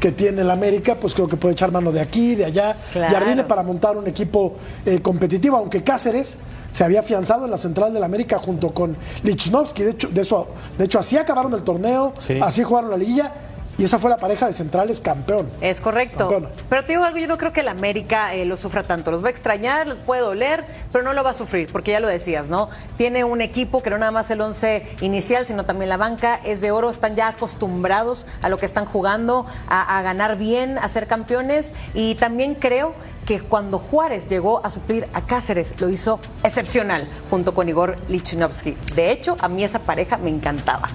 que 0.00 0.12
tiene 0.12 0.42
el 0.42 0.50
América, 0.50 0.96
pues 1.00 1.14
creo 1.14 1.26
que 1.26 1.36
puede 1.36 1.52
echar 1.54 1.72
mano 1.72 1.90
de 1.90 2.00
aquí, 2.00 2.34
de 2.34 2.44
allá. 2.44 2.76
Claro. 2.92 3.14
Jardine 3.14 3.44
para 3.44 3.62
montar 3.62 3.96
un 3.96 4.06
equipo 4.06 4.54
eh, 4.84 5.00
competitivo, 5.00 5.56
aunque 5.56 5.82
Cáceres 5.82 6.36
se 6.70 6.84
había 6.84 7.00
afianzado 7.00 7.46
en 7.46 7.50
la 7.50 7.56
central 7.56 7.94
del 7.94 8.04
América 8.04 8.36
junto 8.38 8.70
con 8.74 8.94
Lichnowsky. 9.22 9.84
De 9.84 9.90
hecho, 9.92 10.08
de 10.08 10.20
eso, 10.20 10.48
de 10.76 10.84
hecho 10.84 10.98
así 10.98 11.16
acabaron 11.16 11.52
el 11.54 11.62
torneo, 11.62 12.12
Sí. 12.18 12.38
así 12.42 12.62
jugaron 12.62 12.90
la 12.90 12.98
liguilla. 12.98 13.32
Y 13.78 13.84
esa 13.84 13.98
fue 13.98 14.08
la 14.08 14.16
pareja 14.16 14.46
de 14.46 14.54
centrales 14.54 15.02
campeón. 15.02 15.50
Es 15.60 15.82
correcto. 15.82 16.28
Campeona. 16.28 16.48
Pero 16.70 16.84
te 16.84 16.92
digo 16.92 17.04
algo, 17.04 17.18
yo 17.18 17.28
no 17.28 17.36
creo 17.36 17.52
que 17.52 17.60
el 17.60 17.68
América 17.68 18.34
eh, 18.34 18.46
lo 18.46 18.56
sufra 18.56 18.82
tanto. 18.82 19.10
Los 19.10 19.22
va 19.22 19.28
a 19.28 19.30
extrañar, 19.30 19.86
les 19.86 19.98
puede 19.98 20.22
doler, 20.22 20.64
pero 20.92 21.04
no 21.04 21.12
lo 21.12 21.22
va 21.22 21.30
a 21.30 21.34
sufrir, 21.34 21.70
porque 21.70 21.90
ya 21.90 22.00
lo 22.00 22.08
decías, 22.08 22.48
¿no? 22.48 22.70
Tiene 22.96 23.24
un 23.24 23.42
equipo 23.42 23.82
que 23.82 23.90
no 23.90 23.98
nada 23.98 24.12
más 24.12 24.30
el 24.30 24.40
once 24.40 24.86
inicial, 25.02 25.46
sino 25.46 25.66
también 25.66 25.90
la 25.90 25.98
banca 25.98 26.36
es 26.36 26.62
de 26.62 26.70
oro, 26.70 26.88
están 26.88 27.16
ya 27.16 27.28
acostumbrados 27.28 28.26
a 28.40 28.48
lo 28.48 28.56
que 28.56 28.64
están 28.64 28.86
jugando, 28.86 29.44
a, 29.68 29.98
a 29.98 30.02
ganar 30.02 30.38
bien, 30.38 30.78
a 30.78 30.88
ser 30.88 31.06
campeones. 31.06 31.74
Y 31.92 32.14
también 32.14 32.54
creo 32.54 32.94
que 33.26 33.40
cuando 33.40 33.78
Juárez 33.78 34.26
llegó 34.28 34.64
a 34.64 34.70
suplir 34.70 35.06
a 35.12 35.20
Cáceres, 35.26 35.78
lo 35.80 35.90
hizo 35.90 36.18
excepcional, 36.44 37.06
junto 37.28 37.52
con 37.52 37.68
Igor 37.68 37.96
Lichnowsky. 38.08 38.74
De 38.94 39.10
hecho, 39.10 39.36
a 39.40 39.48
mí 39.48 39.64
esa 39.64 39.80
pareja 39.80 40.16
me 40.16 40.30
encantaba. 40.30 40.88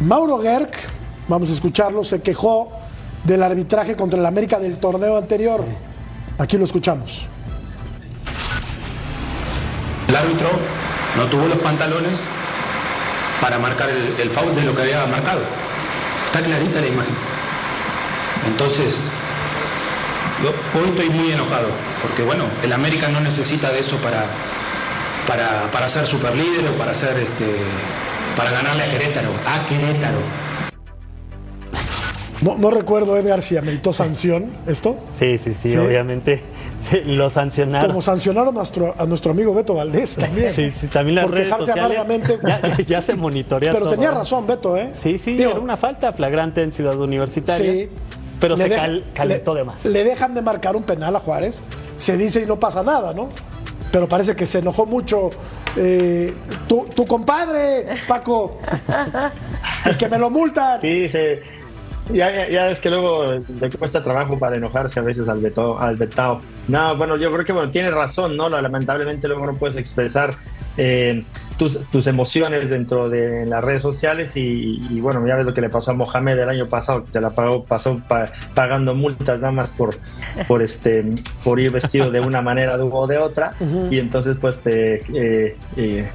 Mauro 0.00 0.38
Gerg, 0.38 0.70
vamos 1.28 1.50
a 1.50 1.52
escucharlo, 1.52 2.04
se 2.04 2.20
quejó 2.20 2.70
del 3.24 3.42
arbitraje 3.42 3.96
contra 3.96 4.18
el 4.18 4.26
América 4.26 4.58
del 4.58 4.78
torneo 4.78 5.16
anterior. 5.16 5.64
Aquí 6.38 6.56
lo 6.56 6.64
escuchamos. 6.64 7.26
El 10.08 10.14
árbitro 10.16 10.48
no 11.16 11.24
tuvo 11.26 11.46
los 11.48 11.58
pantalones 11.58 12.16
para 13.40 13.58
marcar 13.58 13.90
el, 13.90 14.30
foul 14.30 14.54
de 14.54 14.62
lo 14.62 14.74
que 14.74 14.82
había 14.82 15.06
marcado. 15.06 15.40
Está 16.26 16.40
clarita 16.40 16.80
la 16.80 16.86
imagen. 16.86 17.14
Entonces, 18.46 19.00
yo 20.42 20.50
hoy 20.78 20.88
estoy 20.90 21.10
muy 21.10 21.32
enojado, 21.32 21.68
porque 22.02 22.22
bueno, 22.22 22.44
el 22.62 22.72
América 22.72 23.08
no 23.08 23.20
necesita 23.20 23.70
de 23.70 23.80
eso 23.80 23.96
para, 23.96 24.26
para, 25.26 25.70
para 25.72 25.88
ser 25.88 26.06
superlíder 26.06 26.68
o 26.68 26.78
para 26.78 26.94
ser 26.94 27.16
este, 27.18 27.56
para 28.36 28.50
ganarle 28.50 28.84
a 28.84 28.90
Querétaro. 28.90 29.30
A 29.46 29.66
Querétaro. 29.66 30.45
No, 32.46 32.56
no 32.58 32.70
recuerdo, 32.70 33.16
Edgar, 33.16 33.42
si 33.42 33.56
ameritó 33.56 33.92
sanción 33.92 34.46
esto. 34.66 34.96
Sí, 35.12 35.36
sí, 35.38 35.52
sí, 35.52 35.70
Sí. 35.72 35.76
obviamente. 35.76 36.40
Sí, 36.80 37.00
lo 37.04 37.28
sancionaron. 37.30 37.88
Como 37.88 38.02
sancionaron 38.02 38.50
a 38.54 38.58
nuestro, 38.58 38.94
a 38.96 39.04
nuestro 39.06 39.32
amigo 39.32 39.52
Beto 39.54 39.74
Valdés 39.74 40.14
también. 40.16 40.50
Sí, 40.52 40.70
sí, 40.70 40.86
también 40.88 41.16
las 41.16 41.24
Por 41.24 41.34
redes 41.34 41.46
quejarse 41.48 41.66
sociales 41.72 41.98
amargamente. 41.98 42.38
ya, 42.46 42.76
ya 42.86 43.02
se 43.02 43.16
monitorea 43.16 43.72
Pero 43.72 43.84
todo. 43.86 43.94
tenía 43.94 44.10
razón 44.10 44.46
Beto, 44.46 44.76
¿eh? 44.76 44.90
Sí, 44.94 45.18
sí, 45.18 45.34
Digo, 45.36 45.50
era 45.52 45.60
una 45.60 45.76
falta 45.76 46.12
flagrante 46.12 46.62
en 46.62 46.70
Ciudad 46.72 46.98
Universitaria. 47.00 47.72
Sí. 47.72 47.88
Pero 48.38 48.54
Le 48.56 48.64
se 48.64 48.68
deja- 48.68 48.82
cal- 48.82 49.04
calentó 49.14 49.54
le- 49.54 49.60
de 49.60 49.64
más. 49.64 49.84
Le 49.86 50.04
dejan 50.04 50.34
de 50.34 50.42
marcar 50.42 50.76
un 50.76 50.82
penal 50.82 51.16
a 51.16 51.20
Juárez, 51.20 51.64
se 51.96 52.16
dice 52.18 52.42
y 52.42 52.46
no 52.46 52.60
pasa 52.60 52.82
nada, 52.82 53.14
¿no? 53.14 53.30
Pero 53.90 54.06
parece 54.08 54.36
que 54.36 54.44
se 54.44 54.58
enojó 54.58 54.84
mucho 54.84 55.30
eh, 55.76 56.34
tu, 56.68 56.84
tu 56.94 57.06
compadre, 57.06 57.86
Paco, 58.06 58.58
y 59.90 59.94
que 59.96 60.08
me 60.08 60.18
lo 60.18 60.28
multan. 60.28 60.80
Sí, 60.80 61.08
se, 61.08 61.42
Ya, 62.12 62.30
ya, 62.30 62.48
ya 62.48 62.70
es 62.70 62.80
que 62.80 62.90
luego 62.90 63.32
le 63.32 63.70
cuesta 63.70 64.02
trabajo 64.02 64.38
para 64.38 64.56
enojarse 64.56 65.00
a 65.00 65.02
veces 65.02 65.28
al, 65.28 65.40
veto, 65.40 65.78
al 65.78 65.96
vetado. 65.96 66.40
No, 66.68 66.96
bueno, 66.96 67.16
yo 67.16 67.32
creo 67.32 67.44
que 67.44 67.52
bueno, 67.52 67.70
tiene 67.70 67.90
razón, 67.90 68.36
¿no? 68.36 68.48
Lamentablemente 68.48 69.26
luego 69.28 69.46
no 69.46 69.54
puedes 69.54 69.76
expresar 69.76 70.34
eh, 70.76 71.24
tus, 71.58 71.80
tus, 71.90 72.06
emociones 72.06 72.68
dentro 72.68 73.08
de 73.08 73.46
las 73.46 73.64
redes 73.64 73.82
sociales 73.82 74.36
y, 74.36 74.78
y, 74.90 75.00
bueno, 75.00 75.26
ya 75.26 75.36
ves 75.36 75.46
lo 75.46 75.54
que 75.54 75.62
le 75.62 75.70
pasó 75.70 75.92
a 75.92 75.94
Mohamed 75.94 76.38
el 76.38 76.48
año 76.48 76.68
pasado, 76.68 77.04
que 77.04 77.10
se 77.10 77.20
la 77.20 77.30
pagó, 77.30 77.64
pasó 77.64 78.00
pa, 78.06 78.30
pagando 78.54 78.94
multas 78.94 79.40
nada 79.40 79.52
más 79.52 79.70
por, 79.70 79.96
por, 80.46 80.62
este, 80.62 81.04
por 81.42 81.58
ir 81.58 81.70
vestido 81.70 82.10
de 82.10 82.20
una 82.20 82.42
manera 82.42 82.76
o 82.76 83.06
de 83.06 83.18
otra 83.18 83.52
uh 83.58 83.64
-huh. 83.64 83.92
y 83.92 83.98
entonces 83.98 84.36
pues 84.40 84.58
te... 84.60 85.00
Eh, 85.14 85.56
eh, 85.76 86.08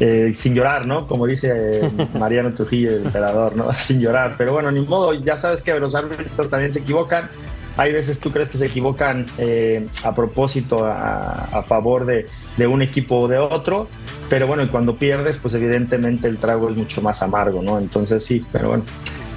eh, 0.00 0.32
sin 0.34 0.54
llorar, 0.54 0.86
¿no? 0.86 1.06
Como 1.06 1.26
dice 1.26 1.82
Mariano 2.18 2.52
Trujillo, 2.52 2.90
el 2.90 3.06
emperador, 3.06 3.56
¿no? 3.56 3.72
Sin 3.78 4.00
llorar. 4.00 4.34
Pero 4.36 4.52
bueno, 4.52 4.70
ni 4.70 4.80
modo, 4.80 5.14
ya 5.14 5.38
sabes 5.38 5.62
que 5.62 5.78
los 5.78 5.94
árbitros 5.94 6.48
también 6.50 6.72
se 6.72 6.80
equivocan. 6.80 7.28
Hay 7.76 7.92
veces 7.92 8.20
tú 8.20 8.30
crees 8.30 8.48
que 8.48 8.58
se 8.58 8.66
equivocan 8.66 9.26
eh, 9.36 9.84
a 10.04 10.14
propósito, 10.14 10.86
a, 10.86 11.44
a 11.44 11.62
favor 11.64 12.06
de, 12.06 12.26
de, 12.56 12.66
un 12.66 12.82
equipo 12.82 13.22
o 13.22 13.28
de 13.28 13.38
otro. 13.38 13.88
Pero 14.28 14.46
bueno, 14.46 14.62
y 14.62 14.68
cuando 14.68 14.96
pierdes, 14.96 15.38
pues 15.38 15.54
evidentemente 15.54 16.28
el 16.28 16.38
trago 16.38 16.70
es 16.70 16.76
mucho 16.76 17.02
más 17.02 17.22
amargo, 17.22 17.62
¿no? 17.62 17.78
Entonces 17.78 18.24
sí, 18.24 18.44
pero 18.52 18.68
bueno. 18.68 18.84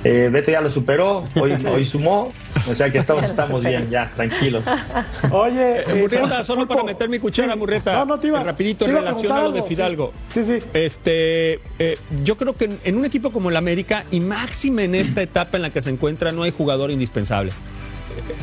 Eh, 0.03 0.29
Beto 0.31 0.51
ya 0.51 0.61
lo 0.61 0.71
superó, 0.71 1.23
hoy, 1.35 1.53
hoy 1.71 1.85
sumó, 1.85 2.31
o 2.69 2.75
sea 2.75 2.91
que 2.91 2.99
estamos, 2.99 3.23
estamos 3.23 3.63
bien, 3.63 3.89
ya, 3.89 4.11
tranquilos. 4.15 4.63
Oye, 5.31 5.81
eh, 5.81 5.95
Murrieta, 5.99 6.43
solo 6.43 6.67
para 6.67 6.83
meter 6.83 7.09
mi 7.09 7.19
cuchara, 7.19 7.53
sí. 7.53 7.59
Murrieta, 7.59 7.93
no, 7.93 8.05
no 8.05 8.19
te 8.19 8.27
iba, 8.27 8.43
rapidito 8.43 8.85
te 8.85 8.91
iba 8.91 8.99
en 8.99 9.05
relación 9.05 9.35
a 9.35 9.41
lo 9.41 9.51
de 9.51 9.63
Fidalgo. 9.63 10.13
Sí, 10.33 10.43
sí. 10.43 10.59
Este, 10.73 11.59
eh, 11.79 11.97
yo 12.23 12.37
creo 12.37 12.55
que 12.55 12.65
en, 12.65 12.79
en, 12.83 12.97
un 12.97 13.05
equipo 13.05 13.31
como 13.31 13.49
el 13.49 13.57
América, 13.57 14.05
y 14.11 14.19
máxime 14.19 14.83
en 14.85 14.95
esta 14.95 15.21
etapa 15.21 15.57
en 15.57 15.63
la 15.63 15.69
que 15.69 15.81
se 15.81 15.89
encuentra, 15.89 16.31
no 16.31 16.43
hay 16.43 16.51
jugador 16.51 16.91
indispensable. 16.91 17.51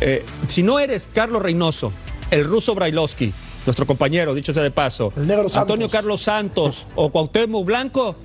Eh, 0.00 0.24
si 0.48 0.62
no 0.62 0.78
eres 0.78 1.11
Carlos 1.12 1.42
Reynoso, 1.42 1.92
el 2.30 2.44
ruso 2.44 2.74
Brailovsky, 2.74 3.32
nuestro 3.66 3.86
compañero, 3.86 4.34
dicho 4.34 4.52
sea 4.52 4.62
de 4.62 4.70
paso, 4.70 5.12
Antonio 5.55 5.88
Carlos 5.88 6.22
Santos 6.22 6.86
o 6.94 7.11
Cuauhtémoc 7.11 7.64
Blanco, 7.64 8.16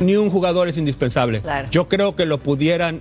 ni 0.00 0.16
un 0.16 0.30
jugador 0.30 0.68
es 0.68 0.78
indispensable. 0.78 1.40
Claro. 1.40 1.68
Yo 1.70 1.88
creo 1.88 2.16
que 2.16 2.26
lo 2.26 2.38
pudieran. 2.38 3.00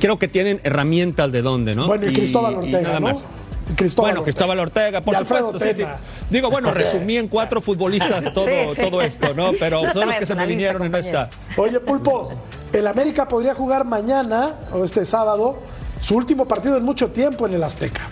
Creo 0.00 0.18
que 0.18 0.28
tienen 0.28 0.60
herramientas 0.62 1.32
de 1.32 1.42
dónde, 1.42 1.74
¿no? 1.74 1.86
Bueno, 1.86 2.06
y, 2.06 2.12
Cristóbal 2.12 2.54
Ortega, 2.56 2.82
nada 2.82 3.00
¿no? 3.00 3.08
más. 3.08 3.26
Cristóbal 3.74 4.12
bueno, 4.12 4.22
Cristóbal 4.22 4.60
Ortega, 4.60 5.00
por 5.00 5.16
supuesto. 5.16 5.58
Sí, 5.58 5.70
sí. 5.74 5.84
Digo, 6.30 6.50
bueno, 6.50 6.70
resumí 6.70 7.16
en 7.16 7.26
cuatro 7.26 7.60
futbolistas 7.60 8.32
todo, 8.32 8.46
Sí, 8.46 8.52
sí. 8.76 8.80
todo 8.80 9.02
esto, 9.02 9.34
¿no? 9.34 9.52
Pero 9.58 9.92
son 9.92 10.06
los 10.06 10.16
que 10.16 10.26
se 10.26 10.34
me 10.36 10.46
vinieron 10.46 10.84
en 10.84 10.94
esta. 10.94 11.30
Oye, 11.56 11.80
Pulpo, 11.80 12.32
el 12.72 12.86
América 12.86 13.26
podría 13.26 13.54
jugar 13.54 13.84
mañana 13.84 14.52
o 14.72 14.84
este 14.84 15.04
sábado 15.04 15.58
su 16.00 16.14
último 16.16 16.46
partido 16.46 16.76
en 16.76 16.84
mucho 16.84 17.08
tiempo 17.08 17.46
en 17.46 17.54
el 17.54 17.62
Azteca. 17.64 18.02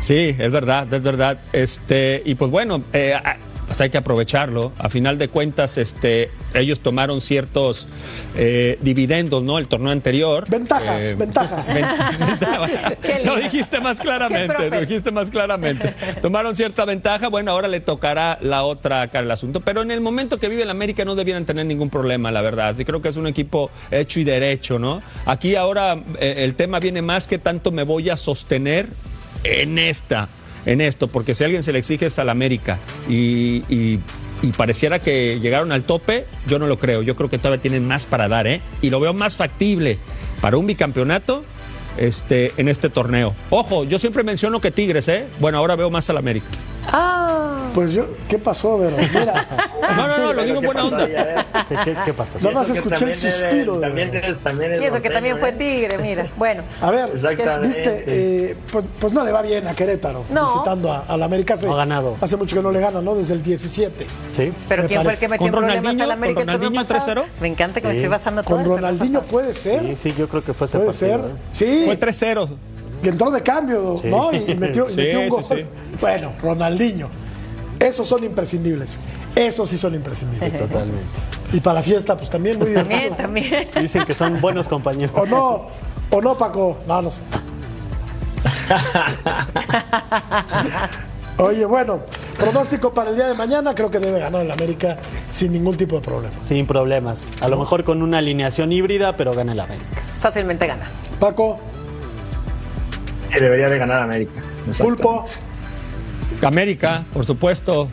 Sí, 0.00 0.34
es 0.36 0.50
verdad, 0.50 0.92
es 0.92 1.02
verdad. 1.02 1.38
Este, 1.52 2.22
y 2.24 2.34
pues 2.34 2.50
bueno, 2.50 2.82
eh, 2.92 3.14
pues 3.70 3.80
hay 3.82 3.90
que 3.90 3.98
aprovecharlo. 3.98 4.72
A 4.78 4.88
final 4.88 5.16
de 5.16 5.28
cuentas, 5.28 5.78
este, 5.78 6.28
ellos 6.54 6.80
tomaron 6.80 7.20
ciertos 7.20 7.86
eh, 8.34 8.76
dividendos, 8.80 9.44
¿no? 9.44 9.60
El 9.60 9.68
torneo 9.68 9.92
anterior. 9.92 10.44
Ventajas, 10.50 11.00
Eh, 11.04 11.14
ventajas. 11.14 11.72
ven- 11.74 11.86
lo 13.24 13.36
dijiste 13.36 13.78
más 13.78 14.00
claramente, 14.00 14.70
lo 14.70 14.80
dijiste 14.80 15.12
más 15.12 15.30
claramente. 15.30 15.94
Tomaron 16.20 16.56
cierta 16.56 16.84
ventaja, 16.84 17.28
bueno, 17.28 17.52
ahora 17.52 17.68
le 17.68 17.78
tocará 17.78 18.38
la 18.42 18.64
otra 18.64 19.06
cara 19.06 19.22
al 19.22 19.30
asunto. 19.30 19.60
Pero 19.60 19.82
en 19.82 19.92
el 19.92 20.00
momento 20.00 20.40
que 20.40 20.48
vive 20.48 20.64
el 20.64 20.70
América 20.70 21.04
no 21.04 21.14
debieran 21.14 21.44
tener 21.46 21.64
ningún 21.64 21.90
problema, 21.90 22.32
la 22.32 22.42
verdad. 22.42 22.74
Y 22.76 22.84
creo 22.84 23.00
que 23.00 23.10
es 23.10 23.16
un 23.18 23.28
equipo 23.28 23.70
hecho 23.92 24.18
y 24.18 24.24
derecho, 24.24 24.80
¿no? 24.80 25.00
Aquí 25.26 25.54
ahora 25.54 25.96
eh, 26.18 26.34
el 26.38 26.56
tema 26.56 26.80
viene 26.80 27.02
más 27.02 27.28
que 27.28 27.38
tanto 27.38 27.70
me 27.70 27.84
voy 27.84 28.10
a 28.10 28.16
sostener 28.16 28.88
en 29.44 29.78
esta, 29.78 30.28
en 30.66 30.80
esto, 30.80 31.08
porque 31.08 31.34
si 31.34 31.44
alguien 31.44 31.62
se 31.62 31.72
le 31.72 31.78
exige 31.78 32.06
es 32.06 32.18
al 32.18 32.28
América 32.28 32.78
y, 33.08 33.62
y- 33.68 34.00
y 34.42 34.52
pareciera 34.52 34.98
que 35.00 35.38
llegaron 35.40 35.70
al 35.70 35.84
tope, 35.84 36.24
yo 36.46 36.58
no 36.58 36.66
lo 36.66 36.78
creo. 36.78 37.02
Yo 37.02 37.14
creo 37.14 37.28
que 37.28 37.36
todavía 37.36 37.60
tienen 37.60 37.86
más 37.86 38.06
para 38.06 38.26
dar, 38.26 38.46
¿eh? 38.46 38.62
Y 38.80 38.88
lo 38.88 38.98
veo 38.98 39.12
más 39.12 39.36
factible 39.36 39.98
para 40.40 40.56
un 40.56 40.66
bicampeonato 40.66 41.44
este, 41.98 42.52
en 42.56 42.68
este 42.68 42.88
torneo. 42.88 43.34
Ojo, 43.50 43.84
yo 43.84 43.98
siempre 43.98 44.22
menciono 44.22 44.60
que 44.62 44.70
Tigres, 44.70 45.08
¿eh? 45.08 45.26
Bueno, 45.40 45.58
ahora 45.58 45.76
veo 45.76 45.90
más 45.90 46.08
al 46.08 46.16
América. 46.16 46.46
Ah, 46.92 47.70
Pues 47.74 47.92
yo, 47.92 48.06
¿qué 48.28 48.38
pasó, 48.38 48.78
Vero? 48.78 48.96
Mira, 48.98 49.46
No, 49.96 50.06
no, 50.08 50.18
no, 50.18 50.32
lo 50.32 50.42
digo 50.44 50.56
en 50.56 50.60
¿Qué 50.60 50.66
buena 50.66 50.84
onda. 50.84 51.04
A. 51.04 51.66
¿Qué, 51.68 51.76
qué- 51.84 51.96
qué 52.04 52.12
pasó? 52.14 52.38
nada 52.40 52.52
más 52.52 52.70
escuché 52.70 53.04
el 53.04 53.10
eres- 53.10 53.18
suspiro. 53.20 53.74
de 53.80 53.86
También 53.86 54.14
eres, 54.14 54.38
también 54.38 54.70
eres 54.72 54.82
y 54.82 54.86
eso 54.86 55.02
que 55.02 55.10
también 55.10 55.38
fue 55.38 55.48
¿eh? 55.50 55.52
Tigre, 55.52 55.98
mira. 55.98 56.26
Bueno. 56.36 56.62
A 56.80 56.90
ver, 56.90 57.10
Exactamente. 57.14 57.66
viste, 57.66 58.04
eh, 58.06 58.56
pues, 58.70 58.84
pues 59.00 59.12
no 59.12 59.24
le 59.24 59.32
va 59.32 59.42
bien 59.42 59.66
a 59.66 59.74
Querétaro, 59.74 60.24
No. 60.30 60.52
visitando 60.52 60.92
a, 60.92 61.04
a 61.08 61.16
la 61.16 61.24
América. 61.24 61.54
Hace, 61.54 61.66
No 61.66 61.74
ha 61.74 61.78
ganado. 61.78 62.16
Hace 62.20 62.36
mucho 62.36 62.56
que 62.56 62.62
no 62.62 62.70
le 62.72 62.80
gana, 62.80 63.00
¿no? 63.00 63.14
Desde 63.14 63.34
el 63.34 63.42
17. 63.42 64.06
Sí. 64.36 64.52
Pero 64.68 64.82
Me 64.82 64.88
¿quién 64.88 65.02
fue 65.02 65.12
el 65.12 65.18
parece. 65.18 65.20
que 65.20 65.28
metió 65.28 65.46
en 65.46 65.52
¿Con 65.52 65.60
problemas 65.60 65.76
Ronaldinho? 65.82 66.04
al 66.04 66.10
América 66.12 66.40
¿Con 66.40 66.46
Ronaldinho 66.54 66.84
pasado? 66.86 67.22
3-0? 67.22 67.26
Me 67.40 67.48
encanta 67.48 67.80
que 67.80 67.86
me 67.88 67.92
Sí. 67.94 67.98
estoy 67.98 68.10
basando 68.10 68.42
todo 68.42 68.50
Con 68.50 68.60
el 68.60 68.64
torneo 68.66 68.90
Ronaldinho 68.90 69.22
puede 69.22 69.54
ser. 69.54 69.80
Sí, 69.82 69.96
sí, 69.96 70.14
yo 70.16 70.28
creo 70.28 70.44
que 70.44 70.54
fue 70.54 70.66
ese 70.66 70.78
Puede 70.78 70.92
ser. 70.92 71.10
partido, 71.20 71.36
¿eh? 71.36 71.40
Sí. 71.50 71.82
Fue 71.86 71.96
3-0. 71.98 72.48
Y 73.02 73.08
entró 73.08 73.30
de 73.30 73.42
cambio, 73.42 73.96
Sí. 73.96 74.08
¿no? 74.08 74.32
Y 74.32 74.54
metió, 74.56 74.86
y 74.86 74.90
Sí, 74.90 74.96
metió 74.98 75.20
un 75.20 75.28
gol. 75.28 75.44
sí. 75.44 75.64
Bueno, 76.00 76.32
Ronaldinho. 76.42 77.08
Esos 77.78 78.06
son 78.06 78.24
imprescindibles. 78.24 78.98
Esos 79.34 79.68
sí 79.70 79.78
son 79.78 79.94
imprescindibles. 79.94 80.52
Totalmente. 80.58 81.02
Y 81.52 81.60
para 81.60 81.74
la 81.76 81.82
fiesta, 81.82 82.16
pues 82.16 82.28
también 82.28 82.58
muy 82.58 82.74
También, 82.74 83.14
divertido. 83.14 83.16
también. 83.26 83.68
Dicen 83.80 84.04
que 84.04 84.14
son 84.14 84.40
buenos 84.40 84.68
compañeros. 84.68 85.16
¿O 85.16 85.24
no? 85.26 85.66
¿O 86.10 86.20
no, 86.20 86.36
Paco? 86.36 86.76
No, 86.86 87.00
no 87.02 87.10
sé. 87.10 87.22
Oye, 91.38 91.64
bueno, 91.64 92.00
pronóstico 92.38 92.92
para 92.92 93.10
el 93.10 93.16
día 93.16 93.26
de 93.26 93.34
mañana, 93.34 93.74
creo 93.74 93.90
que 93.90 93.98
debe 93.98 94.18
ganar 94.20 94.42
el 94.42 94.50
América 94.50 94.98
sin 95.30 95.52
ningún 95.52 95.76
tipo 95.76 95.96
de 95.96 96.02
problema. 96.02 96.34
Sin 96.44 96.66
problemas. 96.66 97.28
A 97.40 97.48
lo 97.48 97.56
mejor 97.58 97.82
con 97.84 98.02
una 98.02 98.18
alineación 98.18 98.72
híbrida, 98.72 99.16
pero 99.16 99.32
gana 99.32 99.52
el 99.52 99.60
América. 99.60 100.02
Fácilmente 100.20 100.66
gana. 100.66 100.84
Paco, 101.18 101.58
Que 103.32 103.40
debería 103.40 103.68
de 103.68 103.78
ganar 103.78 104.02
América. 104.02 104.40
Pulpo, 104.78 105.26
América, 106.42 107.04
por 107.12 107.24
supuesto. 107.24 107.88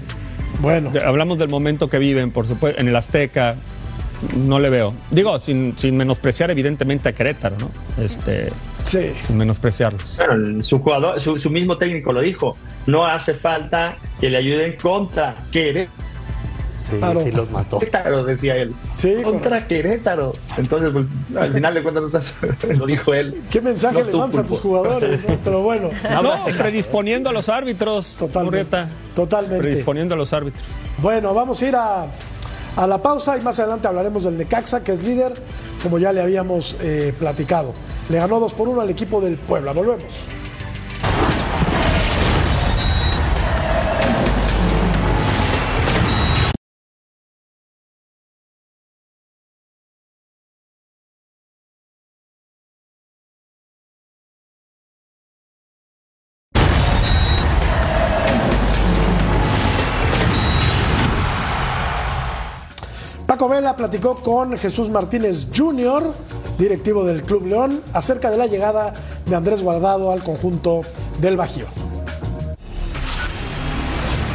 bueno. 0.60 0.92
Hablamos 1.06 1.38
del 1.38 1.50
momento 1.50 1.90
que 1.90 2.00
viven, 2.00 2.32
por 2.32 2.48
supuesto, 2.48 2.80
en 2.80 2.88
el 2.88 2.96
Azteca. 2.96 3.56
No 4.36 4.58
le 4.60 4.72
veo. 4.72 4.96
Digo, 5.12 5.40
sin, 5.40 5.78
sin 5.78 5.96
menospreciar 5.96 6.50
evidentemente 6.50 7.08
a 7.10 7.14
Querétaro, 7.14 7.56
¿no? 7.60 7.70
Este, 8.04 8.50
Sí. 8.82 9.12
sin 9.22 9.38
menospreciarlos. 9.38 10.18
Bueno, 10.26 10.64
su 10.64 10.80
jugador, 10.80 11.22
su, 11.22 11.38
su 11.38 11.52
mismo 11.52 11.78
técnico 11.78 12.12
lo 12.14 12.22
dijo. 12.22 12.58
No 12.88 13.06
hace 13.06 13.36
falta 13.36 13.98
que 14.20 14.30
le 14.32 14.38
ayuden 14.38 14.76
contra 14.82 15.36
Querétaro, 15.52 15.92
Sí, 16.90 16.98
Claro. 16.98 17.22
sí 17.22 17.32
los 17.32 17.52
mató. 17.52 17.80
decía 18.26 18.56
él. 18.56 18.74
Sí, 18.96 19.16
contra 19.24 19.68
Querétaro. 19.68 20.34
Entonces, 20.58 20.92
pues, 20.92 21.08
al 21.36 21.54
final 21.54 21.74
de 21.74 21.84
cuentas, 21.84 22.34
lo 22.78 22.86
dijo 22.86 23.14
él. 23.14 23.42
¿Qué 23.52 23.62
mensaje 23.62 24.00
No 24.04 24.06
le 24.06 24.14
mandas 24.18 24.40
a 24.40 24.46
tus 24.46 24.60
jugadores? 24.60 25.28
no? 25.28 25.38
Pero 25.44 25.62
bueno, 25.62 25.90
No, 26.24 26.34
predisponiendo 26.58 27.30
a 27.30 27.34
los 27.34 27.50
árbitros, 27.50 28.16
Totalmente. 28.20 28.46
Murrieta. 28.46 28.90
Totalmente. 29.16 29.58
Predisponiendo 29.60 30.16
a 30.16 30.18
los 30.18 30.32
árbitros. 30.34 30.64
bueno, 31.00 31.34
vamos 31.34 31.62
a 31.62 31.68
ir 31.68 31.76
a, 31.76 32.08
a 32.76 32.88
la 32.88 33.02
pausa 33.02 33.38
y 33.38 33.42
más 33.42 33.60
adelante 33.60 33.88
hablaremos 33.88 34.24
del 34.24 34.38
Necaxa, 34.38 34.84
que 34.84 34.92
es 34.94 35.04
líder, 35.04 35.34
como 35.84 36.00
ya 36.00 36.14
le 36.14 36.22
habíamos 36.22 36.76
eh, 36.82 37.14
platicado. 37.20 37.74
Le 38.10 38.18
ganó 38.18 38.40
2 38.40 38.54
por 38.54 38.70
1 38.70 38.82
al 38.82 38.90
equipo 38.90 39.20
del 39.20 39.36
Puebla. 39.36 39.74
Volvemos. 39.74 40.06
Paco 63.58 63.66
Vela 63.66 63.76
platicó 63.76 64.16
con 64.22 64.56
Jesús 64.56 64.88
Martínez 64.90 65.48
Jr., 65.56 66.14
directivo 66.60 67.04
del 67.04 67.24
Club 67.24 67.48
León, 67.48 67.82
acerca 67.92 68.30
de 68.30 68.38
la 68.38 68.46
llegada 68.46 68.94
de 69.26 69.36
Andrés 69.36 69.64
Guardado 69.64 70.12
al 70.12 70.22
conjunto 70.22 70.82
del 71.20 71.38
Bajío. 71.38 71.66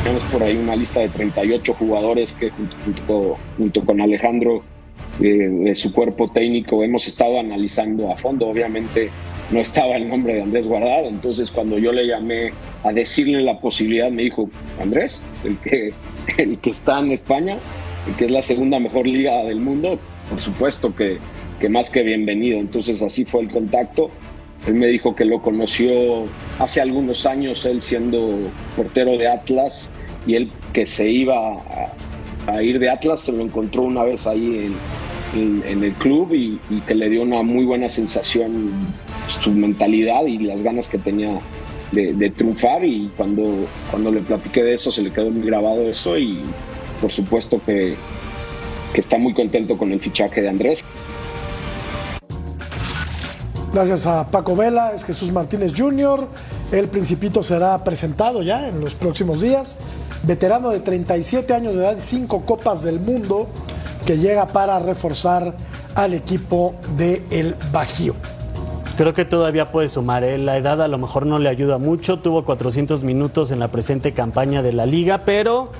Tenemos 0.03 0.25
por 0.25 0.43
ahí 0.43 0.57
una 0.57 0.75
lista 0.75 1.01
de 1.01 1.09
38 1.09 1.73
jugadores 1.75 2.33
que 2.33 2.51
junto, 3.57 3.85
con 3.85 4.01
Alejandro, 4.01 4.65
eh, 5.21 5.49
de 5.49 5.75
su 5.77 5.93
cuerpo 5.93 6.29
técnico, 6.33 6.83
hemos 6.83 7.07
estado 7.07 7.39
analizando 7.39 8.11
a 8.11 8.17
fondo. 8.17 8.49
Obviamente 8.49 9.09
no 9.53 9.61
estaba 9.61 9.95
el 9.95 10.09
nombre 10.09 10.35
de 10.35 10.43
Andrés 10.43 10.67
Guardado, 10.67 11.07
entonces 11.07 11.53
cuando 11.53 11.79
yo 11.79 11.93
le 11.93 12.09
llamé 12.09 12.53
a 12.83 12.93
decirle 12.93 13.41
la 13.43 13.61
posibilidad, 13.61 14.11
me 14.11 14.23
dijo, 14.23 14.51
Andrés, 14.81 15.23
el 15.45 15.59
que, 15.59 15.93
el 16.39 16.59
que 16.59 16.71
está 16.71 16.99
en 16.99 17.13
España, 17.13 17.59
que 18.19 18.27
es 18.27 18.31
la 18.31 18.43
segunda 18.43 18.79
mejor 18.79 19.07
liga 19.07 19.45
del 19.45 19.61
mundo, 19.61 19.99
por 20.29 20.41
supuesto 20.41 20.95
que, 20.95 21.19
que 21.61 21.69
más 21.69 21.91
que 21.91 22.03
bienvenido. 22.03 22.59
Entonces 22.59 23.03
así 23.03 23.25
fue 23.25 23.43
el 23.43 23.51
contacto. 23.51 24.11
Él 24.67 24.75
me 24.75 24.87
dijo 24.87 25.15
que 25.15 25.25
lo 25.25 25.43
conoció 25.43 25.93
hace 26.59 26.81
algunos 26.81 27.27
años, 27.27 27.65
él 27.67 27.83
siendo 27.83 28.39
portero 28.77 29.19
de 29.19 29.29
Atlas, 29.29 29.91
y 30.27 30.37
él 30.37 30.51
que 30.73 30.87
se 30.87 31.11
iba 31.11 31.57
a, 32.47 32.63
ir 32.63 32.79
de 32.79 32.91
Atlas, 32.91 33.21
se 33.21 33.33
lo 33.33 33.43
encontró 33.43 33.83
una 33.83 34.05
vez 34.05 34.27
ahí 34.27 34.73
en, 35.35 35.83
el 35.83 35.93
club 35.95 36.33
y, 36.35 36.59
que 36.87 36.95
le 36.95 37.09
dio 37.09 37.23
una 37.23 37.43
muy 37.43 37.65
buena 37.65 37.89
sensación 37.89 38.71
su 39.41 39.51
mentalidad 39.51 40.27
y 40.27 40.39
las 40.39 40.63
ganas 40.63 40.89
que 40.89 40.99
tenía 40.99 41.39
de, 41.91 42.31
triunfar 42.31 42.85
y 42.85 43.11
cuando, 43.17 43.67
cuando 43.91 44.11
le 44.11 44.21
platiqué 44.21 44.63
de 44.63 44.75
eso 44.75 44.93
se 44.93 45.03
le 45.03 45.11
quedó 45.11 45.31
muy 45.31 45.47
grabado 45.47 45.89
eso 45.89 46.19
y 46.19 46.41
por 47.03 47.11
supuesto 47.11 47.61
que, 47.67 47.97
que 48.95 49.01
está 49.01 49.19
muy 49.19 49.35
contento 49.35 49.77
con 49.77 49.93
el 49.93 50.01
fichaje 50.01 50.41
de 50.41 50.49
Andrés. 50.49 50.85
Gracias 53.73 54.07
a 54.07 54.31
Paco 54.31 54.55
Vela, 54.55 54.93
es 54.95 55.03
Jesús 55.05 55.33
Martínez 55.33 55.73
Jr. 55.77 56.29
El 56.71 56.89
Principito 56.89 57.43
será 57.43 57.83
presentado 57.83 58.43
ya 58.43 58.69
en 58.69 58.81
los 58.81 58.95
próximos 58.95 59.41
días. 59.41 59.79
Veterano 60.23 60.71
de 60.71 60.81
37 60.81 61.53
años 61.53 61.75
de 61.75 61.81
edad, 61.81 61.97
cinco 61.99 62.43
copas 62.47 62.83
del 62.83 63.01
mundo, 63.01 63.49
que 64.07 64.19
llega 64.19 64.47
para 64.47 64.79
reforzar 64.79 65.55
al 65.95 66.15
equipo 66.15 66.75
de 66.97 67.23
El 67.31 67.57
Bajío. 67.73 68.15
Creo 68.97 69.15
que 69.15 69.25
todavía 69.25 69.73
puede 69.73 69.89
sumar. 69.89 70.23
¿eh? 70.23 70.39
La 70.39 70.59
edad 70.59 70.81
a 70.83 70.87
lo 70.87 70.99
mejor 70.99 71.25
no 71.27 71.39
le 71.39 71.49
ayuda 71.49 71.79
mucho. 71.79 72.19
Tuvo 72.19 72.45
400 72.45 73.03
minutos 73.05 73.51
en 73.51 73.59
la 73.59 73.69
presente 73.69 74.13
campaña 74.13 74.63
de 74.63 74.75
la 74.75 74.85
liga, 74.87 75.23
pero 75.25 75.73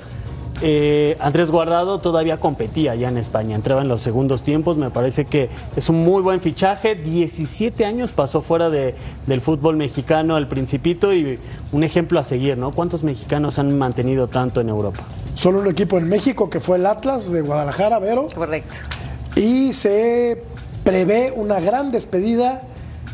eh, 0.61 1.15
Andrés 1.19 1.51
Guardado 1.51 1.99
todavía 1.99 2.39
competía 2.39 2.95
ya 2.95 3.09
en 3.09 3.17
España, 3.17 3.55
entraba 3.55 3.81
en 3.81 3.87
los 3.87 4.01
segundos 4.01 4.43
tiempos, 4.43 4.77
me 4.77 4.89
parece 4.89 5.25
que 5.25 5.49
es 5.75 5.89
un 5.89 6.03
muy 6.03 6.21
buen 6.21 6.41
fichaje, 6.41 6.95
17 6.95 7.85
años 7.85 8.11
pasó 8.11 8.41
fuera 8.41 8.69
de, 8.69 8.95
del 9.27 9.41
fútbol 9.41 9.75
mexicano 9.75 10.35
al 10.35 10.47
principito 10.47 11.13
y 11.13 11.39
un 11.71 11.83
ejemplo 11.83 12.19
a 12.19 12.23
seguir, 12.23 12.57
¿no? 12.57 12.71
¿Cuántos 12.71 13.03
mexicanos 13.03 13.59
han 13.59 13.77
mantenido 13.77 14.27
tanto 14.27 14.61
en 14.61 14.69
Europa? 14.69 15.03
Solo 15.33 15.59
un 15.59 15.67
equipo 15.67 15.97
en 15.97 16.07
México 16.07 16.49
que 16.49 16.59
fue 16.59 16.77
el 16.77 16.85
Atlas 16.85 17.31
de 17.31 17.41
Guadalajara, 17.41 17.99
Vero. 17.99 18.27
Correcto. 18.33 18.77
Y 19.35 19.73
se 19.73 20.43
prevé 20.83 21.33
una 21.35 21.59
gran 21.59 21.91
despedida 21.91 22.63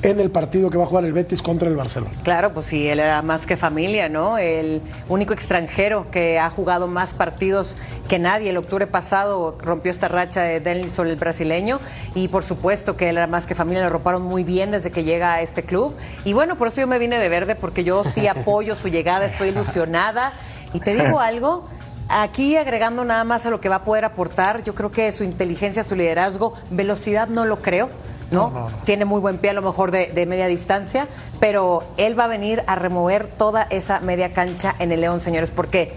en 0.02 0.20
el 0.20 0.32
partido 0.32 0.70
que 0.70 0.78
va 0.78 0.86
a 0.86 0.88
jugar 0.88 1.04
el 1.04 1.14
Betis 1.14 1.42
contra 1.42 1.68
el 1.68 1.76
Barcelona. 1.76 2.12
Claro, 2.24 2.54
pues 2.54 2.68
sí, 2.68 2.88
él 2.88 3.00
era 3.00 3.22
más 3.22 3.46
que 3.46 3.58
familia, 3.58 4.08
¿no? 4.08 4.38
El 4.38 4.82
único 5.10 5.34
extranjero 5.34 6.08
que 6.10 6.40
ha 6.40 6.50
jugado 6.50 6.88
más 6.88 7.14
partidos 7.14 7.76
que 8.08 8.18
nadie. 8.18 8.52
El 8.52 8.58
octubre 8.58 8.88
pasado 8.88 9.58
rompió 9.62 9.92
esta 9.92 10.08
racha 10.08 10.42
de 10.42 10.60
Denilson, 10.60 11.08
el 11.08 11.18
brasileño, 11.18 11.80
y 12.16 12.30
por 12.30 12.44
supuesto 12.44 12.96
que 12.96 13.10
él 13.10 13.18
era 13.18 13.28
más 13.28 13.46
que 13.46 13.56
familia, 13.56 13.84
le 13.84 13.90
roparon 13.90 14.22
muy 14.22 14.44
bien 14.44 14.72
desde 14.72 14.92
que 14.92 15.04
llega 15.04 15.34
a 15.34 15.42
este 15.42 15.64
club. 15.64 15.96
Y 16.24 16.34
bueno, 16.34 16.58
por 16.58 16.70
eso 16.70 16.82
yo 16.82 16.88
me 16.88 16.98
vine 16.98 17.20
de 17.20 17.30
verde, 17.30 17.56
porque 17.56 17.84
yo 17.84 18.04
sí 18.04 18.28
apoyo 18.28 18.76
su 18.76 18.88
llegada, 18.88 19.26
estoy 19.26 19.50
ilusionada. 19.50 20.34
Y 20.74 20.80
te 20.80 20.96
digo 20.96 21.20
algo, 21.20 21.68
Aquí 22.12 22.58
agregando 22.58 23.06
nada 23.06 23.24
más 23.24 23.46
a 23.46 23.52
lo 23.52 23.62
que 23.62 23.70
va 23.70 23.76
a 23.76 23.84
poder 23.84 24.04
aportar, 24.04 24.64
yo 24.64 24.74
creo 24.74 24.90
que 24.90 25.12
su 25.12 25.24
inteligencia, 25.24 25.84
su 25.84 25.96
liderazgo, 25.96 26.56
velocidad 26.72 27.28
no 27.28 27.46
lo 27.46 27.62
creo, 27.62 27.88
¿no? 28.32 28.70
Tiene 28.84 29.06
muy 29.06 29.20
buen 29.20 29.38
pie 29.38 29.52
a 29.52 29.54
lo 29.54 29.62
mejor 29.62 29.92
de, 29.92 30.26
media 30.28 30.48
distancia, 30.48 31.08
pero 31.40 31.84
él 31.98 32.18
va 32.20 32.26
a 32.26 32.28
venir 32.28 32.64
a 32.68 32.76
remover 32.76 33.28
toda 33.28 33.68
esa 33.70 34.00
media 34.00 34.34
cancha 34.34 34.76
en 34.80 34.92
el 34.92 35.02
León, 35.02 35.20
señores, 35.20 35.52
porque 35.52 35.94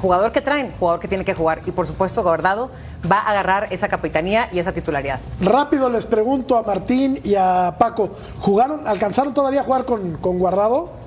jugador 0.00 0.32
que 0.32 0.40
traen, 0.40 0.72
jugador 0.78 1.00
que 1.00 1.08
tiene 1.08 1.24
que 1.24 1.34
jugar 1.34 1.62
y 1.66 1.72
por 1.72 1.86
supuesto 1.86 2.22
Guardado 2.22 2.70
va 3.10 3.18
a 3.18 3.30
agarrar 3.30 3.68
esa 3.70 3.88
capitanía 3.88 4.48
y 4.52 4.58
esa 4.58 4.72
titularidad. 4.72 5.20
Rápido 5.40 5.88
les 5.88 6.06
pregunto 6.06 6.56
a 6.56 6.62
Martín 6.62 7.18
y 7.24 7.34
a 7.36 7.76
Paco, 7.78 8.10
¿jugaron, 8.40 8.86
alcanzaron 8.86 9.34
todavía 9.34 9.60
a 9.60 9.64
jugar 9.64 9.84
con, 9.84 10.18
con 10.18 10.38
Guardado? 10.38 11.03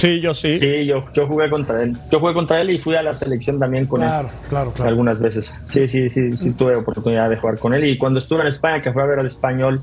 Sí, 0.00 0.18
yo 0.22 0.32
sí. 0.32 0.58
Sí, 0.58 0.86
yo, 0.86 1.04
yo 1.12 1.26
jugué 1.26 1.50
contra 1.50 1.82
él. 1.82 1.94
Yo 2.10 2.20
jugué 2.20 2.32
contra 2.32 2.58
él 2.62 2.70
y 2.70 2.78
fui 2.78 2.96
a 2.96 3.02
la 3.02 3.12
selección 3.12 3.58
también 3.58 3.84
con 3.84 4.00
él. 4.00 4.08
Claro, 4.08 4.30
claro. 4.48 4.72
Algunas 4.82 5.20
veces. 5.20 5.52
Sí, 5.60 5.86
sí, 5.88 6.08
sí, 6.08 6.38
sí, 6.38 6.52
tuve 6.52 6.74
oportunidad 6.74 7.28
de 7.28 7.36
jugar 7.36 7.58
con 7.58 7.74
él. 7.74 7.84
Y 7.84 7.98
cuando 7.98 8.18
estuve 8.18 8.40
en 8.40 8.46
España, 8.46 8.80
que 8.80 8.94
fue 8.94 9.02
a 9.02 9.04
ver 9.04 9.18
al 9.18 9.26
español, 9.26 9.82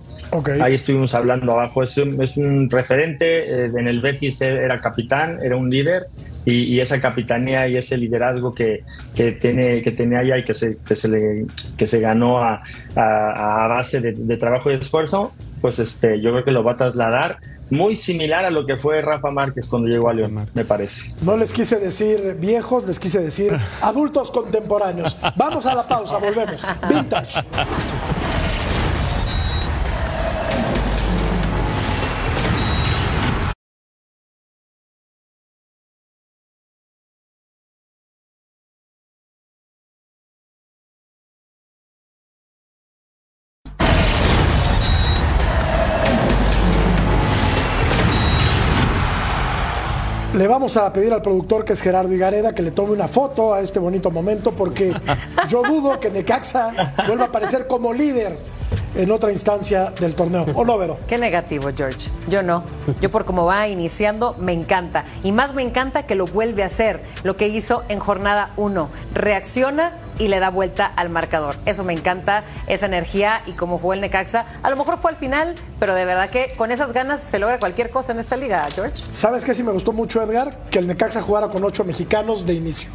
ahí 0.60 0.74
estuvimos 0.74 1.14
hablando 1.14 1.52
abajo. 1.52 1.84
Es 1.84 1.96
un, 1.98 2.20
es 2.20 2.36
un 2.36 2.68
referente. 2.68 3.66
Eh, 3.66 3.72
en 3.76 3.88
el 3.88 4.00
Betis 4.00 4.42
era 4.42 4.82
capitán, 4.82 5.38
era 5.44 5.56
un 5.56 5.70
líder. 5.70 6.08
Y, 6.50 6.80
esa 6.80 7.02
capitanía 7.02 7.68
y 7.68 7.76
ese 7.76 7.98
liderazgo 7.98 8.54
que, 8.54 8.84
que, 9.14 9.34
tiene, 9.34 9.82
que 9.82 9.92
tenía 9.92 10.20
allá 10.20 10.38
y 10.38 10.46
que 10.46 10.54
se, 10.54 10.78
que 10.78 10.96
se, 10.96 11.10
le, 11.10 11.46
que 11.78 11.90
se 11.90 12.00
ganó 12.00 12.42
a, 12.42 12.64
a, 12.96 13.68
base 13.68 14.00
de, 14.00 14.14
de, 14.14 14.38
trabajo 14.38 14.72
y 14.72 14.76
esfuerzo, 14.76 15.34
pues 15.60 15.78
este, 15.80 16.22
yo 16.22 16.32
creo 16.32 16.46
que 16.46 16.52
lo 16.52 16.64
va 16.64 16.72
a 16.72 16.78
trasladar 16.78 17.40
muy 17.70 17.96
similar 17.96 18.46
a 18.46 18.50
lo 18.50 18.66
que 18.66 18.78
fue 18.78 19.02
Rafa 19.02 19.32
Márquez 19.32 19.68
cuando 19.68 19.88
llegó 19.88 20.10
a 20.10 20.14
León, 20.14 20.48
me 20.54 20.66
parece. 20.66 21.14
No 21.22 21.36
les 21.36 21.52
quise 21.52 21.78
decir 21.78 22.38
viejos, 22.40 22.88
les 22.88 23.00
quise 23.00 23.20
decir 23.20 23.52
adultos 23.82 24.32
contemporáneos. 24.32 25.18
Vamos 25.36 25.66
a 25.66 25.76
la 25.76 25.88
pausa, 25.88 26.18
volvemos. 26.18 26.66
Vintage. 26.90 27.42
Vamos 50.48 50.78
a 50.78 50.92
pedir 50.94 51.14
al 51.14 51.22
productor, 51.22 51.66
que 51.66 51.74
es 51.74 51.82
Gerardo 51.82 52.14
Igareda, 52.14 52.56
que 52.56 52.62
le 52.62 52.72
tome 52.72 52.92
una 52.94 53.08
foto 53.08 53.54
a 53.54 53.60
este 53.60 53.80
bonito 53.80 54.12
momento, 54.12 54.54
porque 54.54 54.94
yo 55.48 55.62
dudo 55.62 56.00
que 56.00 56.10
Necaxa 56.10 56.72
vuelva 57.06 57.26
a 57.26 57.28
aparecer 57.28 57.68
como 57.68 57.94
líder 57.94 58.38
en 58.98 59.12
otra 59.12 59.32
instancia 59.32 59.92
del 60.00 60.16
torneo. 60.16 60.46
¿O 60.56 60.66
no, 60.66 60.78
Vero? 60.78 60.98
Qué 61.08 61.18
negativo, 61.18 61.70
George. 61.76 62.10
Yo 62.28 62.42
no. 62.42 62.64
Yo 63.00 63.12
por 63.12 63.26
cómo 63.26 63.46
va 63.46 63.68
iniciando, 63.68 64.36
me 64.40 64.54
encanta. 64.54 65.06
Y 65.24 65.32
más 65.32 65.54
me 65.54 65.62
encanta 65.62 66.04
que 66.04 66.16
lo 66.16 66.26
vuelve 66.26 66.64
a 66.64 66.66
hacer, 66.66 67.02
lo 67.24 67.38
que 67.38 67.48
hizo 67.48 67.84
en 67.90 68.00
jornada 68.00 68.52
1. 68.58 68.90
Reacciona 69.14 69.94
y 70.20 70.30
le 70.30 70.40
da 70.40 70.50
vuelta 70.50 70.86
al 70.86 71.10
marcador. 71.10 71.56
Eso 71.66 71.84
me 71.84 71.94
encanta, 71.94 72.44
esa 72.68 72.88
energía 72.88 73.44
y 73.46 73.52
como 73.52 73.78
jugó 73.78 73.94
el 73.94 74.02
Necaxa. 74.02 74.46
A 74.64 74.70
lo 74.70 74.76
mejor 74.76 74.98
fue 74.98 75.12
al 75.12 75.18
final, 75.18 75.56
pero 75.80 75.94
de 75.94 76.06
verdad 76.06 76.30
que 76.30 76.54
con 76.58 76.72
esas 76.72 76.92
ganas 76.92 77.22
se 77.22 77.38
logra 77.38 77.60
cualquier 77.60 77.92
cosa 77.92 78.14
en 78.14 78.20
esta 78.20 78.36
liga, 78.36 78.68
George. 78.74 79.04
¿Sabes 79.12 79.46
qué 79.46 79.54
sí 79.54 79.64
me 79.64 79.72
gustó 79.72 79.94
mucho, 79.94 80.22
Edgar? 80.22 80.58
Que 80.70 80.80
el 80.80 80.88
Necaxa 80.88 81.22
jugara 81.22 81.50
con 81.50 81.64
ocho 81.64 81.84
mexicanos 81.84 82.46
de 82.46 82.56
inicio. 82.56 82.90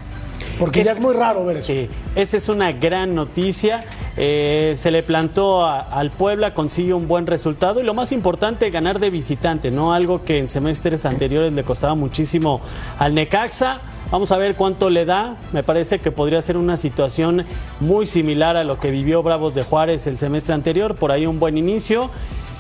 Porque 0.59 0.85
ya 0.85 0.93
es 0.93 1.01
muy 1.01 1.15
raro 1.15 1.45
ver 1.45 1.57
eso. 1.57 1.67
Sí, 1.67 1.89
esa 2.15 2.37
es 2.37 2.49
una 2.49 2.73
gran 2.73 3.15
noticia. 3.15 3.85
Eh, 4.17 4.75
se 4.77 4.91
le 4.91 5.03
plantó 5.03 5.67
al 5.67 6.11
Puebla, 6.11 6.55
consigue 6.55 6.93
un 6.93 7.09
buen 7.09 7.27
resultado 7.27 7.81
y 7.81 7.83
lo 7.83 7.95
más 7.95 8.13
importante, 8.13 8.71
ganar 8.71 8.99
de 8.99 9.11
visitante, 9.11 9.71
¿no? 9.71 9.95
Algo 9.95 10.25
que 10.25 10.39
en 10.39 10.49
semestres 10.49 11.07
anteriores 11.07 11.53
le 11.53 11.65
costaba 11.65 11.95
muchísimo 11.95 12.61
al 12.99 13.15
Necaxa. 13.15 13.81
Vamos 14.11 14.31
a 14.31 14.37
ver 14.37 14.57
cuánto 14.57 14.91
le 14.91 15.07
da. 15.07 15.37
Me 15.53 15.63
parece 15.63 15.99
que 15.99 16.11
podría 16.13 16.43
ser 16.43 16.59
una 16.59 16.77
situación 16.77 17.47
muy 17.81 18.07
similar 18.07 18.59
a 18.59 18.65
lo 18.65 18.79
que 18.79 18.91
vivió 18.91 19.23
Bravos 19.23 19.55
de 19.55 19.63
Juárez 19.63 20.07
el 20.07 20.19
semestre 20.19 20.53
anterior. 20.53 20.97
Por 20.97 21.13
ahí 21.13 21.25
un 21.25 21.41
buen 21.41 21.57
inicio. 21.57 22.11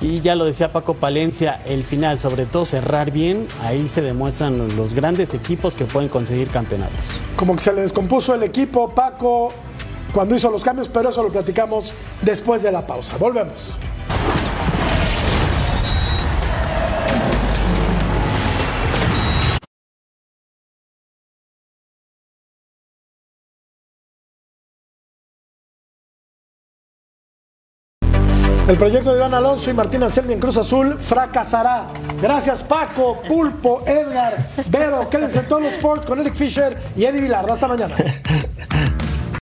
Y 0.02 0.20
ya 0.20 0.34
lo 0.34 0.44
decía 0.44 0.72
Paco 0.72 0.94
Palencia, 0.94 1.60
el 1.64 1.84
final, 1.84 2.18
sobre 2.18 2.44
todo 2.44 2.64
cerrar 2.64 3.12
bien, 3.12 3.46
ahí 3.60 3.86
se 3.86 4.02
demuestran 4.02 4.76
los 4.76 4.94
grandes 4.94 5.32
equipos 5.32 5.76
que 5.76 5.84
pueden 5.84 6.08
conseguir 6.08 6.48
campeonatos. 6.48 7.22
Como 7.36 7.54
que 7.54 7.62
se 7.62 7.72
le 7.72 7.82
descompuso 7.82 8.34
el 8.34 8.42
equipo, 8.42 8.88
Paco, 8.88 9.52
cuando 10.12 10.34
hizo 10.34 10.50
los 10.50 10.64
cambios, 10.64 10.88
pero 10.88 11.10
eso 11.10 11.22
lo 11.22 11.28
platicamos 11.28 11.94
después 12.20 12.64
de 12.64 12.72
la 12.72 12.84
pausa. 12.84 13.16
Volvemos. 13.16 13.76
El 28.72 28.78
proyecto 28.78 29.10
de 29.12 29.18
Iván 29.18 29.34
Alonso 29.34 29.70
y 29.70 29.74
Martín 29.74 30.02
Anselmi 30.02 30.32
en 30.32 30.40
Cruz 30.40 30.56
Azul 30.56 30.96
fracasará. 30.98 31.88
Gracias 32.22 32.62
Paco, 32.62 33.20
Pulpo, 33.28 33.84
Edgar, 33.86 34.34
Vero. 34.68 35.10
Quédense 35.10 35.40
en 35.40 35.46
todos 35.46 35.62
los 35.62 35.72
sports 35.72 36.06
con 36.06 36.18
Eric 36.18 36.34
Fisher 36.34 36.74
y 36.96 37.04
Eddie 37.04 37.20
Vilar. 37.20 37.44
Hasta 37.50 37.68
mañana. 37.68 37.94